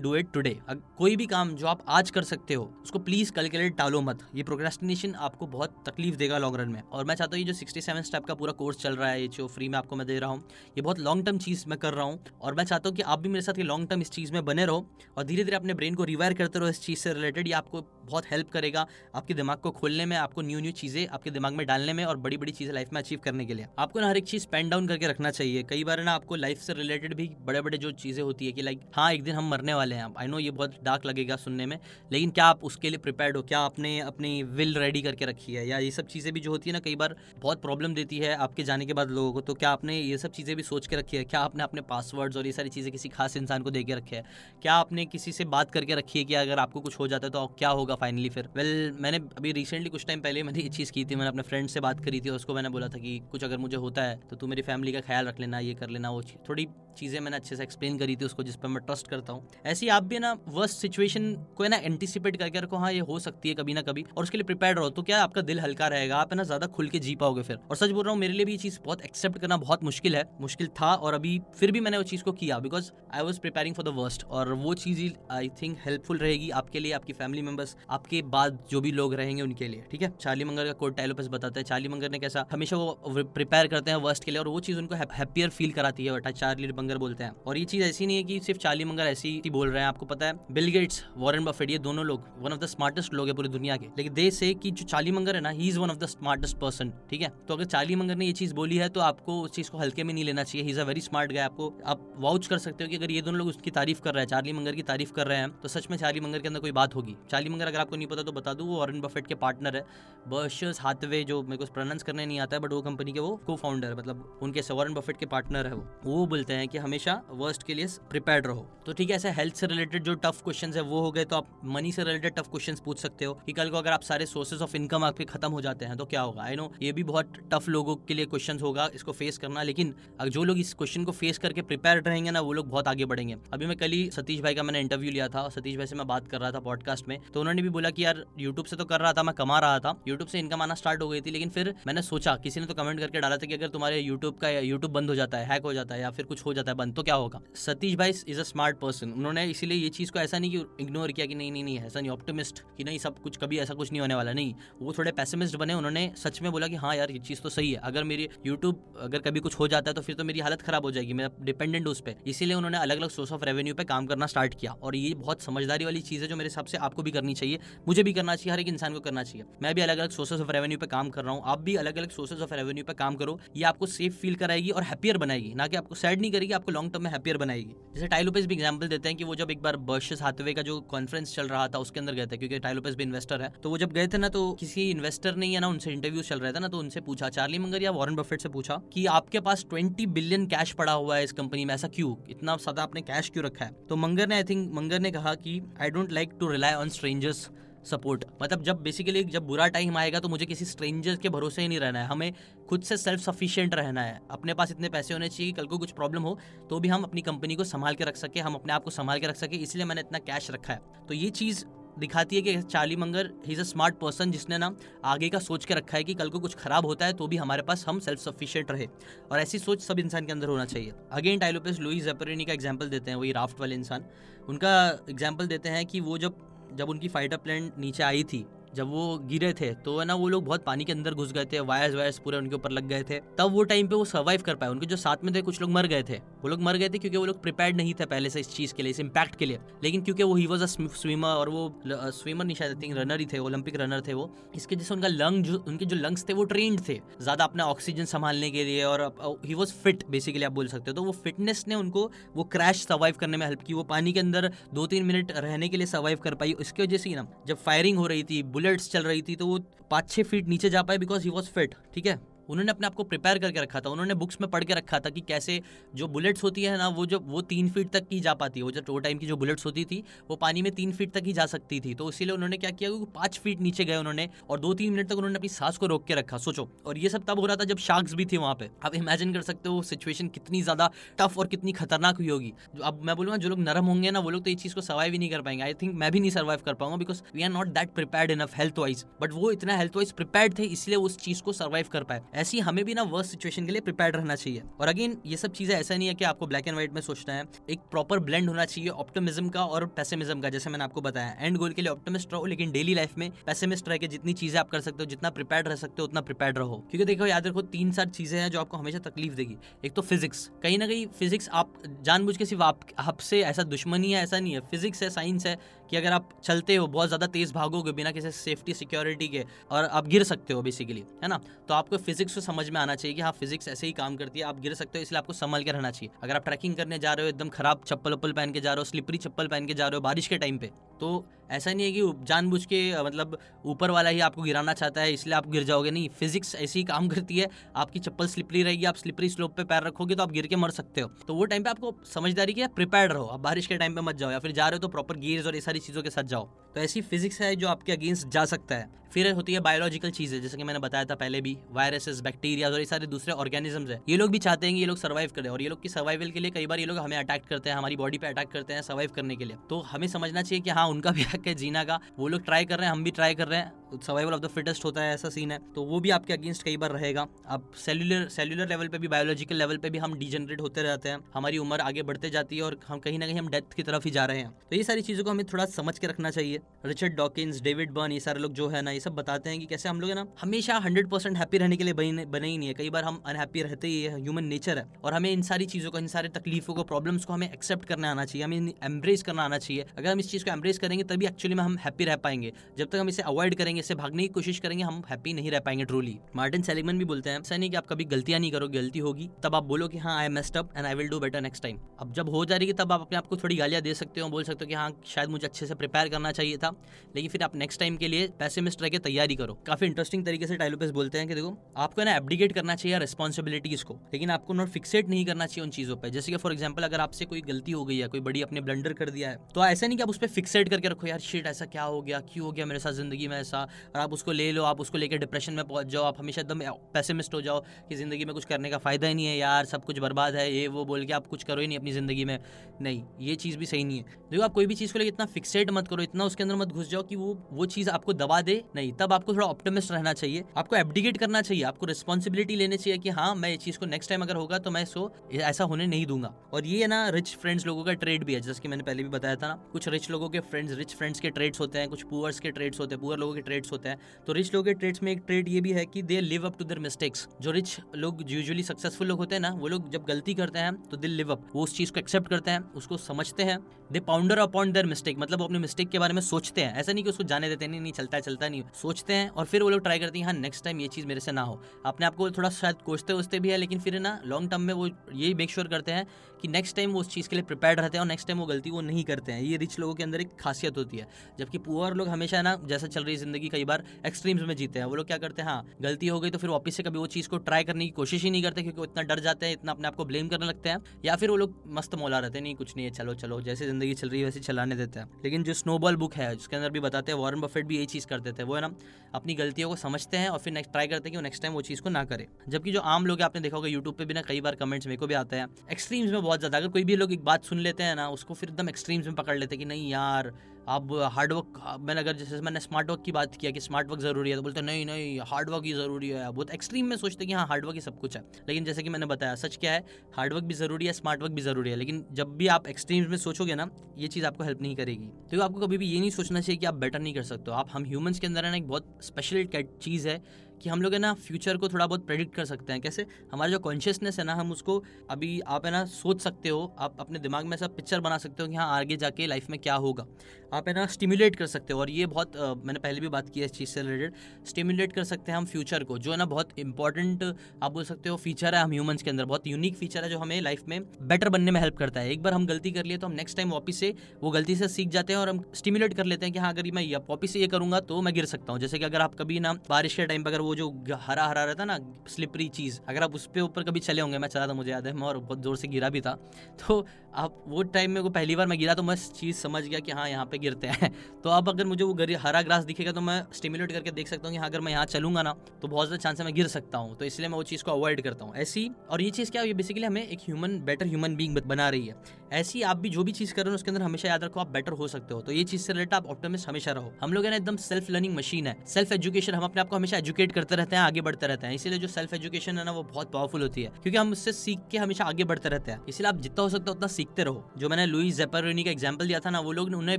do 0.00 0.14
it 0.16 0.32
today 0.32 0.56
कोई 0.70 1.16
भी 1.16 1.26
काम 1.26 1.54
जो 1.56 1.66
आप 1.66 1.84
आज 1.88 2.10
कर 2.10 2.22
सकते 2.24 2.54
हो, 2.54 2.70
उसको 2.82 2.98
प्लीज़ 3.00 3.32
कल 3.32 3.48
के 3.48 3.58
लिए 3.58 3.70
टालो 3.72 4.00
मत। 4.02 4.26
ये 4.34 4.42
प्रोक्रेस्टिनेशन 4.42 5.14
आपको 5.16 5.46
बहुत 5.48 5.82
तकलीफ़ 5.86 6.16
देगा 6.16 6.38
लॉन्ग 6.38 6.56
रन 6.56 6.68
में। 6.68 6.82
और 6.82 7.04
मैं 7.04 7.14
चाहता 7.14 7.36
हूँ 7.36 7.38
ये 7.38 7.46
जो 7.46 7.52
सिक्सटी 7.54 7.80
सेवन 7.80 8.02
स्टेप 8.02 8.24
का 8.26 8.34
पूरा 8.34 8.52
कोर्स 8.54 8.78
चल 8.78 8.96
रहा 8.96 9.10
है, 9.10 9.20
ये 9.20 9.28
जो 9.28 9.46
फ्री 9.48 9.68
में 9.68 9.78
आपको 9.78 9.96
मैं 9.96 10.06
दे 10.06 10.18
रहा 10.18 10.30
हूँ, 10.30 10.42
ये 10.76 10.82
बहुत 10.82 11.00
लॉन्ग 11.00 11.24
टर्म 11.26 11.38
चीज़ 11.38 11.64
मैं 11.68 11.78
कर 11.78 11.94
रहा 11.94 12.04
हूँ। 12.04 12.18
और 12.42 12.54
मैं 12.54 12.64
चाहता 12.64 12.88
हूँ 12.88 12.96
कि 12.96 13.02
आप 13.04 13.20
भी 13.20 13.28
मेरे 13.28 13.42
साथ 13.42 13.58
ये 13.58 13.64
लॉन्ग 13.64 13.88
टर्म 13.88 14.00
इस 14.00 14.10
चीज़ 14.10 14.32
में 14.32 14.44
बने 14.44 14.64
रहो 14.66 14.86
और 15.16 15.24
धीरे 15.24 15.44
धीरे 15.44 15.56
अपने 15.56 15.74
ब्रेन 15.74 15.94
को 15.94 16.04
रिवायर 16.04 16.34
करते 16.34 16.58
रहो 16.58 16.68
इस 16.68 16.80
चीज़ 16.82 16.98
से 16.98 17.12
रिलेटेड 17.12 17.48
या 17.48 17.58
आपको 17.58 17.84
बहुत 18.06 18.24
हेल्प 18.30 18.50
करेगा 18.50 18.86
आपके 19.14 19.34
दिमाग 19.34 19.58
को 19.58 19.70
खोलने 19.72 20.06
में, 20.06 20.16
आपको 20.16 20.42
न्यू 20.42 20.60
न्यू 20.60 20.72
चीज़ें 20.72 21.06
आपके 21.08 21.30
दिमाग 21.30 21.52
में 21.52 21.66
डालने 21.66 21.92
में 21.92 22.04
और 22.04 22.16
बड़ी 22.18 22.36
बड़ी 22.36 22.52
चीज़ें 22.52 22.72
लाइफ 22.74 22.92
में 22.92 23.00
अचीव 23.00 23.20
करने 23.24 23.44
के 23.44 23.54
लिए। 23.54 23.66
आपको 23.78 24.00
ना 24.00 24.08
हर 24.08 24.16
एक 24.16 24.24
चीज़ 24.24 24.46
पेन 24.46 24.68
डाउन 24.68 24.88
करके 24.88 25.08
रखना 25.08 25.30
चाहिए। 25.30 25.62
कई 25.62 25.84
बार 25.84 26.02
ना 26.04 26.12
आपको 26.12 26.36
लाइफ 26.36 26.58
से 26.58 26.72
रिलेटेड 26.74 27.14
भी 27.14 27.30
बड़े 27.46 27.60
बड़े 27.60 27.78
जो 27.78 27.90
चीज़ें 27.94 28.22
होती 28.22 28.46
है 28.46 28.52
कि 28.52 28.62
लाइक 28.62 28.80
हाँ 28.94 29.12
एक 29.12 29.22
दिन 29.22 29.34
हम 29.34 29.48
मरने 29.50 29.74
वाले 29.74 29.94
हैं। 29.94 30.12
आई 30.18 30.26
नो 30.26 30.38
ये 30.38 30.50
बहुत 30.52 30.74
डार्क 30.84 31.06
लगेगा 31.06 31.36
सुनने 31.36 31.66
में, 31.66 31.78
लेकिन 32.12 32.30
क्या 32.30 32.46
आप 32.46 32.64
उसके 32.64 32.90
लिए 32.90 32.98
प्रिपेयर्ड 32.98 33.36
हो? 33.36 33.42
क्या 33.42 33.60
आपने 33.60 33.98
अपनी 34.02 34.42
विल 34.42 34.74
रेडी 34.76 35.02
करके 35.02 35.24
रखी 35.24 35.54
है? 35.54 35.66
या 35.68 35.78
ये 35.78 35.90
सब 35.90 36.06
चीज़ें 36.06 36.32
भी 36.34 36.40
जो 36.40 36.50
होती 36.50 36.70
है 36.70 36.72
ना, 36.72 36.80
कई 36.80 36.94
बार 36.96 37.16
बहुत 37.38 37.62
प्रॉब्लम 37.62 37.94
देती 37.94 38.18
है 38.18 38.34
आपके 38.36 38.62
जाने 38.62 38.86
के 38.86 38.92
बाद 38.92 39.10
लोगों 39.10 39.32
को। 39.32 39.40
तो 39.40 39.54
क्या 39.54 39.70
आपने 39.70 39.98
ये 39.98 40.18
सब 40.18 40.30
चीज़ें 40.32 40.54
भी 40.56 40.62
सोच 40.62 40.86
के 40.86 40.96
रखी 40.96 41.16
है? 41.16 41.24
क्या 41.24 41.40
आपने 41.40 41.62
अपने 41.62 41.80
पासवर्ड्स 41.88 42.36
और 42.36 42.46
ये 42.46 42.52
सारी 42.52 42.68
चीज़ें 42.70 42.90
किसी 42.92 43.08
खास 43.08 43.36
इंसान 43.36 43.62
को 43.62 43.70
दे 43.70 43.82
के 43.82 43.94
रखे 43.94 44.16
हैं? 44.16 44.24
क्या 44.62 44.74
आपने 44.74 45.04
किसी 45.06 45.32
से 45.32 45.44
बात 45.46 45.70
करके 45.70 45.94
रखी 45.94 46.18
है 46.18 46.24
कि 46.24 46.34
अगर 46.36 46.58
आपको 46.58 46.80
कुछ 46.80 46.98
हो 47.00 47.08
जाता 47.08 47.26
है 47.26 47.30
तो 47.30 47.46
क्या 47.58 47.68
होगा? 47.70 47.94
फाइनली 47.96 48.28
फिर। 48.28 48.48
वेल 48.56 48.90
well, 48.90 49.02
मैंने 49.02 49.18
अभी 49.38 49.52
रिसेंटली 49.52 49.90
कुछ 49.90 50.06
टाइम 50.06 50.20
पहले 50.20 50.42
मैंने 50.42 50.60
ये 50.60 50.68
चीज़ 50.68 50.92
की 50.92 51.04
थी 51.04 51.14
मैंने 51.14 51.28
अपने 51.28 51.42
फ्रेंड 51.42 51.68
से 51.68 51.80
बात 51.80 52.04
करी 52.04 52.20
थी 52.20 52.28
और 52.28 52.36
उसको 52.36 52.54
मैंने 52.54 52.68
बोला 52.68 52.88
था 52.88 52.98
कि 52.98 53.18
कुछ 53.30 53.44
अगर 53.44 53.58
मुझे 53.58 53.76
होता 53.76 54.02
है 54.02 54.18
तो 54.30 54.36
तू 54.36 54.46
मेरी 54.46 54.62
फैमिली 54.62 54.92
का 54.92 55.00
ख्याल 55.00 55.26
रख 55.26 55.40
लेना 55.40 55.58
ये 55.58 55.74
कर 55.74 55.88
लेना 55.88 56.10
वो 56.10 56.22
थोड़ी 56.48 56.66
चीज़ें 56.96 57.18
मैंने 57.20 57.36
अच्छे 57.36 57.56
से 57.56 57.62
एक्सप्लेन 57.62 57.98
करी 57.98 58.16
थी 58.16 58.24
उसको 58.24 58.42
जिस 58.42 58.56
पर 58.56 58.68
मैं 58.68 58.82
ट्रस्ट 58.86 59.08
करता 59.08 59.32
हूँ। 59.32 59.48
ऐसी 59.66 59.88
आप 59.88 60.02
भी 60.04 60.18
ना 60.18 60.32
वर्स्ट 60.48 60.76
सिचुएशन 60.78 61.32
को 61.56 61.64
है 61.64 61.68
ना 61.70 61.76
एंटिसिपेट 61.78 62.36
करके 62.36 62.60
रखो 62.60 62.76
हाँ 62.76 62.92
ये 62.92 63.00
हो 63.02 63.18
सकती 63.20 63.48
है 63.48 63.54
कभी 63.54 63.74
ना 63.74 63.82
कभी 63.82 64.04
और 64.16 64.22
उसके 64.22 64.38
लिए 64.38 64.44
प्रिपेयर 64.44 64.76
रहो। 64.76 64.90
तो 64.90 65.02
क्या 65.02 65.22
आपका 65.22 65.40
दिल 65.42 65.60
हल्का 65.60 65.88
रहेगा? 65.88 66.16
आप 66.16 66.32
है 66.32 66.36
ना 66.36 66.42
ज़्यादा 66.44 66.66
खुल 66.68 66.88
के 66.88 66.98
जी 66.98 67.14
पाओगे 67.16 67.42
फिर। 67.42 67.58
और 67.70 67.76
सच 67.76 67.90
बोल 67.90 68.04
रहा 68.04 68.12
हूँ, 68.12 68.20
मेरे 68.20 68.32
लिए 68.32 68.44
भी 68.44 68.52
ये 68.52 68.58
चीज़ 68.58 68.78
बहुत 68.84 69.02
एक्सेप्ट 69.04 69.38
करना 69.38 69.56
बहुत 69.58 69.84
मुश्किल 69.84 70.16
है। 70.16 70.24
मुश्किल 70.40 70.68
था 70.80 70.92
और 70.94 71.14
अभी 71.14 71.40
फिर 71.58 71.72
भी 71.72 71.80
मैंने 71.80 71.96
वो 71.96 72.02
चीज़ 72.04 72.22
को 72.22 72.32
किया 72.34 72.58
because 72.58 72.90
I 73.14 73.22
was 73.22 73.40
preparing 73.40 73.74
for 73.74 73.84
the 73.84 73.94
worst 73.96 74.24
और 74.26 74.52
वो 74.54 74.74
चीज़ 74.76 74.98
ही 75.00 75.12
आई 75.32 75.48
थिंक 75.62 75.76
हेल्पफुल 75.84 76.18
रहेगी 76.18 76.50
आपके 76.52 76.80
लिए, 76.80 76.92
आपकी 76.92 77.12
फैमिली 77.12 77.42
मेंबर्स 77.42 77.76
आपके 77.90 78.22
बाद 78.28 78.58
जो 78.70 78.80
भी 78.80 78.92
लोग 78.92 79.14
रहेंगे 79.14 79.42
उनके 79.42 79.68
लिए, 79.68 79.84
ठीक 79.90 80.02
है? 80.02 80.12
चार्ली 80.20 80.44
मंगर 80.44 80.66
का 80.66 80.72
कोट 80.74 80.96
टाइलोपस 80.96 81.28
बताता 81.28 81.60
है 81.60 81.64
चार्ली 81.64 81.88
मंगर 81.88 82.10
ने 82.10 82.18
कैसा 82.18 82.46
हमेशा 82.52 82.76
वो 82.76 83.24
प्रिपेयर 83.34 83.66
करते 83.66 83.90
हैं 83.90 83.98
वर्स्ट 84.00 84.24
के 84.24 84.30
लिए 84.30 84.40
और 84.40 84.48
वो 84.48 84.60
चीज़ 84.60 84.78
उनको 84.78 84.94
हैप्पियर 84.94 85.50
फील 85.50 85.72
कराती 85.72 86.06
है 86.06 86.32
चार्ली 86.32 86.66
मंगर 86.86 86.98
बोलते 86.98 87.24
हैं। 87.24 87.30
और 87.46 87.58
ये 87.58 87.64
चीज़ 87.64 87.82
ऐसी 87.84 88.06
नहीं 88.06 88.16
है 88.16 88.22
कि 88.22 88.38
सिर्फ़ 88.40 88.60
चार्ली 88.60 88.84
मंगर 88.84 89.06
ऐसी 89.06 89.28
ही 89.44 89.50
बोल 89.50 89.70
रहे 89.70 89.80
हैं, 89.80 89.88
आपको 89.88 90.06
पता 90.06 90.26
है। 90.26 90.32
बिल 90.52 90.70
गेट्स 90.70 91.04
वॉरेन 91.16 91.44
बफेट 91.44 91.70
ये 91.70 91.78
दोनों 91.78 92.04
लोग 92.06 92.24
वन 92.38 92.52
ऑफ़ 92.52 92.60
द 92.60 92.66
स्मार्टेस्ट 92.66 93.14
लोग 93.14 93.28
है 93.28 93.34
पूरी 93.34 93.48
दुनिया 93.48 93.76
के। 93.76 93.86
लेकिन 93.88 94.14
दे 94.14 94.30
से 94.30 94.52
कि 94.54 94.70
जो 94.70 94.84
चार्ली 94.86 95.12
मंगर 95.12 95.34
है 95.34 95.40
ना 95.40 95.48
he 95.50 95.68
is 95.68 95.78
one 95.78 95.90
of 95.90 95.98
the 95.98 96.06
smartest 96.06 96.56
person 96.56 96.92
ठीक 97.10 97.22
है? 97.22 97.32
तो 97.48 97.54
अगर 97.54 97.64
चार्ली 97.66 97.96
मंगर 97.96 98.16
ने 98.16 98.26
ये 98.26 98.32
चीज़ 98.32 98.54
बोली 98.54 98.76
है 98.76 98.88
तो 98.88 99.00
आपको 99.00 99.40
उस 99.42 99.50
चीज़ 99.50 99.70
को 99.70 99.78
हल्के 99.78 100.04
में 100.04 100.12
नहीं 100.14 100.24
लेना 100.24 100.44
चाहिए। 100.44 100.64
He 100.64 100.70
is 100.70 100.80
a 100.80 100.84
very 100.84 101.00
smart 101.00 101.32
guy 101.32 101.42
आपको, 101.42 101.72
आप 101.86 102.12
वाउच 102.16 102.46
कर 102.46 102.58
सकते 102.58 102.84
हो 102.84 102.90
कि 102.90 102.96
अगर 102.96 103.10
ये 103.10 103.22
दोनों 103.22 103.38
लोग 103.38 103.48
उसकी 103.48 103.70
तारीफ़ 103.70 104.00
कर 104.00 104.14
रहे 104.14 104.22
हैं, 104.22 104.28
चार्ली 104.28 104.52
मंगर 104.52 104.74
की 104.74 104.82
तारीफ़ 104.84 105.12
कर 105.12 105.26
रहे 105.26 105.38
हैं 105.38 105.50
तो 105.60 105.68
सच 105.68 105.90
में 105.90 105.96
चार्ली 105.98 106.20
मंगर 106.20 106.38
के 106.38 106.48
अंदर 106.48 106.60
कोई 106.60 106.72
बात 106.72 106.94
होगी। 106.94 107.16
चार्ली 107.30 107.50
मंगर 107.50 107.66
अगर 107.66 107.80
आपको 107.80 107.96
नहीं 107.96 108.06
पता 108.06 108.22
तो 108.22 108.32
बता 108.32 108.54
दू, 108.54 108.64
वो 108.64 108.76
वॉरेन 108.76 109.00
बफेट 109.00 109.26
के 109.26 109.34
पार्टनर 109.36 109.76
है। 109.76 109.84
बर्शर्स 110.28 110.80
हाथवे 110.80 111.22
जो 111.24 111.42
मेरे 111.42 111.56
को 111.56 111.72
प्रोनाउंस 111.74 112.02
करने 112.02 112.26
नहीं 112.26 112.40
आता 112.40 112.56
है 112.56 112.62
बट 112.62 112.72
वो 112.72 112.80
कंपनी 112.82 113.12
के 113.12 113.20
वो 113.20 113.34
को 113.46 113.56
फाउंडर 113.56 113.94
मतलब 113.94 114.38
उनके 114.42 114.60
वॉरेन 114.70 114.94
बफेट 114.94 115.16
के 115.16 115.26
पार्टनर 115.26 115.66
है 115.66 115.74
वो। 115.74 115.86
वो 116.04 116.26
बोलते 116.26 116.52
हैं 116.52 116.66
कि 116.68 116.75
हमेशा 116.78 117.20
वर्स्ट 117.30 117.62
के 117.62 117.74
लिए 117.74 117.86
प्रिपेयर 118.10 118.42
रहो। 118.42 118.66
तो 118.86 118.92
ठीक 118.92 119.10
है, 119.10 119.16
ऐसे 119.16 119.30
हेल्थ 119.30 119.54
से 119.54 119.66
रिलेटेड 119.66 120.02
जो 120.04 120.14
टफ 120.16 120.42
क्वेश्चन 120.44 120.72
है, 120.72 120.80
वो 120.82 121.00
हो 121.00 121.10
गए 121.12 121.24
तो 121.24 121.36
आप 121.36 121.46
मनी 121.66 121.92
से 121.92 122.04
रिलेटेड 122.04 122.34
टफ 122.34 122.48
क्वेश्चन 122.50 122.76
पूछ 122.84 122.98
सकते 122.98 123.24
हो 123.24 123.34
कि 123.46 123.52
कल 123.52 123.70
को 123.70 123.76
अगर 123.76 123.92
आप 123.92 124.02
सारे 124.02 124.26
सोर्सेज 124.26 124.62
ऑफ़ 124.62 124.76
इनकम 124.76 125.04
आपके 125.04 125.24
खत्म 125.26 125.50
हो 125.52 125.60
जाते 125.60 125.84
हैं 125.84 125.96
तो 125.96 126.04
क्या 126.06 126.20
होगा? 126.20 126.42
आई 126.42 126.56
नो 126.56 126.70
ये 126.82 126.92
भी 126.92 127.02
बहुत 127.04 127.32
टफ 127.52 127.68
लोगों 127.68 127.96
के 127.98 128.14
लिए 128.14 128.26
क्वेश्चन 128.26 128.58
होगा, 128.60 128.88
इसको 128.94 129.12
फेस 129.12 129.38
करना, 129.38 129.62
लेकिन 129.62 129.94
जो 130.26 130.44
लोग 130.44 130.58
इस 130.58 130.72
क्वेश्चन 130.74 131.04
को 131.04 131.12
फेस 131.12 131.38
करके 131.38 131.62
प्रिपेयर 131.62 132.02
रहेंगे 132.02 132.30
ना, 132.30 132.40
वो 132.40 132.52
लोग 132.52 132.68
बहुत 132.68 132.88
आगे 132.88 133.04
बढ़ेंगे। 133.06 133.36
अभी 133.52 133.66
मैं 133.66 133.76
कल 133.76 133.90
ही 133.90 134.08
सतीश 134.10 134.40
भाई 134.40 134.54
का 134.54 134.62
मैंने 134.62 134.80
इंटरव्यू 134.80 135.10
लिया 135.10 135.28
था, 135.28 135.48
सतीश 135.50 135.76
भाई 135.76 135.86
से 135.86 135.96
मैं 135.96 136.06
बात 136.06 136.28
कर 136.28 136.40
रहा 136.40 136.50
था 136.52 136.60
पॉडकास्ट 136.60 137.08
में 137.08 137.18
तो 137.34 137.40
उन्होंने 137.40 137.62
भी 137.62 137.68
बोला 137.70 137.90
कि 137.90 138.04
यार 138.04 138.24
यूट्यूब 138.38 138.66
से 138.66 138.76
तो 138.76 138.84
कर 138.84 139.00
रहा 139.00 139.12
था, 139.12 139.22
मैं 139.22 139.34
कमा 139.34 139.58
रहा 139.58 139.78
था 139.78 139.94
यूट्यूब 140.08 140.28
से 140.28 140.38
इनकम 140.38 140.62
आना 140.62 140.74
स्टार्ट 140.74 141.02
हो 141.02 141.08
गई 141.08 141.20
थी, 141.20 141.30
लेकिन 141.30 141.50
फिर 141.50 141.74
मैंने 141.86 142.02
सोचा, 142.02 142.34
किसी 142.38 142.60
ने 142.60 142.66
तो 142.66 142.74
कमेंट 142.74 143.00
करके 143.00 143.20
डाला 143.20 143.36
था 143.36 143.46
कि 143.46 143.54
अगर 143.54 143.68
तुम्हारे 143.68 144.00
यूट्यूब 144.00 144.38
का 144.38 144.48
यूट्यूब 144.50 144.92
बंद 144.92 145.10
हो 145.10 145.14
जाता 145.14 145.38
है 145.38 145.46
हैक 145.46 145.62
हो 145.62 145.72
जाता 145.72 145.94
है, 145.94 146.00
या 146.00 146.10
फिर 146.10 146.24
कुछ 146.26 146.44
हो 146.46 146.54
जाता 146.54 146.65
है 146.65 146.65
बंद। 146.74 146.94
तो 146.94 147.02
क्या 147.02 147.14
होगा? 147.14 147.40
सतीश 147.54 147.94
भाई 147.94 148.12
इज़ 148.28 148.40
अ 148.40 148.42
स्मार्ट 148.42 148.78
पर्सन 148.78 149.12
उन्होंने 149.12 149.44
इसीलिए 149.46 149.78
ये 149.78 149.88
चीज़ 149.88 150.12
को 150.12 150.18
ऐसा 150.18 150.38
नहीं 150.38 150.50
कि 150.50 150.82
इग्नोर 150.82 151.12
किया 151.12 151.26
कि 151.26 151.34
नहीं 151.34 151.52
नहीं 151.52 151.64
नहीं, 151.64 151.78
ऐसा 151.78 152.00
नहीं। 152.00 152.10
ऑप्टिमिस्ट 152.10 152.62
कि 152.78 152.84
नहीं, 152.84 152.98
सब 152.98 153.18
कुछ, 153.18 153.36
कभी 153.36 153.58
ऐसा 153.58 153.74
कुछ 153.74 153.92
नहीं 153.92 154.00
होने 154.00 154.14
वाला। 154.14 154.32
नहीं, 154.32 154.54
वो 154.82 154.92
थोड़े 154.92 155.12
पैसेमिस्ट 155.12 155.56
बने। 155.56 155.74
उन्होंने 155.74 156.12
सच 156.16 156.40
में 156.42 156.50
बोला 156.52 156.68
कि 156.68 156.76
हाँ 156.76 156.94
यार, 156.96 157.10
ये 157.10 157.18
चीज़ 157.18 157.40
तो 157.40 157.48
सही 157.48 157.72
है। 157.72 157.80
अगर 157.82 158.04
मेरी 158.04 158.28
यूट्यूब 158.46 158.82
अगर 159.00 159.18
कभी 159.18 159.40
कुछ 159.40 159.58
हो 159.58 159.68
जाता 159.68 159.90
है 159.90 159.94
तो 159.94 160.00
फिर 160.00 160.14
तो 160.16 160.24
मेरी 160.24 160.40
हालत 160.40 160.62
खराब 160.62 160.84
हो 160.84 160.90
जाएगी। 160.90 161.12
मैं 161.12 161.28
डिपेंडेंट 161.40 161.86
उस 161.86 162.00
पर 162.00 162.14
इसीलिए 162.26 162.54
उन्होंने 162.54 162.78
अलग 162.78 162.96
अलग 162.96 163.10
सोर्स 163.10 163.32
ऑफ़ 163.32 163.44
रेवेन्यू 163.44 163.74
पे 163.74 163.84
काम 163.84 164.06
करना 164.06 164.26
स्टार्ट 164.26 164.54
किया। 164.54 164.72
और 164.72 164.96
ये 164.96 165.14
बहुत 165.14 165.42
समझदारी 165.42 165.84
वाली 165.84 166.00
चीज़ 166.00 166.22
है 166.22 166.28
जो 166.28 166.36
मेरे 166.36 166.48
हिसाब 166.48 166.64
से 166.64 166.78
आपको 166.78 167.02
भी 167.02 167.10
करनी 167.10 167.34
चाहिए। 167.34 167.58
मुझे 167.88 168.02
भी 168.02 168.12
करना 168.12 168.36
चाहिए, 168.36 168.52
हर 168.52 168.60
एक 168.60 168.68
इंसान 168.68 168.92
को 168.92 169.00
करना 169.00 169.22
चाहिए। 169.22 169.44
मैं 169.62 169.74
भी 169.74 169.80
अलग 169.80 169.98
अलग 169.98 170.10
सोर्सेज 170.10 170.40
ऑफ़ 170.40 170.50
रेवेन्यू 170.50 170.78
पे 170.78 170.86
काम 170.86 171.10
कर 171.10 171.24
रहा 171.24 171.34
हूँ। 171.34 171.42
आप 171.44 171.60
भी 171.60 171.74
अलग 171.76 171.96
अलग 171.98 172.10
सोर्सेज 172.10 172.40
ऑफ़ 172.40 172.54
रेवेन्यू 172.54 172.84
पे 172.84 172.92
काम 172.94 173.14
करो। 173.14 173.38
ये 173.56 173.64
आपको 173.64 173.86
सेफ़ 173.86 174.14
फील 174.14 174.34
कराएगी 174.34 174.70
और 174.70 174.82
हैप्पियर 174.82 175.18
बनाएगी। 175.18 175.54
ना 175.54 175.66
कि 175.66 175.76
आपको 175.76 175.94
सैड 175.94 176.20
नहीं 176.20 176.30
करेगी। 176.32 176.45
आपको 176.54 176.72
लॉन्ग 176.72 176.92
टर्म 176.92 177.04
में 177.04 177.10
हैप्पियर 177.10 177.36
बनाएगी। 177.36 177.74
जैसे 177.94 178.08
टाइलोपेस 178.08 178.46
भी 178.46 178.54
एग्ज़ाम्पल 178.54 178.88
देते 178.88 179.08
हैं 179.08 179.16
कि 179.18 179.24
वो 179.24 179.34
जब 179.34 179.50
एक 179.50 179.62
बार 179.62 179.76
बर्शस 179.86 180.22
हाथवे 180.22 180.54
का 180.54 180.62
जो 180.62 180.80
कॉन्फ्रेंस 180.90 181.34
चल 181.34 181.48
रहा 181.48 181.66
था, 181.68 181.78
उसके 181.78 182.00
अंदर 182.00 182.14
गए 182.14 182.26
थे, 182.26 182.36
क्योंकि 182.36 182.58
टाइलोपेस 182.58 182.94
भी 182.94 183.02
इन्वेस्टर 183.02 183.42
है। 183.42 183.52
तो 183.62 183.70
वो 183.70 183.78
जब 183.78 183.92
गए 183.92 184.06
थे 184.06 184.18
ना 184.18 184.28
तो 184.28 184.52
किसी 184.60 184.90
इन्वेस्टर 184.90 185.36
ने 185.36 185.46
या 185.46 185.60
ना, 185.60 185.68
उनसे 185.68 185.92
इंटरव्यू 185.92 186.22
चल 186.22 186.40
रहा 186.40 186.52
था 186.52 186.58
ना 186.58 186.68
तो 186.68 186.78
उनसे 186.78 187.00
पूछा 187.00 187.28
चार्ली 187.30 187.58
मंगर 187.58 187.82
या 187.82 187.90
वॉरेन 187.92 188.16
बफेट 188.16 188.42
से 188.42 188.48
पूछा 188.48 188.80
कि 188.92 189.06
आपके 189.08 189.40
पास 189.40 189.64
ट्वेंटी 189.70 190.06
बिलियन 190.08 190.46
कैश 190.46 190.72
पड़ा 190.72 190.92
हुआ 190.92 191.16
है 191.16 191.24
इस 191.24 191.32
कंपनी 191.34 191.64
में, 191.64 191.74
ऐसा 191.74 191.88
क्यों? 191.88 192.14
इतना 192.30 192.56
सदा 192.58 192.82
आपने 192.82 193.00
कैश 193.02 193.30
क्यों 193.30 193.44
रखा 193.44 193.64
है? 193.64 193.76
तो 193.88 193.96
मंगर 193.96 194.28
ने 194.28 194.34
आई 194.34 194.44
थिंक 194.44 194.72
मंगर 194.74 195.00
ने 195.00 195.10
कहा 195.10 195.34
कि 195.36 195.60
I 195.80 195.90
don't 195.90 196.12
like 196.12 196.30
to 196.40 196.48
rely 196.48 196.74
on 196.74 196.88
strangers 196.90 197.48
support. 197.86 198.24
मतलब 198.42 198.62
जब 198.62 198.82
बेसिकली 198.82 199.22
जब 199.26 199.46
बुरा 199.46 199.66
टाइम 199.68 199.96
आएगा 199.98 200.20
तो 200.20 200.28
मुझे 200.28 200.46
किसी 200.46 200.64
स्ट्रेंजर 200.64 201.16
के 201.16 201.28
भरोसे 201.28 201.62
ही 201.62 201.68
नहीं 201.68 201.78
रहना 201.80 202.00
है। 202.00 202.06
हमें 202.06 202.32
खुद 202.68 202.82
से 202.82 202.96
सेल्फ 202.96 203.20
सफिशिएंट 203.22 203.74
रहना 203.74 204.02
है। 204.02 204.20
अपने 204.30 204.54
पास 204.54 204.70
इतने 204.70 204.88
पैसे 204.88 205.14
होने 205.14 205.28
चाहिए 205.28 205.52
कि 205.52 205.56
कल 205.56 205.66
को 205.66 205.78
कुछ 205.78 205.90
प्रॉब्लम 205.92 206.22
हो 206.22 206.38
तो 206.70 206.80
भी 206.80 206.88
हम 206.88 207.02
अपनी 207.02 207.22
कंपनी 207.22 207.56
को 207.56 207.64
संभाल 207.66 207.94
के 207.94 208.04
रख 208.04 208.16
सके, 208.16 208.40
हम 208.40 208.54
अपने 208.54 208.72
आप 208.72 208.84
को 208.84 208.90
संभाल 208.92 209.18
के 209.18 209.26
रख 209.26 209.36
सके, 209.36 209.56
इसलिए 209.58 209.84
मैंने 209.84 210.00
इतना 210.00 210.18
कैश 210.20 210.50
रखा 210.50 210.72
है। 210.72 210.80
तो 211.08 211.14
ये 211.14 211.30
चीज़ 211.32 211.64
दिखाती 211.98 212.36
है 212.36 212.40
कि 212.42 212.62
Charlie 212.62 212.96
Munger 212.96 213.30
he 213.46 213.52
is 213.52 213.60
a 213.60 213.64
smart 213.64 213.94
person 213.98 214.30
जिसने 214.30 214.56
ना 214.58 214.70
आगे 215.04 215.28
का 215.28 215.38
सोच 215.40 215.64
के 215.64 215.74
रखा 215.74 215.96
है 215.96 216.04
कि 216.04 216.14
कल 216.14 216.30
को 216.30 216.38
कुछ 216.38 216.54
खराब 216.54 216.86
होता 216.86 217.06
है 217.06 217.12
तो 217.12 217.26
भी 217.26 217.36
हमारे 217.36 217.62
पास 217.62 217.84
हम 217.88 218.00
सेल्फ 218.00 218.20
सफिशिएंट 218.20 218.70
रहे। 218.70 218.86
और 219.32 219.38
ऐसी 219.38 219.58
सोच 219.58 219.82
सब 219.82 219.98
इंसान 219.98 220.26
के 220.26 220.32
अंदर 220.32 220.48
होना 220.48 220.64
चाहिए। 220.66 220.92
अगेन 221.12 221.38
टाइलोपेस 221.38 221.78
लुइस 221.80 222.04
जेपरिनी 222.04 222.44
का 222.44 222.52
एग्ज़ाम्पल 222.52 222.88
देते 222.88 223.10
हैं, 223.10 223.18
वही 223.18 223.32
राफ्ट 223.32 223.60
वाले 223.60 223.74
इंसान। 223.74 224.04
उनका 224.48 224.74
एग्ज़ाम्पल 225.10 225.46
देते 225.46 225.68
हैं 225.68 225.86
कि 225.86 226.00
वो 226.00 226.18
जब 226.18 226.45
जब 226.76 226.88
उनकी 226.88 227.08
फाइटर 227.08 227.36
प्लेन 227.36 227.70
नीचे 227.78 228.02
आई 228.02 228.22
थी। 228.24 228.44
जब 228.76 228.88
वो 228.90 229.18
गिरे 229.28 229.52
थे 229.52 229.72
तो 229.76 229.98
है 229.98 230.04
ना, 230.04 230.14
वो 230.14 230.28
लोग 230.28 230.44
बहुत 230.44 230.64
पानी 230.64 230.84
के 230.84 230.92
अंदर 230.92 231.14
घुस 231.14 231.32
गए 231.32 231.44
थे 231.44 231.60
वायर्स 231.62 231.94
वायर्स 231.94 232.18
पूरे 232.18 232.38
उनके 232.38 232.54
ऊपर 232.54 232.70
लग 232.70 232.88
गए 232.88 233.02
थे। 233.02 233.18
तब 233.38 233.52
वो 233.52 233.62
टाइम 233.64 233.88
पे 233.88 233.94
वो 233.94 234.04
सर्वाइव 234.04 234.42
कर 234.42 234.54
पाए। 234.54 234.68
उनके 234.68 234.86
जो 234.86 234.96
साथ 234.96 235.24
में 235.24 235.34
थे, 235.34 235.42
कुछ 235.42 235.60
लोग 235.60 235.70
मर 235.70 235.86
गए 235.86 236.02
थे। 236.02 236.16
वो 236.42 236.48
लोग 236.48 236.62
मर 236.62 236.76
गए 236.76 236.88
थे 236.88 236.98
क्योंकि 236.98 237.16
वो 237.16 237.24
लोग 237.24 237.40
प्रिपेयर 237.42 237.74
नहीं 237.74 237.94
थे 237.94 238.06
पहले 238.06 238.30
से 238.30 238.40
इस 238.40 238.54
चीज़ 238.54 238.74
के 238.74 238.82
लिए, 238.82 238.90
इस 238.90 239.00
इम्पैक्ट 239.00 239.36
के 239.36 239.46
लिए। 239.46 239.58
लेकिन 239.84 240.02
क्योंकि 240.02 240.22
वो 240.22 240.34
ही 240.34 240.46
वॉज़ 240.46 240.62
अ 240.62 240.66
स्विमर 240.66 241.28
और 241.28 241.48
वो 241.48 241.80
स्विमर 241.86 242.44
नहीं, 242.44 242.56
शायद 242.56 242.82
थिंक 242.82 242.96
रनर 242.96 243.20
ही 243.20 243.26
थे 243.26 243.38
ओलंपिक 243.38 243.76
रनर 243.76 244.00
थे 244.08 244.14
वो। 244.14 244.30
इसके 244.54 244.76
जैसे 244.76 244.94
उनका 244.94 245.08
लंग 245.08 245.44
जो, 245.44 245.58
उनके 245.58 245.84
जो 245.84 245.96
लंग्स 245.96 246.28
थे, 246.28 246.32
वो 246.32 246.44
ट्रेंड 246.44 246.80
थे। 246.88 247.00
ज़्यादा 247.22 247.44
अपना 247.44 247.64
ऑक्सीजन 247.66 248.04
संभालने 248.06 248.50
के 248.50 248.64
लिए 248.64 248.82
और 248.84 249.02
ही 249.46 249.54
वॉज़ 249.54 249.72
फिट 249.74 250.04
बेसिकली 250.10 250.44
आप 250.44 250.52
बोल 250.52 250.66
सकते 250.66 250.90
हो। 250.90 250.94
तो 250.94 251.02
वो 251.02 251.12
फिटनेस 251.14 251.64
ने 251.68 251.74
उनको, 251.74 252.10
वो 252.36 252.44
क्रैश 252.46 252.82
सर्वाइव 252.82 253.14
करने 253.20 253.36
में 253.36 253.46
हेल्प 253.46 253.62
की। 253.62 253.74
वो 253.74 253.82
पानी 253.86 254.12
के 254.12 254.20
अंदर 254.20 254.50
दो 254.74 254.86
तीन 254.86 255.04
मिनट 255.04 255.32
रहने 255.32 255.68
के 255.68 255.76
लिए 255.76 255.86
सर्वाइव 255.86 256.18
कर 256.18 256.34
पाई। 256.34 256.52
उसकी 256.54 256.82
वजह 256.82 256.96
से 256.96 257.14
ना, 257.14 257.26
जब 257.46 257.56
फायरिंग 257.58 257.98
हो 257.98 258.06
रही 258.06 258.22
थी 258.22 258.42
बुलेट्स 258.66 258.90
चल 258.90 259.02
रही 259.02 259.22
थी 259.22 259.34
तो 259.36 259.46
वो 259.46 259.58
पाँच 259.90 260.10
छः 260.10 260.22
फीट 260.30 260.48
नीचे 260.48 260.70
जा 260.70 260.82
पाए 260.82 260.98
बिकॉज़ 260.98 261.24
ही 261.24 261.30
वॉज़ 261.30 261.50
फिट 261.50 261.74
ठीक 261.94 262.06
है? 262.06 262.18
उन्होंने 262.48 262.70
अपने 262.70 262.86
आप 262.86 262.94
को 262.94 263.04
प्रिपेयर 263.04 263.38
करके 263.38 263.60
रखा 263.60 263.80
था, 263.80 263.90
उन्होंने 263.90 264.14
बुक्स 264.14 264.40
में 264.40 264.48
पढ़ 264.50 264.64
के 264.64 264.74
रखा 264.74 264.98
था 264.98 265.10
कि 265.10 265.20
कैसे 265.22 265.60
जो 265.94 266.08
बुलेट्स 266.08 266.44
होती 266.44 266.62
है 266.62 266.76
ना, 266.78 266.88
वो 266.88 267.06
जो, 267.06 267.18
वो 267.20 267.40
तीन 267.44 267.68
फीट 267.70 267.90
तक 267.90 268.06
ही 268.12 268.20
जा 268.20 268.34
पाती 268.34 268.60
है। 268.60 268.64
वो 268.64 268.70
जो 268.70 268.80
टो 268.80 268.98
टाइम 268.98 269.18
की 269.18 269.26
जो 269.26 269.36
बुलेट्स 269.36 269.66
होती 269.66 269.84
थी, 269.84 270.02
वो 270.30 270.36
पानी 270.36 270.62
में 270.62 270.70
तीन 270.74 270.92
फीट 270.92 271.12
तक 271.12 271.24
ही 271.26 271.32
जा 271.32 271.46
सकती 271.46 271.80
थी। 271.80 271.94
तो 271.94 272.08
इसीलिए 272.10 272.34
उन्होंने 272.34 272.56
क्या 272.56 272.70
किया 272.70 272.90
क्योंकि 272.90 273.10
पाँच 273.14 273.38
फीट 273.38 273.60
नीचे 273.60 273.84
गए 273.84 273.96
उन्होंने 273.96 274.28
और 274.50 274.60
दो 274.60 274.72
तीन 274.74 274.92
मिनट 274.92 275.08
तक 275.08 275.16
उन्होंने 275.16 275.36
अपनी 275.36 275.48
सांस 275.48 275.76
को 275.76 275.86
रोक 275.86 276.04
के 276.04 276.14
रखा। 276.14 276.38
सोचो, 276.38 276.68
और 276.86 276.98
ये 276.98 277.08
सब 277.08 277.24
तब 277.26 277.40
हो 277.40 277.46
रहा 277.46 277.56
था 277.56 277.64
जब 277.64 277.78
शार्क्स 277.78 278.14
भी 278.14 278.24
थे 278.24 278.36
वहाँ 278.36 278.54
पे। 278.54 278.70
आप 278.84 278.94
इमेजिन 278.94 279.32
कर 279.32 279.42
सकते 279.42 279.68
हो 279.68 279.82
सिचुएशन 279.84 280.28
कितनी 280.28 280.62
ज़्यादा 280.62 280.90
टफ 281.18 281.38
और 281.38 281.46
कितनी 281.46 281.72
खतरनाक 281.72 282.16
हुई 282.16 282.28
होगी। 282.28 282.52
अब 282.82 283.00
मैं 283.02 283.16
बोलूँगा, 283.16 283.36
जो 283.36 283.48
लोग 283.48 283.58
नरम 283.60 283.84
होंगे 283.86 284.10
ना, 284.10 284.18
वो 284.18 284.30
लोग 284.30 284.44
तो 284.44 284.50
ये 284.50 284.56
चीज़ 284.56 284.74
को 284.74 284.80
सर्वाइव 284.82 285.12
ही 285.12 285.18
नहीं 285.18 285.30
कर 285.30 285.42
पाएँगे। 285.42 285.62
आई 285.62 285.74
थिंक 285.74 285.94
मैं 285.94 286.10
भी 286.12 286.20
नहीं 286.20 286.30
सर्वाइव 286.30 286.60
कर 286.66 286.74
पाऊँगा 286.74 286.96
because 286.96 287.22
we 287.34 287.42
are 287.42 287.50
not 287.50 287.68
that 287.68 287.94
prepared 287.94 288.30
enough 288.30 288.56
health 288.56 288.78
wise 288.78 289.04
but 289.20 289.32
वो 289.32 289.50
इतना 289.50 289.76
हेल्थ 289.76 289.96
वाइज 289.96 290.12
प्रिपेयर्ड 290.12 290.58
थे, 290.58 290.62
इसलिए 290.64 290.96
उस 290.98 291.16
चीज़ 291.18 291.42
को 291.42 291.52
सर्वाइव 291.54 291.86
कर 291.92 292.04
पाए। 292.04 292.22
ऐसी 292.36 292.58
हमें 292.60 292.84
भी 292.84 292.94
ना 292.94 293.02
वर्स्ट 293.02 293.30
सिचुएशन 293.30 293.66
के 293.66 293.72
लिए 293.72 293.80
प्रिपेयर 293.80 294.14
रहना 294.14 294.34
चाहिए। 294.34 294.62
और 294.80 294.88
अगेन 294.88 295.16
ये 295.26 295.36
सब 295.36 295.52
चीज़ें 295.52 295.74
ऐसा 295.76 295.96
नहीं 295.96 296.08
है 296.08 296.14
कि 296.14 296.24
आपको 296.24 296.46
ब्लैक 296.46 296.68
एंड 296.68 296.74
व्हाइट 296.74 296.92
में 296.92 297.00
सोचना 297.00 297.34
है। 297.34 297.44
एक 297.70 297.80
प्रॉपर 297.90 298.18
ब्लेंड 298.18 298.48
होना 298.48 298.64
चाहिए 298.64 298.90
ऑप्टोमिज्म 298.90 299.48
का 299.48 299.64
और 299.64 299.86
पैसेमिज्म 299.86 300.40
का, 300.40 300.48
जैसे 300.48 300.70
मैंने 300.70 300.84
आपको 300.84 301.00
बताया। 301.00 301.36
एंड 301.40 301.56
गोल 301.56 301.72
के 301.72 301.82
लिए 301.82 301.90
ऑप्टोमिस्ट 301.90 302.32
रहो, 302.32 302.46
लेकिन 302.46 302.72
डेली 302.72 302.94
लाइफ 302.94 303.16
में 303.18 303.30
पैसेमिस्ट 303.46 303.88
रह 303.88 303.96
के 303.96 304.08
जितनी 304.08 304.32
चीज़ें 304.32 304.58
आप 304.60 304.70
कर 304.70 304.80
सकते 304.80 305.02
हो, 305.02 305.06
जितना 305.06 305.30
प्रिपेयर 305.30 305.64
रह 305.64 305.76
सकते 305.76 306.02
हो, 306.02 306.04
उतना 306.04 306.20
प्रिपेयर 306.20 306.54
रहो। 306.54 306.76
क्योंकि 306.90 307.04
देखो, 307.04 307.26
याद 307.26 307.46
रखो, 307.46 307.62
तीन 307.62 307.92
चार 307.92 308.08
चीज़ें 308.08 308.38
हैं 308.40 308.50
जो 308.50 308.60
आपको 308.60 308.76
हमेशा 308.76 308.98
तकलीफ़ 308.98 309.34
देगी। 309.34 309.56
एक 309.84 309.92
तो 309.92 310.02
फिजिक्स 310.02 310.50
कहीं 310.62 310.78
ना 310.78 310.86
कहीं 310.86 311.06
फिजिक्स 311.18 311.48
आप 311.52 311.72
जानबूझ 312.02 312.36
के 312.36 312.44
सिर्फ़ 312.44 312.62
आप 312.62 312.80
आपसे 312.98 313.42
ऐसा 313.42 313.62
दुश्मनी 313.62 314.12
है, 314.12 314.22
ऐसा 314.22 314.40
नहीं 314.40 314.52
है। 314.54 314.60
फिजिक्स 314.60 315.02
है 315.02 315.10
साइंस 315.10 315.46
है 315.46 315.58
कि 315.90 315.96
अगर 315.96 316.12
आप 316.12 316.28
चलते 316.44 316.76
हो, 316.76 316.86
बहुत 316.86 317.08
ज़्यादा 317.08 317.26
तेज़ 317.28 317.52
भागोगे 317.54 317.92
बिना 317.92 318.10
किसी 318.10 318.30
सेफ्टी 318.32 318.74
सिक्योरिटी 318.74 319.28
के, 319.28 319.44
और 319.70 319.84
आप 319.84 320.06
गिर 320.06 320.24
सकते 320.24 320.54
हो 320.54 320.62
बेसिकली 320.62 321.04
है 321.22 321.28
ना? 321.28 321.40
तो 321.68 321.74
आपको 321.74 321.96
फिजिक्स 321.98 322.34
को 322.34 322.40
समझ 322.40 322.68
में 322.70 322.80
आना 322.80 322.94
चाहिए 322.94 323.14
कि 323.14 323.22
हाँ 323.22 323.32
फिजिक्स 323.32 323.68
ऐसे 323.68 323.86
ही 323.86 323.92
काम 323.92 324.16
करती 324.16 324.38
है, 324.38 324.44
आप 324.46 324.60
गिर 324.60 324.74
सकते 324.74 324.98
हो, 324.98 325.02
इसलिए 325.02 325.18
आपको 325.18 325.32
संभल 325.32 325.62
के 325.62 325.72
रहना 325.72 325.90
चाहिए। 325.90 326.10
अगर 326.22 326.36
आप 326.36 326.44
ट्रैकिंग 326.44 326.74
करने 326.76 326.98
जा 326.98 327.12
रहे 327.12 327.26
हो, 327.26 327.28
एकदम 327.28 327.48
खराब 327.48 327.80
चप्पल 327.86 328.12
वप्पल 328.12 328.32
पहन 328.32 328.52
के 328.52 328.60
जा 328.60 328.72
रहे 328.72 328.80
हो 328.80 328.84
स्लिपरी 328.84 329.18
चप्पल 329.18 329.46
पहन 329.46 329.66
के 329.66 329.74
जा 329.74 329.88
रहे 329.88 329.96
हो 329.96 330.00
बारिश 330.00 330.26
के 330.26 330.38
टाइम 330.38 330.58
पे 330.58 330.70
तो 331.00 331.24
ऐसा 331.50 331.72
नहीं 331.72 331.86
है 331.86 331.92
कि 331.92 332.24
जानबूझ 332.24 332.64
के 332.64 332.80
मतलब 333.04 333.38
ऊपर 333.66 333.90
वाला 333.90 334.10
ही 334.10 334.20
आपको 334.20 334.42
गिराना 334.42 334.72
चाहता 334.74 335.00
है, 335.00 335.12
इसलिए 335.12 335.34
आप 335.34 335.48
गिर 335.48 335.64
जाओगे। 335.64 335.90
नहीं 335.90 336.08
फिजिक्स 336.08 336.54
ऐसी 336.54 336.78
ही 336.78 336.84
काम 336.84 337.08
करती 337.16 337.38
है। 337.38 337.48
आपकी 337.76 337.98
चप्पल 337.98 338.26
स्लिपरी 338.26 338.62
रहेगी, 338.62 338.84
आप 338.84 338.96
स्लिपरी 338.96 339.28
स्लोप 339.28 339.56
पे 339.56 339.64
पैर 339.64 339.82
रखोगे 339.82 340.14
तो 340.14 340.22
आप 340.22 340.32
गिर 340.32 340.46
के 340.46 340.56
मर 340.56 340.70
सकते 340.70 341.00
हो। 341.00 341.10
तो 341.28 341.34
वो 341.34 341.44
टाइम 341.44 341.62
पे 341.62 341.70
आपको 341.70 341.94
समझदारी 342.14 342.54
की 342.54 342.66
प्रिपेयर 342.66 343.10
रहो। 343.10 343.26
आप 343.26 343.40
बारिश 343.40 343.66
के 343.66 343.76
टाइम 343.76 343.94
पे 343.94 344.00
मत 344.00 344.16
जाओ 344.16 344.30
या 344.30 344.38
फिर 344.38 344.52
जा 344.52 344.68
रहे 344.68 344.76
हो 344.76 344.80
तो 344.80 344.88
प्रॉपर 344.88 345.16
गियर्स 345.16 345.46
और 345.46 345.54
ये 345.54 345.60
सारी 345.60 345.78
चीज़ों 345.78 346.02
के 346.02 346.10
साथ 346.10 346.24
जाओ। 346.24 346.44
तो 346.74 346.80
ऐसी 346.80 347.00
फिजिक्स 347.00 347.40
है 347.40 347.54
जो 347.56 347.68
आपके 347.68 347.92
अगेंस्ट 347.92 348.28
जा 348.28 348.44
सकता 348.44 348.74
है। 348.74 349.04
फिर 349.12 349.30
होती 349.32 349.52
है 349.52 349.60
बायोलॉजिकल 349.60 350.10
चीज़ें, 350.10 350.40
जैसे 350.42 350.56
कि 350.56 350.64
मैंने 350.64 350.78
बताया 350.78 351.04
था 351.04 351.14
पहले 351.14 351.40
भी 351.40 351.56
वायरसेस 351.72 352.20
बैक्टीरिया 352.20 352.68
और 352.68 352.78
ये 352.78 352.84
सारे 352.84 353.06
दूसरे 353.06 353.32
ऑर्गेनिजम्स 353.34 353.90
है। 353.90 354.00
ये 354.08 354.16
लोग 354.16 354.30
भी 354.30 354.38
चाहते 354.38 354.66
हैं 354.66 354.74
कि 354.74 354.80
ये 354.80 354.86
लोग 354.86 354.96
सर्वाइव 354.96 355.30
करें 355.36 355.48
और 355.50 355.62
ये 355.62 355.68
लोग 355.68 355.82
की 355.82 355.88
सर्वाइवल 355.88 356.30
के 356.30 356.40
लिए 356.40 356.50
कई 356.50 356.66
बार 356.66 356.80
ये 356.80 356.86
लोग 356.86 356.98
हमें 356.98 357.16
अटैक 357.16 357.44
करते 357.44 357.70
हैं, 357.70 357.76
हमारी 357.76 357.96
बॉडी 357.96 358.18
पे 358.18 358.26
अटैक 358.26 358.48
करते 358.48 358.74
हैं 358.74 358.82
सर्वाइव 358.82 359.10
करने 359.16 359.36
के 359.36 359.44
लिए। 359.44 359.56
तो 359.70 359.80
हमें 359.82 360.06
समझना 360.08 360.42
चाहिए 360.42 360.62
कि 360.62 360.70
हाँ 360.70 360.86
उनका 360.88 361.10
भी 361.10 361.24
हक 361.36 361.46
है 361.46 361.54
जीना 361.54 361.84
का, 361.84 362.00
वो 362.18 362.28
लोग 362.28 362.44
ट्राई 362.44 362.64
कर 362.64 362.78
रहे 362.78 362.86
हैं, 362.86 362.92
हम 362.92 363.04
भी 363.04 363.10
ट्राई 363.10 363.34
कर 363.34 363.48
रहे 363.48 363.58
हैं। 363.58 363.72
सर्वाइवल 363.94 364.32
ऑफ़ 364.32 364.40
द 364.40 364.46
फिटेस्ट 364.46 364.84
होता 364.84 365.02
है 365.02 365.14
ऐसा 365.14 365.28
सीन 365.28 365.50
है। 365.50 365.58
तो 365.74 365.82
वो 365.82 366.00
भी 366.00 366.10
आपके 366.10 366.32
अगेंस्ट 366.32 366.62
कई 366.62 366.76
बार 366.76 366.90
रहेगा। 366.90 367.26
अब 367.48 367.72
सेल्यूलर 367.76 368.28
सेल्यूलर 368.28 368.68
लेवल 368.68 368.88
पे 368.88 368.98
भी 368.98 369.08
बायोलॉजिकल 369.08 369.56
लेवल 369.56 369.76
पे 369.76 369.90
भी 369.90 369.98
हम 369.98 370.14
डिजेनरेट 370.18 370.60
होते 370.60 370.82
रहते 370.82 371.08
हैं। 371.08 371.18
हमारी 371.34 371.58
उम्र 371.58 371.80
आगे 371.80 372.02
बढ़ते 372.02 372.30
जाती 372.30 372.56
है 372.56 372.62
और 372.62 372.78
हम 372.88 372.98
कहीं 372.98 373.18
ना 373.18 373.26
कहीं 373.26 373.38
हम 373.38 373.48
डेथ 373.48 373.74
की 373.76 373.82
तरफ़ 373.82 374.04
ही 374.04 374.10
जा 374.10 374.24
रहे 374.24 374.38
हैं। 374.38 374.50
तो 374.70 374.76
ये 374.76 374.82
सारी 374.82 375.02
चीज़ों 375.02 375.24
को 375.24 375.30
हमें 375.30 375.44
थोड़ा 375.46 375.64
समझ 375.66 375.98
के 375.98 376.06
रखना 376.06 376.30
चाहिए। 376.30 376.58
रिचर्ड 376.86 377.14
डॉकिंस 377.14 377.60
डेविड 377.60 377.90
बर्न 377.90 378.12
ये 378.12 378.20
सारे 378.20 378.40
लोग 378.40 378.52
जो 378.52 378.68
है 378.68 378.82
ना, 378.82 378.90
ये 378.90 379.00
सब 379.00 379.14
बताते 379.14 379.50
हैं 379.50 379.60
कि 379.60 379.66
कैसे 379.66 379.88
हम 379.88 380.00
लोग 380.00 380.10
है 380.10 380.16
ना, 380.16 380.26
हमेशा 380.40 380.78
हंड्रेड 380.78 381.10
परसेंट 381.10 381.36
हैप्पी 381.36 381.58
रहने 381.58 381.76
के 381.76 381.84
लिए 381.84 381.92
बने 381.92 382.24
बने 382.26 382.48
ही 382.48 382.58
नहीं 382.58 382.68
है। 382.68 382.74
कई 382.74 382.90
बार 382.90 383.04
हम 383.04 383.22
अनहैप्पी 383.26 383.62
रहते 383.62 383.88
ही 383.88 384.02
है 384.02 384.20
ह्यूमन 384.22 384.44
नेचर 384.44 384.78
है। 384.78 384.86
और 385.04 385.14
हमें 385.14 385.30
इन 385.30 385.42
सारी 385.42 385.66
चीज़ों 385.66 385.90
को, 385.90 385.98
इन 385.98 386.06
सारी 386.06 386.28
तकलीफों 386.28 386.74
को 386.74 386.82
प्रॉब्लम्स 386.82 387.24
को 387.24 387.32
हमें 387.32 387.52
एक्सेप्ट 387.52 387.84
करना 387.84 388.10
आना 388.10 388.24
चाहिए, 388.24 388.44
हमें 388.44 388.74
एम्ब्रेस 388.82 389.22
करना 389.22 389.42
आना 389.42 389.58
चाहिए। 389.58 389.86
अगर 389.98 390.10
हम 390.10 390.20
इस 390.20 390.30
चीज़ 390.30 390.44
को 390.44 390.50
एम्ब्रेस 390.50 390.78
करेंगे, 390.78 391.04
तभी 391.04 391.25
एक्चुअली 391.26 391.54
में 391.54 391.62
हम 391.64 391.76
हैप्पी 391.78 392.04
रह 392.04 392.16
पाएँगे। 392.18 392.52
जब 392.78 392.88
तक 392.88 392.98
हम 392.98 393.08
इसे 393.08 393.22
अवॉइड 393.24 393.54
करेंगे, 393.54 393.80
इसे 393.80 393.94
भागने 393.94 394.22
की 394.22 394.28
कोशिश 394.30 394.58
करेंगे, 394.58 394.84
हम 394.84 395.02
हैप्पी 395.10 395.32
नहीं 395.32 395.50
रह 395.50 395.60
पाएँगे 395.60 395.84
ट्रूली 395.84 396.18
मार्टिन 396.36 396.62
सेलिगमन 396.62 396.98
भी 396.98 397.04
बोलते 397.04 397.30
हैं, 397.30 397.40
ऐसा 397.40 397.56
नहीं 397.56 397.70
कि 397.70 397.76
आप 397.76 397.86
कभी 397.86 398.04
गलतियाँ 398.06 398.40
नहीं 398.40 398.50
करोगे, 398.52 398.78
गलती 398.78 398.98
होगी। 398.98 399.28
तब 399.44 399.54
आप 399.54 399.64
बोलो 399.64 399.88
कि 399.88 399.98
हाँ 399.98 400.18
I 400.18 400.28
messed 400.30 400.56
up 400.56 400.72
and 400.76 400.86
I 400.86 400.94
will 400.94 401.08
do 401.08 401.20
better 401.20 401.40
next 401.40 401.62
time 401.62 401.78
अब 402.00 402.12
जब 402.12 402.28
हो 402.28 402.44
जाएगी 402.44 402.72
तब 402.74 402.92
आप 402.92 403.00
अपने 403.00 403.18
आप 403.18 403.26
को 403.26 403.36
थोड़ी 403.36 403.56
गालियाँ 403.56 403.82
दे 403.82 403.94
सकते 403.94 404.20
हो, 404.20 404.28
बोल 404.28 404.44
सकते 404.44 404.64
हो 404.64 404.68
कि 404.68 404.74
हाँ 404.74 404.90
शायद 405.06 405.28
मुझे 405.28 405.46
अच्छे 405.46 405.66
से 405.66 405.74
प्रिपेयर 405.76 406.08
करना 406.08 406.32
चाहिए 406.32 406.56
था। 406.56 406.70
लेकिन 407.16 407.30
फिर 407.30 407.42
आप 407.42 407.56
नेक्स्ट 407.56 407.80
टाइम 407.80 407.96
के 407.96 408.08
लिए 408.08 408.26
पैसे 408.38 408.60
मिस्ट 408.60 408.82
रह 408.82 408.88
के 408.88 408.98
तैयारी 409.00 409.36
करो। 409.36 409.54
काफ़ी 409.66 409.86
इंटरेस्टिंग 409.86 410.24
तरीके 410.26 410.46
से 410.46 410.56
टाइलोपेस 410.56 410.90
बोलते 410.92 411.18
हैं 411.18 411.28
कि 411.28 411.34
देखो, 411.34 411.56
आपको 411.76 412.04
ना 412.04 412.16
एबडिकेट 412.16 412.52
करना 412.52 412.74
चाहिए 412.74 412.98
रिस्पॉन्सिबिलिटीज 412.98 413.82
को, 413.82 413.94
लेकिन 414.12 414.30
आपको 414.30 414.54
नॉट 414.54 414.68
फिक्सेट 414.70 415.08
नहीं 415.08 415.24
करना 415.26 415.46
चाहिए 415.46 415.64
उन 415.64 415.70
चीज़ों 415.70 415.96
पर 415.96 416.08
जैसे 416.08 416.32
कि 416.32 416.38
फॉर 416.38 416.52
एग्ज़ाम्पल 416.52 416.82
अगर 416.84 417.00
आपसे 417.00 417.24
कोई 417.24 417.40
गलती 417.42 417.72
हो 417.72 417.84
गई 417.84 417.98
है, 417.98 418.08
कोई 418.08 418.20
बड़ी 418.20 418.42
अपने 418.42 418.60
ब्लंडर 418.60 418.92
कर 418.94 419.10
दिया 419.10 419.30
है 419.30 419.38
तो 419.54 419.64
ऐसा 419.66 419.86
नहीं 419.86 419.96
कि 419.96 420.02
आप 420.02 420.10
उस 420.10 420.18
पर 420.18 420.26
फिक्सेट 420.28 420.68
करके 420.68 420.88
रखो 420.88 421.06
यार। 421.06 421.15
शीट 421.20 421.46
ऐसा 421.46 421.66
क्या 421.66 421.82
हो 421.82 422.00
गया? 422.02 422.20
क्यों 422.22 422.46
हो 422.46 422.52
गया 422.52 422.66
मेरे 422.66 422.80
साथ 422.80 422.92
ज़िंदगी 422.92 423.28
में 423.28 423.36
ऐसा? 423.38 423.62
और 423.62 424.00
आप 424.00 424.12
उसको 424.12 424.32
ले 424.32 424.50
लो, 424.52 424.62
आप 424.64 424.80
उसको 424.80 424.98
लेकर 424.98 425.16
डिप्रेशन 425.16 425.52
में 425.52 425.64
पहुँच 425.64 425.86
जाओ, 425.86 426.04
आप 426.04 426.20
हमेशा 426.20 426.40
एकदम 426.40 426.60
पैसेमिस्ट 426.94 427.34
हो 427.34 427.40
जाओ 427.40 427.60
कि 427.88 427.96
ज़िंदगी 427.96 428.24
में 428.24 428.34
कुछ 428.34 428.44
करने 428.44 428.70
का 428.70 428.78
फ़ायदा 428.78 429.08
ही 429.08 429.14
नहीं 429.14 429.26
है 429.26 429.36
यार, 429.36 429.64
सब 429.64 429.84
कुछ 429.84 429.98
बर्बाद 429.98 430.36
है, 430.36 430.50
ये, 430.52 430.66
वो, 430.68 430.84
बोल 430.84 431.04
के 431.06 431.12
आप 431.12 431.26
कुछ 431.26 431.44
करो 431.44 431.60
ही 431.60 431.66
नहीं 431.66 431.78
अपनी 431.78 431.92
ज़िंदगी 431.92 432.24
में। 432.24 432.38
नहीं, 432.82 433.02
ये 433.20 433.34
चीज़ 433.36 433.56
भी 433.58 433.66
सही 433.66 433.84
नहीं 433.84 433.98
है। 433.98 434.04
देखो, 434.30 434.42
आप 434.42 434.52
कोई 434.52 434.66
भी 434.66 434.74
चीज़ 434.74 434.92
को 434.92 434.98
लेकर 434.98 435.08
इतना 435.08 435.26
फिक्सेड 435.26 435.70
मत 435.70 435.88
करो, 435.88 436.02
इतना 436.02 436.24
उसके 436.24 436.42
अंदर 436.42 436.56
मत 436.56 436.68
घुस 436.68 436.90
जाओ 436.90 437.02
कि 437.02 437.16
वो 437.16 437.36
वो 437.52 437.66
चीज़ 437.66 437.90
आपको 437.90 438.12
दबा 438.14 438.40
दे। 438.40 438.62
नहीं, 438.76 438.92
तब 438.92 439.12
आपको 439.12 439.34
थोड़ा 439.34 439.46
ऑप्टमिस्ट 439.46 439.92
रहना 439.92 440.12
चाहिए, 440.12 440.44
आपको 440.56 440.76
एबडिकेट 440.76 441.16
करना 441.16 441.42
चाहिए, 441.42 441.62
आपको 441.64 441.86
रिस्पॉन्सिबिलिटी 441.86 442.56
लेनी 442.56 442.76
चाहिए 442.76 442.98
कि 442.98 443.10
हाँ 443.10 443.34
मैं 443.34 443.50
ये 443.50 443.56
चीज़ 443.56 443.78
को 443.78 443.86
नेक्स्ट 443.86 444.10
टाइम 444.10 444.22
अगर 444.22 444.36
होगा 444.36 444.58
तो 444.58 444.70
मैं 444.70 444.82
इसको 444.82 445.10
ऐसा 445.32 445.64
होने 445.64 445.86
नहीं 445.86 446.06
दूँगा। 446.06 446.34
और 446.52 446.66
ये 446.66 446.86
ना 446.86 447.08
रिच 447.08 447.34
फ्रेंड्स 447.36 447.66
लोगों 447.66 447.84
का 447.84 447.92
ट्रेड 447.94 448.24
भी 448.24 448.34
है, 448.34 448.40
जैसे 448.40 448.62
कि 448.62 448.68
मैंने 448.68 448.82
पहले 448.82 449.02
भी 449.02 449.08
बताया 449.08 449.36
था 449.36 449.48
ना, 449.48 449.54
कुछ 449.72 449.88
रिच 449.88 450.10
लोगों 450.10 450.28
के 450.28 450.40
फ्रेंड्स 450.40 450.72
रिच 450.72 450.94
फ्रेंड्स 450.94 451.05
के 451.12 451.30
ट्रेड्स 451.30 451.60
होते 451.60 451.78
हैं, 451.78 451.88
कुछ 451.88 452.02
पुअर्स 452.02 452.40
के 452.40 452.50
ट्रेड्स 452.50 452.80
होते 452.80 452.94
हैं 452.94 453.02
पुअर 453.02 453.18
लोगों 453.18 453.34
के 453.34 453.40
ट्रेड्स 453.40 453.72
होते 453.72 453.88
हैं। 453.88 453.98
तो 454.26 454.32
रिच 454.32 454.52
लोगों 454.54 454.64
के 454.64 454.74
ट्रेड्स 454.74 455.02
में 455.02 455.10
एक 455.12 455.22
ट्रेड 455.26 455.48
ये 455.48 455.60
भी 455.60 455.72
है 455.72 455.84
कि 455.86 456.02
they 456.02 456.20
live 456.20 456.46
up 456.46 456.58
to 456.58 456.64
their 456.64 456.78
mistakes 456.78 457.26
जो 457.40 457.50
रिच 457.50 457.76
लोग 457.96 458.22
यूजुअली 458.30 458.62
सक्सेसफुल 458.62 459.06
लोग 459.06 459.18
होते 459.18 459.34
हैं 459.34 459.42
ना, 459.42 459.50
वो 459.50 459.68
लोग 459.68 459.90
जब 459.90 460.04
गलती 460.04 460.34
करते 460.34 460.58
हैं 460.58 460.74
तो 460.82 460.96
दिल 460.96 461.10
लिव 461.10 461.32
अप 461.32 461.46
वो 461.54 461.62
उस 461.62 461.76
चीज़ 461.76 461.92
को 461.92 462.00
एक्सेप्ट 462.00 462.28
करते 462.28 462.50
हैं, 462.50 462.60
उसको 462.72 462.96
समझते 462.96 463.42
हैं। 463.42 463.58
They 463.92 464.00
ponder 464.00 464.38
upon 464.38 464.72
their 464.72 464.86
mistake 464.86 465.18
मतलब 465.18 465.38
वो 465.38 465.44
अपने 465.44 465.58
मिस्टेक 465.58 465.88
के 465.88 465.98
बारे 465.98 466.14
में 466.14 466.20
सोचते 466.22 466.60
हैं। 466.60 466.74
ऐसा 466.76 466.92
नहीं 466.92 467.04
कि 467.04 467.10
उसको 467.10 467.24
जाने 467.24 467.48
देते 467.48 467.66
नहीं 467.66 467.80
नहीं, 467.80 467.92
चलता 467.92 468.20
चलता 468.20 468.48
नहीं। 468.48 468.62
सोचते 468.74 469.14
हैं 469.14 469.28
और 469.28 469.44
फिर 469.44 469.62
वो 469.62 469.68
लोग 469.70 469.82
ट्राई 469.82 469.98
करते 469.98 470.18
हैं 470.18 470.26
हाँ 470.26 470.32
नेक्स्ट 470.34 470.64
टाइम 470.64 470.80
ये 470.80 470.88
चीज़ 470.88 471.06
मेरे 471.06 471.20
से 471.20 471.32
ना 471.32 471.42
हो। 471.42 471.60
अपने 471.86 472.06
आपको 472.06 472.30
थोड़ा 472.30 472.50
शायद 472.50 472.76
कोचते 472.86 473.12
वोचते 473.12 473.40
भी 473.40 473.48
है, 473.48 473.56
लेकिन 473.56 473.80
फिर 473.80 473.98
ना 474.00 474.18
लॉन्ग 474.24 474.50
टर्म 474.50 474.60
में 474.60 474.74
वो 474.74 474.86
यही 474.86 475.34
मेक 475.34 475.50
श्योर 475.50 475.68
करते 475.68 475.92
हैं 475.92 476.06
कि 476.42 476.48
नेक्स्ट 476.48 476.76
टाइम 476.76 476.90
वो 476.90 477.00
उस 477.00 477.08
चीज़ 477.08 477.28
के 477.28 477.36
लिए 477.36 477.44
प्रिपेयर 477.44 477.78
रहते 477.78 477.96
हैं 477.96 478.00
और 478.00 478.06
नेक्स्ट 478.06 478.26
टाइम 478.26 478.38
वो 478.38 478.46
गलती 478.46 478.70
वो 478.70 478.80
नहीं 478.80 479.04
करते 479.04 479.32
हैं। 479.32 479.42
ये 479.42 479.56
रिच 479.56 479.78
लोगों 479.78 479.94
के 479.94 480.02
अंदर 480.02 480.20
एक 480.20 480.36
खासियत 480.40 480.78
होती 480.78 480.95
है। 480.95 480.95
जबकि 481.38 481.58
पुअर 481.58 481.94
लोग 481.94 482.08
हमेशा 482.08 482.42
ना, 482.42 482.54
जैसा 482.64 482.86
चल 482.86 483.04
रही 483.04 483.16
ज़िंदगी, 483.16 483.48
कई 483.48 483.64
बार 483.64 483.84
एक्सट्रीम्स 484.06 484.42
में 484.42 484.54
जीते 484.56 484.78
हैं। 484.78 484.86
वो 484.86 484.94
लोग 484.94 485.06
क्या 485.06 485.18
करते 485.18 485.42
हैं 485.42 485.48
हाँ 485.48 485.64
गलती 485.82 486.06
हो 486.06 486.20
गई 486.20 486.30
तो 486.30 486.38
फिर 486.38 486.50
वापस 486.50 486.76
से 486.76 486.82
कभी 486.82 486.98
वो 486.98 487.06
चीज़ 487.08 487.28
को 487.28 487.38
ट्राई 487.38 487.64
करने 487.64 487.84
की 487.84 487.90
कोशिश 487.92 488.22
ही 488.22 488.30
नहीं 488.30 488.42
करते 488.42 488.62
क्योंकि 488.62 488.82
इतना 488.82 489.02
डर 489.04 489.20
जाते 489.20 489.46
हैं, 489.46 489.52
इतना 489.52 489.72
अपने 489.72 489.88
आप 489.88 489.94
को 489.94 490.04
ब्लेम 490.04 490.28
करने 490.28 490.46
लगते 490.46 490.68
हैं। 490.68 490.78
या 491.04 491.16
फिर 491.16 491.30
वो 491.30 491.36
लोग 491.36 491.54
मस्त 491.70 491.94
मौला 491.94 492.18
रहते 492.18 492.38
हैं, 492.38 492.42
नहीं, 492.42 492.54
कुछ 492.54 492.76
नहीं 492.76 492.86
है, 492.86 492.92
चलो 492.92 493.14
चलो, 493.16 493.40
जैसे 493.40 493.66
ज़िंदगी 493.66 493.94
चल 493.94 494.08
रही 494.08 494.20
है, 494.20 494.24
वैसे 494.24 494.40
चलाने 494.40 494.76
देते 494.76 495.00
हैं। 495.00 495.08
लेकिन 495.24 495.42
जो 495.42 495.54
स्नोबॉल 495.54 495.96
बुक 495.96 496.14
है 496.14 496.34
जिसके 496.36 496.56
अंदर 496.56 496.70
भी 496.70 496.80
बताते 496.80 497.12
हैं 497.12 497.18
वॉरन 497.18 497.40
बफेट 497.40 497.66
भी 497.66 497.76
यही 497.76 497.86
चीज़ 497.86 498.06
करते 498.06 498.32
थे 498.32 498.42
वो 498.42 498.54
है 498.54 498.60
ना, 498.60 498.70
अपनी 499.14 499.34
गलतियों 499.34 499.68
को 499.68 499.76
समझते 499.76 500.16
हैं 500.16 500.28
और 500.28 500.38
फिर 500.38 500.52
नेक्स्ट 500.52 500.72
ट्राई 500.72 500.86
करते 500.86 501.08
हैं 501.08 501.18
कि 501.18 501.22
नेक्स्ट 501.22 501.42
टाइम 501.42 501.54
वो 501.54 501.62
चीज़ 501.62 501.82
को 501.82 501.90
ना 501.90 502.04
करे। 502.04 502.26
जबकि 502.48 502.72
जो 502.72 502.80
आम 502.80 503.06
लोग 503.06 503.22
आपने 503.22 503.40
देखा 503.40 503.56
होगा 503.56 503.68
यूट्यूब 503.68 503.94
पे 503.94 504.04
भी 504.04 504.14
ना, 504.14 504.22
कई 504.22 504.40
बार 504.40 504.54
कमेंट्स 504.54 504.86
मेरे 504.86 504.96
को 504.96 505.06
भी 505.06 505.14
आते 505.14 505.36
हैं। 505.36 505.46
एक्सट्रीम्स 505.72 506.12
में 506.12 506.22
बहुत 506.22 506.38
ज़्यादा, 506.38 506.58
अगर 506.58 506.68
कोई 506.68 506.84
भी 506.84 506.96
लोग 506.96 507.12
एक 507.12 507.24
बात 507.24 507.44
सुन 507.44 507.58
लेते 507.58 507.82
हैं 507.82 507.94
ना, 507.96 508.08
उसको 508.08 508.34
फिर 508.34 508.48
एकदम 508.48 508.68
एक्सट्रीम्स 508.68 509.06
में 509.06 509.14
पकड़ 509.14 509.38
लेते 509.38 509.56
हैं 509.56 509.58
कि, 509.58 509.64
नहीं 509.64 509.90
यार 509.90 510.32
आप 510.76 510.88
हार्ड 511.12 511.32
वर्क 511.32 511.60
मैंने 511.80 512.00
अगर 512.00 512.16
जैसे 512.16 512.40
मैंने 512.40 512.60
स्मार्ट 512.60 512.90
वर्क 512.90 513.02
की 513.04 513.12
बात 513.12 513.36
किया 513.36 513.50
कि 513.50 513.60
स्मार्ट 513.60 513.88
वर्क 513.88 514.00
ज़रूरी 514.00 514.30
है 514.30 514.36
तो 514.36 514.42
बोलते 514.42 514.62
नहीं 514.62 514.84
नहीं 514.86 515.18
हार्ड 515.26 515.50
वर्क 515.50 515.64
ही 515.64 515.72
ज़रूरी 515.72 516.08
है। 516.08 516.30
बहुत 516.30 516.50
एक्सट्रीम 516.50 516.86
में 516.86 516.96
सोचते 516.96 517.26
कि 517.26 517.32
हाँ 517.32 517.46
हार्ड 517.46 517.64
वर्क 517.64 517.74
ही 517.74 517.80
सब 517.80 517.98
कुछ 518.00 518.16
है। 518.16 518.22
लेकिन 518.48 518.64
जैसे 518.64 518.82
कि 518.82 518.88
मैंने 518.88 519.06
बताया, 519.06 519.34
सच 519.34 519.56
क्या 519.56 519.72
है 519.72 519.84
हार्ड 520.16 520.32
वर्क 520.32 520.44
भी 520.44 520.54
ज़रूरी 520.54 520.86
है 520.86 520.92
स्मार्ट 520.92 521.22
वर्क 521.22 521.32
भी 521.32 521.42
ज़रूरी 521.42 521.70
है। 521.70 521.76
लेकिन 521.76 522.04
जब 522.12 522.36
भी 522.36 522.46
आप 522.48 522.66
एक्सट्रीम 522.68 523.10
में 523.10 523.16
सोचोगे 523.18 523.54
ना, 523.54 523.68
ये 523.98 524.08
चीज़ 524.08 524.26
आपको 524.26 524.44
हेल्प 524.44 524.62
नहीं 524.62 524.76
करेगी। 524.76 525.08
तो 525.30 525.42
आपको 525.42 525.60
कभी 525.60 525.78
भी 525.78 525.86
ये 525.86 526.00
नहीं 526.00 526.10
सोचना 526.10 526.40
चाहिए 526.40 526.58
कि 526.58 526.66
आप 526.66 526.74
बेटर 526.76 526.98
नहीं 526.98 527.14
कर 527.14 527.22
सकते 527.22 527.50
आप, 527.52 527.68
हम 527.72 527.84
ह्यूमन्स 527.84 528.20
के 528.20 528.26
अंदर 528.26 528.44
है 528.44 528.50
ना, 528.50 528.56
एक 528.56 528.68
बहुत 528.68 528.98
स्पेशल 529.02 529.48
चीज़ 529.82 530.08
है 530.08 530.22
कि 530.62 530.68
हम 530.68 530.82
लोग 530.82 530.92
है 530.92 530.98
ना 530.98 531.12
फ्यूचर 531.16 531.56
को 531.56 531.68
थोड़ा 531.68 531.86
बहुत 531.86 532.06
प्रेडिक्ट 532.06 532.34
कर 532.34 532.44
सकते 532.44 532.72
हैं। 532.72 532.82
कैसे? 532.82 533.06
हमारा 533.32 533.50
जो 533.50 533.58
कॉन्शियसनेस 533.58 534.18
है 534.18 534.24
ना 534.24 534.34
हम 534.34 534.52
उसको 534.52 534.82
अभी 535.10 535.40
आप 535.40 535.66
है 535.66 535.72
ना 535.72 535.84
सोच 535.86 536.20
सकते 536.20 536.48
हो। 536.48 536.72
आप 536.78 536.96
अपने 537.00 537.18
दिमाग 537.18 537.44
में 537.44 537.56
ऐसा 537.56 537.66
पिक्चर 537.68 538.00
बना 538.00 538.18
सकते 538.18 538.42
हो 538.42 538.48
कि 538.48 538.54
हाँ 538.54 538.68
आगे 538.78 538.96
जाके 538.96 539.26
लाइफ 539.26 539.50
में 539.50 539.58
क्या 539.60 539.74
होगा। 539.76 540.06
आप 540.52 540.68
है 540.68 540.74
ना 540.74 540.86
स्टिमुलेट 540.86 541.36
कर 541.36 541.46
सकते 541.46 541.72
हो। 541.72 541.80
और 541.80 541.90
ये 541.90 542.06
बहुत 542.06 542.36
आ, 542.36 542.54
मैंने 542.54 542.78
पहले 542.80 543.00
भी 543.00 543.08
बात 543.08 543.28
की 543.28 543.40
है 543.40 543.46
इस 543.46 543.52
चीज़ 543.52 543.68
से 543.68 543.82
रिलेटेड 543.82 544.12
स्टिमुलेट 544.46 544.92
कर 544.92 545.04
सकते 545.04 545.32
हैं 545.32 545.38
हम 545.38 545.46
फ्यूचर 545.46 545.84
को 545.84 545.98
जो 545.98 546.10
है 546.10 546.16
ना 546.16 546.24
बहुत 546.26 546.58
इंपॉर्टेंट 546.58 547.24
आप 547.62 547.72
बोल 547.72 547.84
सकते 547.84 548.08
हो 548.08 548.16
फीचर 548.16 548.54
है 548.54 548.62
हम 548.62 548.72
ह्यूमंस 548.72 549.02
के 549.02 549.10
अंदर। 549.10 549.24
बहुत 549.24 549.46
यूनिक 549.46 549.76
फीचर 549.76 550.04
है 550.04 550.10
जो 550.10 550.18
हमें 550.18 550.40
लाइफ 550.40 550.62
में 550.68 550.80
बेटर 551.02 551.28
बनने 551.28 551.50
में 551.50 551.60
हेल्प 551.60 551.76
करता 551.76 552.00
है। 552.00 552.10
एक 552.10 552.22
बार 552.22 552.34
हम 552.34 552.46
गलती 552.46 552.70
कर 552.70 552.84
लिए 552.84 552.98
तो 552.98 553.06
हम 553.06 553.12
नेक्स्ट 553.12 553.36
टाइम 553.36 553.50
वापस 553.52 553.76
से 553.76 553.94
वो 554.22 554.30
गलती 554.30 554.56
से 554.56 554.68
सीख 554.68 554.88
जाते 554.88 555.12
हैं 555.12 555.20
और 555.20 555.28
हम 555.28 555.44
स्टिमुलेट 555.54 555.94
कर 555.94 556.04
लेते 556.04 556.26
हैं 556.26 556.32
कि 556.32 556.38
हाँ 556.38 556.52
अगर 556.52 556.70
मैं 556.72 556.86
वापस 557.08 557.30
से 557.30 557.40
ये 557.40 557.46
करूँगा 557.48 557.80
तो 557.82 558.00
मैं 558.02 558.14
गिर 558.14 558.24
सकता 558.26 558.52
हूँ। 558.52 558.60
जैसे 558.60 558.78
कि 558.78 558.84
अगर 558.84 559.00
आप 559.00 559.14
कभी 559.14 559.40
ना 559.40 559.52
बारिश 559.68 559.94
के 559.94 560.06
टाइम 560.06 560.22
पर 560.22 560.30
अगर 560.30 560.40
वो 560.46 560.54
जो 560.54 560.68
हरा 560.98 561.26
हरा 561.26 561.44
रहता 561.44 561.64
ना 561.64 561.78
स्लिपरी 562.08 562.48
चीज़, 562.50 562.80
अगर 562.88 563.02
आप 563.02 563.14
उस 563.14 563.26
पर 563.26 563.40
ऊपर 563.40 563.62
कभी 563.64 563.80
चले 563.80 564.02
होंगे, 564.02 564.18
मैं 564.18 564.28
चला 564.28 564.46
था, 564.46 564.54
मुझे 564.54 564.70
याद 564.70 564.86
है, 564.86 564.92
मैं 564.92 565.06
और 565.08 565.18
बहुत 565.18 565.42
ज़ोर 565.42 565.56
से 565.56 565.68
गिरा 565.68 565.88
भी 565.88 566.00
था 566.00 566.18
तो 566.58 566.86
आप 567.14 567.44
वो 567.48 567.62
टाइम 567.64 567.90
में 567.90 568.02
को 568.02 568.10
पहली 568.10 568.34
बार 568.36 568.46
मैं 568.46 568.58
गिरा 568.58 568.74
तो 568.74 568.82
मैं 568.82 568.94
चीज़ 568.96 569.36
समझ 569.36 569.62
गया 569.64 569.78
कि 569.80 569.92
हाँ 569.92 570.08
यहाँ 570.08 570.24
पे 570.26 570.38
गिरते 570.38 570.66
हैं। 570.66 570.90
तो 571.22 571.30
अब 571.30 571.48
अगर 571.48 571.66
मुझे 571.66 571.84
वो 571.84 571.94
हरा 572.18 572.42
ग्रास 572.42 572.64
दिखेगा 572.64 572.92
तो 572.92 573.00
मैं 573.00 573.22
स्टिमुलेट 573.32 573.72
करके 573.72 573.90
देख 573.90 574.08
सकता 574.08 574.28
हूँ 574.28 574.34
कि 574.34 574.38
हाँ 574.38 574.48
अगर 574.48 574.60
मैं 574.60 574.72
यहाँ 574.72 574.84
चलूँगा 574.86 575.22
ना 575.22 575.32
तो 575.62 575.68
बहुत 575.68 575.86
ज़्यादा 575.86 576.02
चांस 576.02 576.18
है 576.20 576.24
मैं 576.24 576.34
गिर 576.34 576.46
सकता 576.48 576.78
हूँ। 576.78 576.96
तो 576.96 577.04
इसलिए 577.04 577.28
मैं 577.28 577.36
वो 577.36 577.42
चीज़ 577.42 577.64
को 577.64 577.70
अवॉइड 577.70 578.00
करता 578.00 578.24
हूँ। 578.24 578.34
ऐसी, 578.36 578.70
और 578.90 579.02
ये 579.02 579.10
चीज़ 579.10 579.30
क्या 579.30 579.42
है 579.42 579.54
बेसिकली 579.54 579.84
हमें 579.84 580.02
एक 580.02 580.18
ह्यूमन 580.20 580.58
बेटर 580.60 580.86
ह्यूमन 580.86 581.16
बींग 581.16 581.38
बना 581.38 581.68
रही 581.68 581.86
है। 581.86 581.94
ऐसी 582.32 582.62
आप 582.64 582.76
भी 582.76 582.88
जो 582.88 583.04
भी 583.04 583.12
चीज़ 583.12 583.34
कर 583.34 583.42
रहे 583.42 583.50
हो, 583.50 583.54
उसके 583.54 583.70
अंदर 583.70 583.82
हमेशा 583.82 584.08
याद 584.08 584.24
रखो, 584.24 584.40
आप 584.40 584.48
बेटर 584.48 584.72
हो 584.72 584.88
सकते 584.88 585.14
हो। 585.14 585.20
तो 585.20 585.32
ये 585.32 585.44
चीज़ 585.44 585.62
से 585.62 585.72
रिलेटेड 585.72 585.94
आप 585.94 586.06
ऑप्टोमिस्ट 586.06 586.48
हमेशा 586.48 586.72
रहो। 586.72 586.92
हम 587.02 587.12
लोग 587.12 587.24
है 587.24 587.30
ना, 587.30 587.36
एकदम 587.36 587.56
सेल्फ 587.58 587.90
लर्निंग 587.90 588.16
मशीन 588.16 588.46
है। 588.46 588.56
सेल्फ 588.66 588.92
एजुकेशन 588.92 589.34
हम 589.34 589.44
अपने 589.44 589.60
आप 589.60 589.68
को 589.68 589.76
हमेशा 589.76 589.96
एजुकेट 589.96 590.32
करते 590.36 590.56
रहते 590.56 590.76
हैं, 590.76 590.82
आगे 590.82 591.00
बढ़ते 591.00 591.26
रहते 591.26 591.46
हैं। 591.46 591.54
इसलिए 591.54 591.78
जो 591.78 591.88
सेल्फ 591.88 592.14
एजुकेशन 592.14 592.58
है 592.58 592.64
ना, 592.64 592.72
वो 592.72 592.82
बहुत 592.84 593.12
पावरफुल 593.12 593.42
होती 593.42 593.62
है। 593.62 593.70
क्योंकि 593.72 593.96
हम 593.96 594.12
उससे 594.12 594.32
सीख 594.32 594.60
के 594.70 594.78
हमेशा 594.78 595.04
आगे 595.04 595.24
बढ़ते 595.24 595.48
रहते 595.48 595.70
हैं। 595.70 595.80
इसलिए 595.88 596.08
आप 596.08 596.20
जितना 596.20 596.42
हो 596.42 596.48
सकता 596.48 596.70
है, 596.70 596.76
उतना 596.76 596.86
सीखते 596.88 597.24
रहो। 597.24 597.44
जो 597.58 597.68
मैंने 597.68 597.86
लुई 597.86 598.10
जेपरोनी 598.12 598.64
का 598.64 598.70
एग्ज़ाम्पल 598.70 599.06
दिया 599.06 599.20
था 599.20 599.30
ना, 599.30 599.40
वो 599.40 599.52
लोग 599.52 599.74
उन्हें 599.76 599.98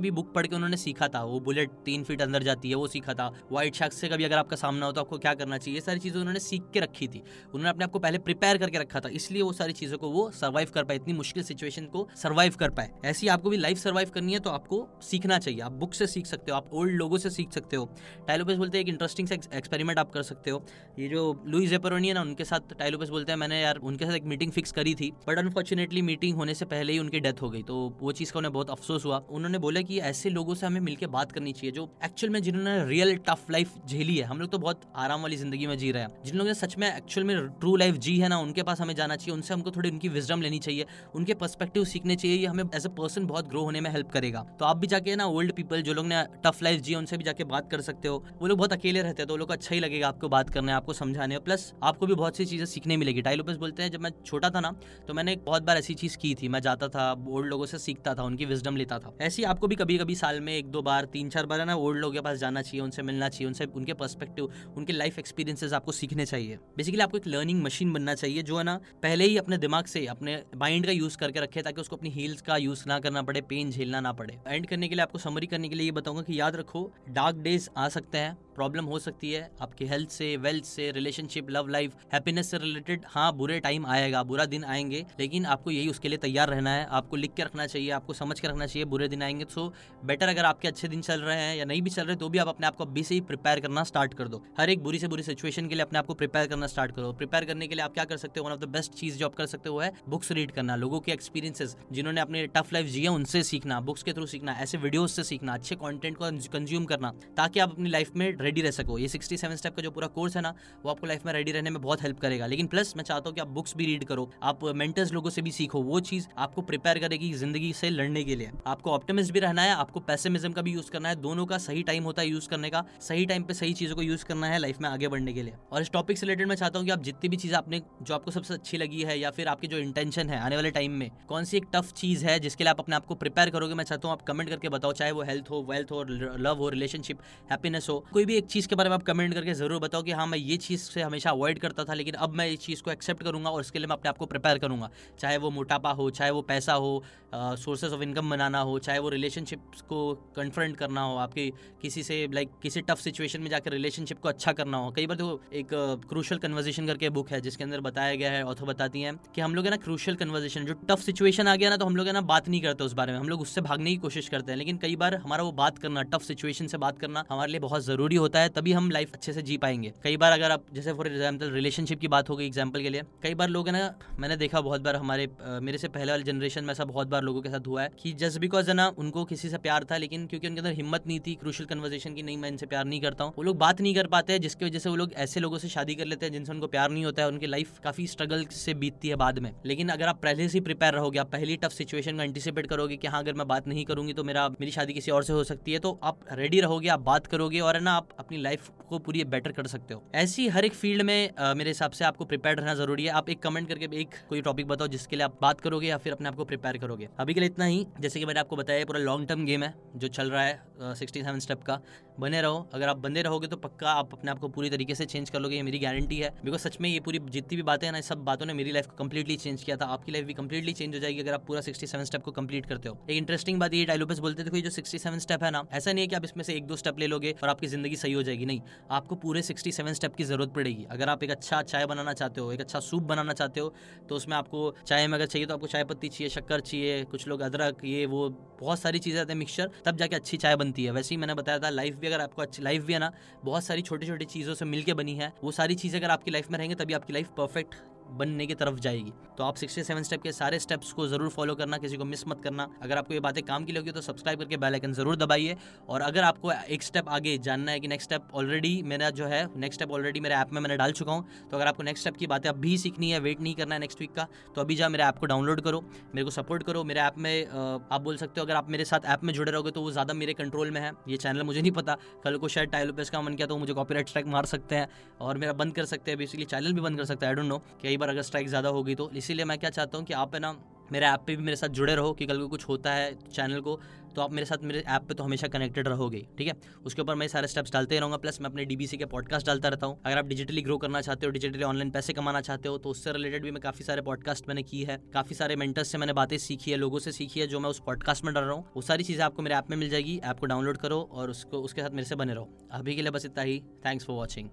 भी 0.00 0.10
बुक 0.10 0.32
पढ़ 0.34 0.46
के 0.46 0.56
उन्होंने 0.56 0.76
सीखा 0.76 1.08
था। 1.08 1.22
वो 1.24 1.40
बुलेट 1.40 1.70
तीन 1.84 2.04
फीट 2.04 2.22
अंदर 2.22 2.42
जाती 2.42 2.68
है, 2.68 2.74
वो 2.74 2.86
सीखा 2.86 3.14
था। 3.14 3.28
व्हाइट 3.52 3.74
शख्स 3.74 4.00
से 4.00 4.08
कभी 4.08 4.24
अगर 4.24 4.36
आपका 4.36 4.56
सामना 4.56 4.86
हो 4.86 4.92
तो 4.92 5.00
आपको 5.00 5.18
क्या 5.18 5.34
करना 5.34 5.58
चाहिए? 5.58 5.74
ये 5.74 5.80
सारी 5.80 5.98
चीज़ें 5.98 6.18
उन्होंने 6.20 6.40
सीख 6.40 6.70
के 6.74 6.80
रखी 6.80 7.08
थी। 7.08 7.22
उन्होंने 7.44 7.68
अपने 7.68 7.84
आपको 7.84 7.98
पहले 7.98 8.18
प्रिपेयर 8.20 8.58
करके 8.58 8.78
रखा 8.78 9.00
था। 9.00 9.08
इसलिए 9.10 9.42
वो 9.42 9.52
सारी 9.52 9.72
चीज़ों 9.72 9.98
को 9.98 10.10
वो 10.10 10.30
सर्वाइव 10.30 10.70
कर 10.74 10.84
पाए, 10.84 10.96
इतनी 10.96 11.12
मुश्किल 11.14 11.42
सिचुएशन 11.42 11.86
को 11.86 12.06
सर्वाइव 12.16 12.54
कर 12.54 12.70
पाए। 12.70 12.90
ऐसी 13.04 13.28
आपको 13.28 13.50
भी 13.50 13.56
लाइफ 13.56 13.78
सर्वाइव 13.78 14.10
करनी 14.10 14.32
है 14.32 14.40
तो 14.40 14.50
आपको 14.50 14.86
सीखना 15.02 15.38
चाहिए। 15.38 15.60
आप 15.60 15.72
बुक 15.74 15.94
से 15.94 16.06
सीख 16.06 16.26
सकते 16.26 16.52
हो, 16.52 16.56
आप 16.56 16.70
ओल्ड 16.72 16.96
लोगों 16.96 17.18
से 17.18 17.30
सीख 17.30 17.52
सकते 17.52 17.76
हो। 17.76 17.88
टाइलोपेस 18.28 18.56
बोलते 18.56 18.78
हैं, 18.78 18.84
एक 18.84 18.88
इंटरेस्टिंग 18.88 19.28
से 19.28 19.34
एक्सपेरिमेंट 19.34 19.98
आप 19.98 20.12
कर 20.12 20.22
सकते 20.28 20.50
हो। 20.50 20.62
ये 20.98 21.08
जो 21.08 21.20
लुई 21.46 21.66
जेपरोनी 21.66 22.08
है 22.08 22.14
ना, 22.14 22.20
उनके 22.20 22.44
साथ 22.44 22.72
टाइलोपेस 22.78 23.08
बोलते 23.08 23.32
हैं। 23.32 23.38
मैंने 23.38 23.60
यार 23.60 23.76
उनके 23.78 24.04
साथ 24.04 24.14
एक 24.14 24.24
मीटिंग 24.26 24.52
फिक्स 24.52 24.72
करी 24.72 24.94
थी 24.94 25.10
बट 25.26 25.38
अनफॉर्चुनेटली 25.38 26.02
मीटिंग 26.02 26.36
होने 26.36 26.54
से 26.54 26.64
पहले 26.66 26.92
ही 26.92 26.98
उनकी 26.98 27.20
डेथ 27.20 27.42
हो 27.42 27.50
गई। 27.50 27.62
तो 27.62 27.76
वो 28.00 28.12
चीज़ 28.12 28.32
का 28.32 28.38
उन्हें 28.38 28.52
बहुत 28.52 28.70
अफसोस 28.70 29.04
हुआ। 29.04 29.18
उन्होंने 29.30 29.58
बोला 29.58 29.80
कि 29.82 29.98
ऐसे 30.02 30.30
लोगों 30.30 30.54
से 30.54 30.66
हमें 30.66 30.80
मिलकर 30.80 31.06
बात 31.08 31.32
करनी 31.32 31.52
चाहिए, 31.52 31.72
जो 31.72 31.88
एक्चुअल 32.04 32.32
में 32.32 32.40
जिन्होंने 32.42 32.84
रियल 32.84 33.16
टफ 33.28 33.50
लाइफ 33.50 33.72
झेली 33.86 34.16
है। 34.16 34.24
हम 34.24 34.40
लोग 34.40 34.50
तो 34.50 34.58
बहुत 34.58 34.80
आराम 34.96 35.22
वाली 35.22 35.36
ज़िंदगी 35.36 35.66
में 35.66 35.76
जी 35.78 35.90
रहे 35.92 36.02
हैं। 36.02 36.22
जिन 36.24 36.36
लोगों 36.36 36.48
ने 36.48 36.54
सच 36.54 36.76
में 36.78 36.86
एक्चुअल 36.88 37.26
में 37.26 37.48
ट्रू 37.50 37.74
लाइफ 37.76 37.96
जी 37.98 38.16
है 38.18 38.28
ना, 38.28 38.38
उनके 38.38 38.62
पास 38.62 38.80
हमें 38.80 38.94
जाना 38.94 39.16
चाहिए। 39.16 39.34
उनसे 39.34 39.54
हमको 39.54 39.70
थोड़ी 39.70 39.90
उनकी 39.90 40.08
विजडम 40.08 40.42
लेनी 40.42 40.58
चाहिए। 40.58 40.86
उनके 41.14 41.34
पर्सपेक्टिव 41.34 41.84
सीखने 41.84 42.16
चाहिए। 42.16 42.36
ये 42.36 42.46
हमें 42.46 42.64
एज 42.74 42.86
अ 42.86 42.90
पर्सन 42.90 43.26
बहुत 43.26 43.48
ग्रो 43.48 43.62
होने 43.62 43.80
में 43.80 43.90
हेल्प 43.90 44.10
करेगा। 44.10 44.40
तो 44.58 44.64
आप 44.64 44.76
भी 44.76 44.86
जाके 44.86 45.16
ना 45.16 45.26
ओल्ड 45.28 45.52
पीपल 45.52 45.82
जो 45.82 45.94
लोग 45.94 46.06
ने 46.06 46.22
टफ 46.44 46.62
लाइफ 46.62 46.80
जी 46.80 46.94
उनसे 46.94 47.16
भी 47.16 47.24
जाके 47.24 47.44
बात 47.46 47.70
कर 47.70 47.80
सकते 47.80 48.08
हो। 48.08 48.22
वो 48.40 48.46
लोग 48.46 48.58
बहुत 48.58 48.72
अकेले 48.72 49.02
रहते 49.02 49.22
हैं 49.22 49.26
तो 49.28 49.34
वो 49.34 49.38
लोग 49.38 49.50
अच्छा 49.50 49.74
ही 49.74 49.80
लगेगा। 49.80 50.08
आपको 50.18 50.28
बात 50.28 50.48
करने 50.50 50.72
आपको 50.72 50.92
समझाने 50.92 51.38
प्लस 51.38 51.72
आपको 51.82 52.06
भी 52.06 52.14
बहुत 52.14 52.36
सी 52.36 52.44
चीज़ें 52.44 52.64
सीखने 52.66 52.96
मिलेगी। 52.96 53.22
टाइलोपस 53.22 53.56
बोलते 53.56 53.82
हैं, 53.82 53.90
जब 53.90 54.00
मैं 54.00 54.10
छोटा 54.26 54.48
था 54.50 54.60
ना 54.60 54.70
तो 55.08 55.14
मैंने 55.14 55.34
बहुत 55.44 55.62
बार 55.62 55.76
ऐसी 55.78 55.94
चीज़ 55.94 56.16
की 56.18 56.34
थी। 56.34 56.48
मैं 56.48 56.60
जाता 56.60 56.88
था 56.88 57.10
ओल्ड 57.28 57.46
लोगों 57.46 57.66
से 57.66 57.78
सीखता 57.78 58.14
था, 58.14 58.22
उनकी 58.22 58.44
विजडम 58.44 58.76
लेता 58.76 58.98
था। 58.98 59.12
ऐसी 59.20 59.42
आपको 59.44 59.68
भी 59.68 59.76
कभी 59.76 59.98
कभी 59.98 60.14
साल 60.14 60.40
में 60.40 60.52
एक 60.54 60.70
दो 60.70 60.82
बार, 60.82 61.04
तीन 61.04 61.28
चार 61.28 61.46
बार 61.46 61.60
है 61.60 61.66
ना 61.66 61.74
ओल्ड 61.76 62.00
लोगों 62.00 62.14
के 62.14 62.20
पास 62.20 62.38
जाना 62.38 62.62
चाहिए, 62.62 62.80
उनसे 62.80 63.02
मिलना 63.02 63.28
चाहिए, 63.28 63.46
उनसे 63.46 63.64
उनके 63.66 63.94
पर्सपेक्टिव 63.94 64.48
उनके 64.76 64.92
लाइफ 64.92 65.18
एक्सपीरियंसेस 65.18 65.72
आपको 65.72 65.92
सीखने 65.92 66.26
चाहिए। 66.26 66.58
बेसिकली 66.76 67.02
आपको 67.02 67.18
एक 67.18 67.26
लर्निंग 67.26 67.62
मशीन 67.62 67.92
बनना 67.92 68.14
चाहिए, 68.14 68.42
जो 68.42 68.58
है 68.58 68.64
ना, 68.64 68.78
पहले 69.02 69.24
ही 69.24 69.36
अपने 69.36 69.58
दिमाग 69.58 69.84
से, 69.86 70.04
अपने 70.08 70.36
माइंड 70.56 70.86
का 70.86 70.92
यूज़ 70.92 71.18
करके 71.18 71.40
रखे, 71.40 71.62
ताकि 71.62 71.80
उसको 71.80 71.96
अपनी 71.96 72.10
हील्स 72.10 72.40
का 72.40 72.56
यूज़ 72.56 72.84
ना 72.88 72.98
करना 72.98 73.22
पड़े 73.22 73.40
पेन 73.44 73.70
झेलना 73.70 74.00
ना 74.00 74.12
पड़े। 74.14 74.38
एंड 74.46 74.66
करने 74.66 74.88
के 74.88 74.94
लिए 74.94 75.02
आपको 75.02 75.18
समरी 75.18 75.46
करने 75.46 75.68
के 75.68 75.74
लिए 75.74 75.86
ये 75.86 75.92
बताऊँगा 75.92 76.22
कि 76.22 76.40
याद 76.40 76.56
रखो 76.56 76.90
डार्क 77.10 77.36
डेज़ 77.38 77.68
आ 77.76 77.88
सकते 77.90 78.18
हैं 78.18 78.36
प्रॉब्लम 78.58 78.84
हो 78.84 78.98
सकती 78.98 79.32
है, 79.32 79.50
आपके 79.62 79.84
हेल्थ 79.84 80.10
से 80.10 80.36
वेल्थ 80.38 80.64
से 80.64 80.90
रिलेशनशिप 80.92 81.50
लव 81.50 81.68
लाइफ 81.68 81.94
हैप्पीनेस 82.12 82.50
से 82.50 82.58
रिलेटेड 82.58 83.04
हाँ 83.06 83.32
बुरे 83.36 83.58
टाइम 83.60 83.86
आएगा, 83.86 84.22
बुरा 84.24 84.44
दिन 84.46 84.64
आएँगे, 84.66 85.04
लेकिन 85.20 85.46
आपको 85.46 85.70
यही 85.70 85.88
उसके 85.88 86.08
लिए 86.08 86.18
तैयार 86.18 86.48
रहना 86.48 86.70
है, 86.70 86.86
आपको 86.90 87.16
लिख 87.16 87.34
के 87.34 87.42
रखना 87.42 87.66
चाहिए, 87.66 87.90
आपको 87.90 88.12
समझ 88.14 88.38
के 88.40 88.48
रखना 88.48 88.66
चाहिए, 88.66 88.84
बुरे 88.86 89.08
दिन 89.08 89.22
आएँगे 89.22 89.46
सो 89.50 89.72
बेटर 90.04 90.28
अगर 90.28 90.44
आपके 90.44 90.68
अच्छे 90.68 90.88
दिन 90.88 91.00
चल 91.02 91.20
रहे 91.20 91.36
हैं 91.36 91.56
या 91.56 91.64
नहीं 91.64 91.82
भी 91.82 91.90
चल 91.90 92.06
रहे 92.06 92.16
तो 92.16 92.28
भी 92.28 92.38
आप 92.38 92.48
अपने 92.48 92.66
आप 92.66 92.76
को 92.76 92.84
अभी 92.84 93.02
से 93.02 93.14
ही 93.14 93.20
प्रिपेयर 93.22 93.60
करना 93.60 93.84
स्टार्ट 93.84 94.14
कर 94.14 94.28
दो। 94.28 94.42
हर 94.58 94.70
एक 94.70 94.82
बुरी 94.82 94.98
से 94.98 95.08
बुरी 95.08 95.22
सिचुएशन 95.22 95.68
के 95.68 95.74
लिए 95.74 95.82
अपने 95.82 95.98
आपको 95.98 96.14
प्रिपेयर 96.14 96.46
करना 96.46 96.66
स्टार्ट 96.66 96.94
करो। 96.94 97.12
प्रिपेयर 97.12 97.44
करने 97.44 97.66
के 97.68 97.74
लिए 97.74 97.84
आप 97.84 97.94
क्या 97.94 98.04
कर 98.04 98.16
सकते 98.16 98.40
हो? 98.40 98.46
वन 98.46 98.52
ऑफ़ 98.52 98.60
द 98.60 98.68
बेस्ट 98.68 98.92
चीज़ 98.92 99.18
जो 99.18 99.26
आप 99.26 99.34
कर 99.34 99.46
सकते 99.46 99.68
हो 99.68 99.78
है 99.78 99.92
बुक्स 100.08 100.32
रीड 100.32 100.50
करना, 100.50 100.76
लोगों 100.76 101.00
के 101.00 101.12
एक्सपीरियंसेस 101.12 101.76
जिन्होंने 101.92 102.20
अपने 102.20 102.46
टफ 102.46 102.72
लाइफ 102.72 102.86
जिया 102.86 103.12
उनसे 103.12 103.42
सीखना 103.42 103.80
बुक्स 103.80 104.02
के 104.02 104.12
थ्रू 104.12 104.26
सीखना, 104.26 104.52
ऐसे 104.52 104.78
वीडियोज़ 104.78 105.12
से 105.12 105.24
सीखना, 105.24 105.54
अच्छे 105.54 105.74
कॉन्टेंट 105.76 106.16
को 106.16 106.30
कंज्यूम 106.52 106.84
करना, 106.84 107.12
ताकि 107.36 107.60
आप 107.60 107.70
अपनी 107.70 107.90
लाइफ 107.90 108.16
में 108.16 108.38
रेडी 108.48 108.62
रह 108.62 108.70
सको। 108.72 108.98
ये 108.98 109.08
सिक्सटी 109.08 109.36
सेवन 109.36 109.56
स्टेप 109.56 109.76
का 109.76 109.82
जो 109.82 109.90
पूरा 109.90 110.06
कोर्स 110.10 110.36
है 110.36 110.42
ना, 110.42 110.54
वो 110.84 110.90
आपको 110.90 111.06
लाइफ 111.06 111.26
में 111.26 111.32
रेडी 111.32 111.52
रहने 111.52 111.70
में 111.70 111.80
बहुत 111.82 112.02
हेल्प 112.02 112.20
करेगा। 112.20 112.46
लेकिन 112.46 112.66
प्लस 112.66 112.92
मैं 112.96 113.04
चाहता 113.04 113.28
हूँ 113.28 113.34
कि 113.34 113.40
आप 113.40 113.48
बुक्स 113.50 113.76
भी 113.76 113.86
रीड 113.86 114.04
करो, 114.04 114.30
आप 114.42 114.64
मेंटर्स 114.76 115.12
लोगों 115.12 115.30
से 115.30 115.42
भी 115.42 115.50
सीखो। 115.52 115.82
वो 115.82 116.00
चीज़ 116.02 116.26
आपको 116.38 116.62
प्रिपेयर 116.62 116.98
करेगी 116.98 117.32
ज़िंदगी 117.34 117.72
से 117.72 117.90
लड़ने 117.90 118.24
के 118.24 118.36
लिए। 118.36 118.50
आपको 118.66 118.90
ऑप्टिमिस्ट 118.90 119.32
भी 119.32 119.40
रहना 119.40 119.62
है, 119.62 119.74
आपको 119.74 120.00
पैसेमिज्म 120.02 120.52
का 120.52 120.62
भी 120.62 120.72
यूज़ 120.72 120.90
करना 120.90 121.08
है। 121.08 121.16
दोनों 121.18 121.46
का 121.46 121.58
सही 121.58 121.82
टाइम 121.82 122.04
होता 122.04 122.22
है 122.22 122.28
यूज़ 122.28 122.48
करने 122.48 122.70
का। 122.70 122.84
सही 123.00 123.26
टाइम 123.26 123.42
पे 123.42 123.54
सही 123.54 123.72
चीज़ों 123.72 123.96
को 123.96 124.02
यूज़ 124.02 124.24
करना 124.24 124.46
है 124.46 124.58
लाइफ 124.58 124.80
में 124.80 124.88
आगे 124.88 125.08
बढ़ने 125.08 125.32
के 125.32 125.42
लिए। 125.42 125.54
और 125.72 125.82
इस 125.82 125.90
टॉपिक 125.90 126.18
से 126.18 126.26
रिलेटेड 126.26 126.48
मैं 126.48 126.56
चाहता 126.56 126.78
हूँ 126.78 126.86
कि 126.86 126.92
आप 126.92 127.02
जितनी 127.02 127.28
भी 127.28 127.36
चीज़ 127.36 127.54
आपने, 127.54 127.82
जो 128.02 128.14
आपको 128.14 128.30
सबसे 128.30 128.54
अच्छी 128.54 128.76
लगी 128.76 129.02
है 129.02 129.18
या 129.18 129.30
फिर 129.30 129.48
आपकी 129.48 129.66
जो 129.66 129.78
इंटेंशन 129.78 130.30
है 130.30 130.40
आने 130.40 130.56
वाले 130.56 130.70
टाइम 130.70 130.92
में, 130.92 131.10
कौन 131.28 131.44
सी 131.44 131.56
एक 131.56 131.66
टफ 131.74 131.92
चीज़ 131.92 132.24
है 132.26 132.38
जिसके 132.40 132.64
लिए 132.64 132.70
आप 132.70 132.80
अपने 132.80 132.96
आपको 132.96 133.14
प्रिपेयर 133.16 133.50
करोगे, 133.50 133.74
मैं 133.74 133.84
चाहता 133.84 134.08
हूँ 134.08 134.16
आप 134.16 134.22
कमेंट 134.22 134.48
करके 134.50 134.68
बताओ, 134.68 134.92
चाहे 134.92 135.12
वो 135.12 135.22
हेल्थ 135.22 135.50
हो 135.50 135.62
वेल्थ 135.70 135.90
हो 135.92 136.02
लव 136.38 136.58
हो 136.58 136.68
रिलेशनशिप 136.68 137.18
हैप्पीनेस 137.50 137.88
हो, 137.88 137.98
कोई 138.12 138.24
भी 138.24 138.36
एक 138.38 138.46
चीज़ 138.46 138.66
के 138.68 138.74
बारे 138.76 138.88
में 138.88 138.94
आप 138.94 139.02
कमेंट 139.02 139.34
करके 139.34 139.54
ज़रूर 139.54 139.80
बताओ 139.80 140.02
कि 140.02 140.12
हाँ 140.12 140.26
मैं 140.26 140.38
ये 140.38 140.56
चीज़ 140.58 140.80
से 140.82 141.02
हमेशा 141.02 141.30
अवॉइड 141.30 141.58
करता 141.58 141.84
था, 141.84 141.94
लेकिन 141.94 142.14
अब 142.16 142.34
मैं 142.34 142.48
इस 142.48 142.58
चीज़ 142.60 142.82
को 142.82 142.90
एक्सेप्ट 142.90 143.22
करूँगा 143.22 143.50
और 143.50 143.60
इसके 143.60 143.78
लिए 143.78 143.86
मैं 143.86 143.96
अपने 143.96 144.08
आप 144.08 144.18
को 144.18 144.26
प्रिपेयर 144.26 144.58
करूँगा। 144.58 144.90
चाहे 145.20 145.36
वो 145.38 145.50
मोटापा 145.50 145.90
हो, 145.92 146.08
चाहे 146.10 146.30
वो 146.30 146.42
पैसा 146.42 146.72
हो 146.74 147.02
सोर्सेज 147.34 147.92
ऑफ़ 147.92 148.02
इनकम 148.02 148.30
बनाना 148.30 148.58
हो, 148.60 148.78
चाहे 148.78 148.98
वो 148.98 149.08
रिलेशनशिप 149.08 149.62
को 149.88 149.98
कन्फ्रंट 150.36 150.76
करना 150.76 151.00
हो, 151.00 151.16
आपके 151.18 151.50
किसी 151.82 152.02
से, 152.02 152.26
लाइक, 152.34 152.50
किसी 152.62 152.80
टफ 152.80 152.98
सिचुएशन 152.98 153.40
में 153.40 153.48
जाकर 153.50 153.72
रिलेशनशिप 153.72 154.18
को 154.18 154.28
अच्छा 154.28 154.52
करना 154.52 154.78
हो। 154.78 154.90
कई 154.90 155.06
बार 155.06 155.16
तो 155.16 155.40
एक 155.52 155.68
क्रूशल 156.08 156.38
कन्वर्जेशन 156.38 156.86
करके 156.86 157.10
बुक 157.10 157.30
है, 157.30 157.40
जिसके 157.40 157.64
अंदर 157.64 157.80
बताया 157.80 158.14
गया 158.14 158.30
है, 158.32 158.44
ऑथर 158.44 158.64
बताती 158.64 159.00
हैं 159.00 159.16
कि 159.34 159.40
हम 159.40 159.54
लोग 159.54 159.64
है 159.64 159.70
ना, 159.70 159.76
क्रूशल 159.78 160.14
कन्वर्जेशन 160.16 160.64
जो 160.64 160.74
टफ 160.88 161.02
सिचुएशन 161.02 161.48
आ 161.48 161.56
गया 161.56 161.70
ना 161.70 161.76
तो 161.76 161.86
हम 161.86 161.96
लोग 161.96 162.06
है 162.06 162.12
ना, 162.12 162.20
बात 162.22 162.48
नहीं 162.48 162.60
करते 162.62 162.84
उस 162.84 162.92
बारे 162.92 163.12
में। 163.12 163.18
हम 163.18 163.28
लोग 163.28 163.40
उससे 163.40 163.60
भागने 163.60 163.90
की 163.90 163.96
कोशिश 163.98 164.28
करते 164.28 164.52
हैं, 164.52 164.58
लेकिन 164.58 164.78
कई 164.78 164.96
बार 164.96 165.14
हमारा 165.16 165.42
वो 165.42 165.52
बात 165.54 165.78
करना, 165.78 166.02
टफ 166.04 166.22
सिचुएशन 166.22 166.66
से 166.66 166.78
बात 166.78 166.98
करना 166.98 167.24
हमारे 167.30 167.50
लिए 167.52 167.60
बहुत 167.60 167.84
ज़रूरी 167.84 168.16
होता 168.16 168.27
है, 168.34 168.48
तभी 168.48 168.72
हम 168.72 168.90
लाइफ 168.90 169.12
अच्छे 169.14 169.32
से 169.32 169.42
जी 169.42 169.56
पाएँगे। 169.56 169.92
कई 170.04 170.16
बार 170.16 170.32
अगर 170.32 170.50
आप, 170.50 170.64
जैसे 170.74 170.92
फॉर 170.92 171.06
एग्ज़ाम्पल 171.06 171.50
रिलेशनशिप 171.50 172.00
की 172.00 172.08
बात 172.08 172.30
हो 172.30 172.36
गई 172.36 172.46
एग्ज़ाम्पल 172.46 172.82
के 172.82 172.90
लिए, 172.90 173.02
कई 173.22 173.34
बार 173.34 173.48
लोग 173.48 173.68
है 173.68 173.72
ना, 173.72 173.94
मैंने 174.18 174.36
देखा 174.36 174.60
बहुत 174.60 174.80
बार 174.80 174.96
हमारे 174.96 175.28
मेरे 175.62 175.78
से 175.78 175.88
पहले 175.88 176.12
वाले 176.12 176.22
जनरेशन 176.22 176.64
में 176.64 176.70
ऐसा 176.70 176.84
बहुत 176.84 177.08
बार 177.08 177.22
लोगों 177.22 177.42
के 177.42 177.48
साथ 177.48 177.66
हुआ 177.66 177.82
है 177.82 177.90
कि 177.98 178.12
जस्ट 178.14 178.38
बिकॉज़ 178.38 178.68
है 178.68 178.74
ना, 178.74 178.88
उनको 178.98 179.24
किसी 179.24 179.48
से 179.48 179.58
प्यार 179.58 179.84
था, 179.84 179.96
लेकिन 179.96 180.26
क्योंकि 180.26 180.48
उनके 180.48 180.60
अंदर 180.60 180.72
हिम्मत 180.72 181.06
नहीं 181.06 181.20
थी 181.20 181.34
क्रूशल 181.34 181.64
कन्वर्सेशन 181.64 182.14
की, 182.14 182.22
नहीं, 182.22 182.36
मैं 182.36 182.48
इनसे 182.48 182.66
प्यार 182.66 182.84
नहीं 182.84 183.00
करता 183.00 183.24
हूँ, 183.24 183.32
वो 183.36 183.42
लोग 183.42 183.58
बात 183.58 183.80
नहीं 183.80 183.94
कर 183.94 184.06
पाते 184.08 184.32
हैं, 184.32 184.40
जिसकी 184.40 184.64
वजह 184.64 184.78
से 184.78 184.90
वो 184.90 184.96
लोग 184.96 185.12
ऐसे 185.18 185.40
लोगों 185.40 185.58
से 185.58 185.68
शादी 185.68 185.94
कर 185.94 186.06
लेते 186.06 186.26
हैं, 186.26 186.32
जिनसे 186.32 186.52
उनको 186.52 186.66
प्यार 186.68 186.90
नहीं 186.90 187.04
होता 187.04 187.22
है 187.22 187.28
उनकी 187.28 187.46
लाइफ 187.46 187.78
काफ़ी 187.84 188.06
स्ट्रगल 188.06 188.44
से 188.52 188.74
बीतती 188.74 189.08
है 189.08 189.16
बाद 189.16 189.38
में। 189.38 189.52
लेकिन 189.66 189.88
अगर 189.88 190.06
आप 190.06 190.20
पहले 190.22 190.48
से 190.48 190.60
प्रिपेयर 190.60 190.94
रहोगे, 190.94 191.18
आप 191.18 191.30
पहली 191.30 191.56
टफ 191.56 191.72
सिचुएशन 191.72 192.16
को 192.16 192.22
एंटिसिपेट 192.22 192.66
करोगे 192.66 192.96
कि 192.96 193.06
हाँ 193.06 193.22
अगर 193.22 193.34
मैं 193.34 193.46
बात 193.48 193.68
नहीं 193.68 193.84
करूँगी 193.84 194.12
तो 194.12 194.24
मेरा, 194.24 194.48
मेरी 194.50 194.72
शादी 194.72 194.92
किसी 194.92 195.10
और 195.10 195.24
से 195.24 195.32
हो 195.32 195.44
सकती 195.44 195.72
है 195.72 195.78
तो 195.78 195.98
आप 196.02 196.20
रेडी 196.32 196.60
रहोगे, 196.60 196.88
आप 196.88 197.00
बात 197.02 197.26
करोगे, 197.26 197.60
और 197.60 197.76
है 197.76 197.82
ना, 197.82 197.92
आप 197.92 198.07
अपनी 198.18 198.36
लाइफ 198.36 198.70
को 198.88 198.98
पूरी 198.98 199.24
बेटर 199.26 199.52
कर 199.52 199.66
सकते 199.66 199.94
हो। 199.94 200.02
ऐसी 200.16 200.48
हर 200.48 200.64
एक 200.64 200.74
फ़ील्ड 200.74 201.02
में 201.02 201.30
आ, 201.30 201.52
मेरे 201.54 201.70
हिसाब 201.70 201.90
से 201.90 202.04
आपको 202.04 202.24
प्रिपेयर 202.24 202.56
रहना 202.56 202.74
ज़रूरी 202.74 203.04
है। 203.04 203.10
आप 203.12 203.28
एक 203.30 203.42
कमेंट 203.42 203.68
करके 203.68 203.88
एक 204.00 204.14
कोई 204.28 204.40
टॉपिक 204.42 204.66
बताओ 204.68 204.88
जिसके 204.88 205.16
लिए 205.16 205.24
आप 205.24 205.38
बात 205.42 205.60
करोगे 205.60 205.88
या 205.88 205.98
फिर 205.98 206.12
अपने 206.12 206.28
आप 206.28 206.34
को 206.34 206.44
प्रिपेयर 206.44 206.78
करोगे। 206.78 207.08
अभी 207.18 207.34
के 207.34 207.40
लिए 207.40 207.48
इतना 207.48 207.64
ही। 207.64 207.86
जैसे 208.00 208.20
कि 208.20 208.26
मैंने 208.26 208.40
आपको 208.40 208.56
बताया 208.56 208.84
पूरा 208.84 209.00
लॉन्ग 209.00 209.28
टर्म 209.28 209.44
गेम 209.46 209.62
है 209.62 209.74
जो 209.96 210.08
चल 210.08 210.30
रहा 210.30 210.42
है 210.42 210.94
सिक्सटी 210.94 211.22
सेवन 211.22 211.38
स्टेप 211.38 211.62
का। 211.62 211.80
बने 212.20 212.40
रहो। 212.42 212.68
अगर 212.74 212.88
आप 212.88 212.96
बने 212.98 213.22
रहोगे 213.22 213.46
तो 213.46 213.56
पक्का 213.58 213.90
आप 213.90 214.14
अपने 214.14 214.30
आप 214.30 214.38
को 214.38 214.48
पूरी 214.48 214.70
तरीके 214.70 214.94
से 214.94 215.04
चेंज 215.06 215.30
कर 215.30 215.40
लोगे 215.40 215.56
ये 215.56 215.62
मेरी 215.62 215.78
गारंटी 215.78 216.16
है। 216.16 216.30
बिकॉज़ 216.44 216.60
सच 216.60 216.76
में 216.80 216.88
ये 216.88 217.00
पूरी 217.00 217.18
जितनी 217.28 217.56
भी 217.56 217.62
बातें 217.64 217.86
हैं 217.86 217.92
ना 217.92 218.00
सब 218.02 218.24
बातों 218.24 218.46
ने 218.46 218.54
मेरी 218.54 218.72
लाइफ 218.72 218.86
को 218.86 218.96
कंप्लीटली 218.96 219.36
चेंज 219.36 219.62
किया 219.62 219.76
था। 219.76 219.86
आपकी 219.88 220.12
लाइफ 220.12 220.24
भी 220.26 220.34
कंप्लीटली 220.34 220.72
चेंज 220.72 220.94
हो 220.94 221.00
जाएगी 221.00 221.20
अगर 221.20 221.34
आप 221.34 221.44
पूरा 221.46 221.60
सिक्सटी 221.60 221.86
सेवन 221.86 222.04
स्टेप 222.04 222.22
को 222.22 222.30
कंप्लीट 222.32 222.66
करते 222.66 222.88
हो। 222.88 222.98
एक 223.10 223.16
इंटरेस्टिंग 223.16 223.60
बात 223.60 223.74
ये 223.74 223.84
डायलोपस 223.84 224.18
बोलते 224.18 224.44
थे 224.44 224.60
जो 224.60 224.70
सिक्सटी 224.70 224.98
सेवन 224.98 225.18
स्टेप 225.18 225.44
है 225.44 225.50
ना 225.50 225.64
ऐसा 225.72 225.92
नहीं 225.92 226.04
है 226.04 226.08
कि 226.08 226.16
आप 226.16 226.24
इसमें 226.24 226.44
से 226.44 226.54
एक 226.54 226.66
दो 226.66 226.76
स्टेप 226.76 226.98
ले 226.98 227.06
लोगे 227.06 227.34
और 227.42 227.48
आपकी 227.48 227.66
ज़िंदगी 227.66 227.96
सही 227.96 228.12
हो 228.12 228.22
जाएगी 228.22 228.46
नहीं। 228.46 228.60
आपको 228.90 229.14
पूरे 229.16 229.42
सिक्सटी 229.42 229.72
सेवन 229.72 229.92
स्टेप 229.92 230.14
की 230.14 230.24
ज़रूरत 230.24 230.52
पड़ेगी। 230.54 230.86
अगर 230.90 231.08
आप 231.08 231.22
एक 231.22 231.30
अच्छा 231.30 231.60
चाय 231.64 231.86
बनाना 231.86 232.12
चाहते 232.12 232.40
हो, 232.40 232.52
एक 232.52 232.60
अच्छा 232.60 232.80
सूप 232.80 233.02
बनाना 233.04 233.32
चाहते 233.32 233.60
हो 233.60 233.72
तो 234.08 234.16
उसमें 234.16 234.36
आपको 234.36 234.74
चाय 234.86 235.06
में 235.06 235.14
अगर 235.14 235.26
चाहिए 235.26 235.46
तो 235.46 235.54
आपको 235.54 235.66
चाय 235.66 235.84
पत्ती 235.84 236.08
चाहिए, 236.08 236.28
शक्कर 236.30 236.60
चाहिए, 236.60 237.02
कुछ 237.04 237.26
लोग 237.28 237.40
अदरक, 237.40 237.84
ये, 237.84 238.06
वो, 238.06 238.28
बहुत 238.60 238.78
सारी 238.78 238.98
चीज़ें 238.98 239.20
आते 239.20 239.32
हैं 239.32 239.38
मिक्सचर 239.38 239.70
तब 239.84 239.96
जाके 239.96 240.16
अच्छी 240.16 240.36
चाय 240.36 240.56
बनती 240.56 240.84
है। 240.84 240.90
वैसे 240.90 241.14
ही 241.14 241.16
मैंने 241.16 241.34
बताया 241.34 241.58
था 241.58 241.68
लाइफ 241.70 241.96
भी 241.96 242.06
अगर 242.06 242.20
आपको 242.20 242.42
अच्छी 242.42 242.62
लाइफ 242.62 242.84
भी 242.84 242.92
है 242.92 242.98
ना, 242.98 243.12
बहुत 243.44 243.64
सारी 243.64 243.82
छोटी 243.82 244.06
छोटी 244.06 244.24
चीज़ों 244.26 244.54
से 244.54 244.64
मिलकर 244.64 244.94
बनी 244.94 245.14
है, 245.14 245.32
वो 245.44 245.52
सारी 245.52 245.74
चीज़ें 245.74 246.00
अगर 246.00 246.10
आपकी 246.10 246.30
लाइफ 246.30 246.50
में 246.50 246.58
रहेंगे, 246.58 246.74
तभी 246.74 246.94
आपकी 246.94 247.12
लाइफ 247.12 247.28
परफेक्ट 247.36 247.74
बनने 248.10 248.46
की 248.46 248.54
तरफ़ 248.54 248.78
जाएगी। 248.78 249.12
तो 249.38 249.44
आप 249.44 249.56
सिक्सटी 249.56 249.82
सेवन 249.84 250.02
स्टेप 250.02 250.22
के 250.22 250.32
सारे 250.32 250.58
स्टेप्स 250.58 250.92
को 250.92 251.06
ज़रूर 251.08 251.28
फॉलो 251.30 251.54
करना, 251.54 251.78
किसी 251.78 251.96
को 251.96 252.04
मिस 252.04 252.26
मत 252.28 252.40
करना। 252.44 252.68
अगर 252.82 252.98
आपको 252.98 253.14
ये 253.14 253.20
बातें 253.20 253.42
काम 253.44 253.64
की 253.64 253.72
लगी 253.72 253.90
तो 253.90 254.00
सब्सक्राइब 254.02 254.38
करके 254.38 254.56
बेल 254.56 254.72
आइकन 254.74 254.92
ज़रूर 254.92 255.16
दबाइए। 255.16 255.56
और 255.88 256.00
अगर 256.02 256.22
आपको 256.22 256.52
एक 256.52 256.82
स्टेप 256.82 257.08
आगे 257.08 257.36
जानना 257.40 257.72
है 257.72 257.80
कि 257.80 257.88
नेक्स्ट 257.88 258.08
स्टेप 258.08 258.34
ऑलरेडी 258.34 258.82
मेरा 258.84 259.10
जो 259.12 259.26
है 259.26 259.44
नेक्स्ट 259.56 259.80
स्टेप 259.80 259.92
ऑलरेडी 259.92 260.20
मेरे 260.20 260.34
ऐप 260.34 260.52
में 260.52 260.60
मैंने 260.60 260.76
डाल 260.76 260.92
चुका 260.92 261.12
हूँ। 261.12 261.48
तो 261.50 261.56
अगर 261.56 261.66
आपको 261.66 261.82
नेक्स्ट 261.82 262.00
स्टेप 262.02 262.16
की 262.16 262.26
बातें 262.28 262.48
अभी 262.50 262.76
सीखनी 262.78 263.10
है 263.10 263.20
वेट 263.20 263.40
नहीं 263.40 263.54
करना 263.54 263.74
है 263.74 263.80
नेक्स्ट 263.80 264.00
वीक 264.00 264.12
का 264.12 264.26
तो 264.54 264.60
अभी 264.60 264.74
जा 264.74 264.88
मेरे 264.88 265.04
ऐप 265.04 265.18
को 265.18 265.26
डाउनलोड 265.26 265.60
करो, 265.60 265.80
मेरे 266.14 266.24
को 266.24 266.30
सपोर्ट 266.32 266.62
करो। 266.62 266.84
मेरे 266.84 267.00
ऐप 267.00 267.18
में 267.18 267.46
आप 267.46 268.00
बोल 268.00 268.16
सकते 268.16 268.40
हो, 268.40 268.46
अगर 268.46 268.56
आप 268.56 268.70
मेरे 268.70 268.84
साथ 268.84 269.06
ऐप 269.06 269.24
में 269.24 269.32
जुड़े 269.34 269.50
रहोगे 269.52 269.70
तो 269.70 269.82
वो 269.82 269.90
ज़्यादा 269.92 270.14
मेरे 270.14 270.32
कंट्रोल 270.34 270.70
में 270.70 270.80
है। 270.80 270.92
ये 271.08 271.16
चैनल 271.18 271.42
मुझे 271.42 271.60
नहीं 271.60 271.72
पता। 271.72 271.96
कल 272.24 272.36
को 272.36 272.48
शायद 272.48 272.70
टाइल 272.70 272.92
का 273.00 273.20
मन 273.20 273.34
किया 273.34 273.46
तो 273.46 273.58
मुझे 273.58 273.72
कॉपी 273.74 273.94
स्ट्राइक 274.00 274.26
मार 274.28 274.46
सकते 274.46 274.74
हैं। 274.74 274.88
और 275.20 275.38
मेरा 275.38 275.52
बंद 275.54 275.74
कर 275.74 275.84
सकते 275.86 276.10
हैं 276.10 276.18
बेसिकली 276.18 276.44
चैनल 276.46 276.72
भी 276.72 276.80
बंद 276.80 276.98
कर 276.98 277.04
सकते 277.04 277.26
हैं 277.26 277.32
आई 277.32 277.36
डोंट 277.36 277.48
नो 277.48 277.58
कई 277.82 277.96
बार 277.98 278.08
अगर 278.08 278.22
स्ट्राइक 278.22 278.48
ज़्यादा 278.48 278.68
होगी 278.70 278.94
तो। 278.94 279.10
इसीलिए 279.16 279.44
मैं 279.44 279.58
क्या 279.58 279.70
चाहता 279.70 279.98
हूँ 279.98 280.06
कि 280.06 280.14
आप 280.14 280.34
है 280.34 280.40
ना, 280.40 280.56
मेरे 280.92 281.06
ऐप 281.06 281.24
पे 281.26 281.34
भी 281.36 281.42
मेरे 281.42 281.56
साथ 281.56 281.68
जुड़े 281.68 281.94
रहो 281.94 282.12
कि 282.12 282.26
कल 282.26 282.38
को 282.38 282.46
कुछ 282.48 282.68
होता 282.68 282.92
है 282.92 283.14
चैनल 283.24 283.60
को 283.60 283.80
तो 284.16 284.22
आप 284.22 284.32
मेरे 284.32 284.46
साथ 284.46 284.62
मेरे 284.62 284.78
ऐप 284.88 285.02
पे 285.08 285.14
तो 285.14 285.24
हमेशा 285.24 285.48
कनेक्टेड 285.48 285.88
रहोगे, 285.88 286.24
ठीक 286.38 286.48
है? 286.48 286.54
उसके 286.86 287.02
ऊपर 287.02 287.14
मैं 287.14 287.26
सारे 287.28 287.48
स्टेप्स 287.48 287.72
डालते 287.72 287.98
रहूँगा 288.00 288.16
प्लस 288.16 288.40
मैं 288.40 288.48
अपने 288.50 288.64
डीबीसी 288.64 288.96
के 288.96 289.04
पॉडकास्ट 289.06 289.46
डालता 289.46 289.68
रहता 289.68 289.86
हूँ। 289.86 289.98
अगर 290.06 290.18
आप 290.18 290.26
डिजिटली 290.26 290.62
ग्रो 290.62 290.78
करना 290.78 291.00
चाहते 291.00 291.26
हो 291.26 291.32
डिजिटली 291.32 291.62
ऑनलाइन 291.62 291.90
पैसे 291.90 292.12
कमाना 292.12 292.40
चाहते 292.40 292.68
हो 292.68 292.78
तो 292.78 292.90
उससे 292.90 293.12
रिलेटेड 293.12 293.42
भी 293.42 293.50
मैं 293.50 293.60
काफ़ी 293.62 293.84
सारे 293.84 294.02
पॉडकास्ट 294.02 294.48
मैंने 294.48 294.62
की 294.62 294.82
है, 294.82 294.98
काफ़ी 295.14 295.34
सारे 295.34 295.56
मेंटर्स 295.56 295.88
से 295.88 295.98
मैंने 295.98 296.12
बातें 296.12 296.36
सीखी 296.38 296.70
है, 296.70 296.76
लोगों 296.76 296.98
से 296.98 297.12
सीखी 297.12 297.40
है, 297.40 297.46
जो 297.46 297.60
मैं 297.60 297.70
उस 297.70 297.82
पॉडकास्ट 297.86 298.24
में 298.24 298.32
डाल 298.34 298.44
रहा 298.44 298.54
हूँ। 298.54 298.64
वो 298.76 298.82
सारी 298.82 299.04
चीज़ें 299.04 299.24
आपको 299.24 299.42
मेरे 299.42 299.56
ऐप 299.56 299.70
में 299.70 299.76
मिल 299.76 299.90
जाएगी 299.90 300.20
ऐप 300.24 300.38
को 300.40 300.46
डाउनलोड 300.46 300.76
करो 300.76 301.08
और 301.12 301.30
उसको, 301.30 301.60
उसके 301.60 301.82
साथ 301.82 301.90
मेरे 301.90 302.08
से 302.08 302.14
बने 302.14 302.34
रहो। 302.34 302.48
अभी 302.72 302.96
के 302.96 303.02
लिए 303.02 303.10
बस 303.10 303.26
इतना 303.26 303.42
ही। 303.42 303.60
Thanks 303.86 304.06
for 304.06 304.16
watching 304.16 304.48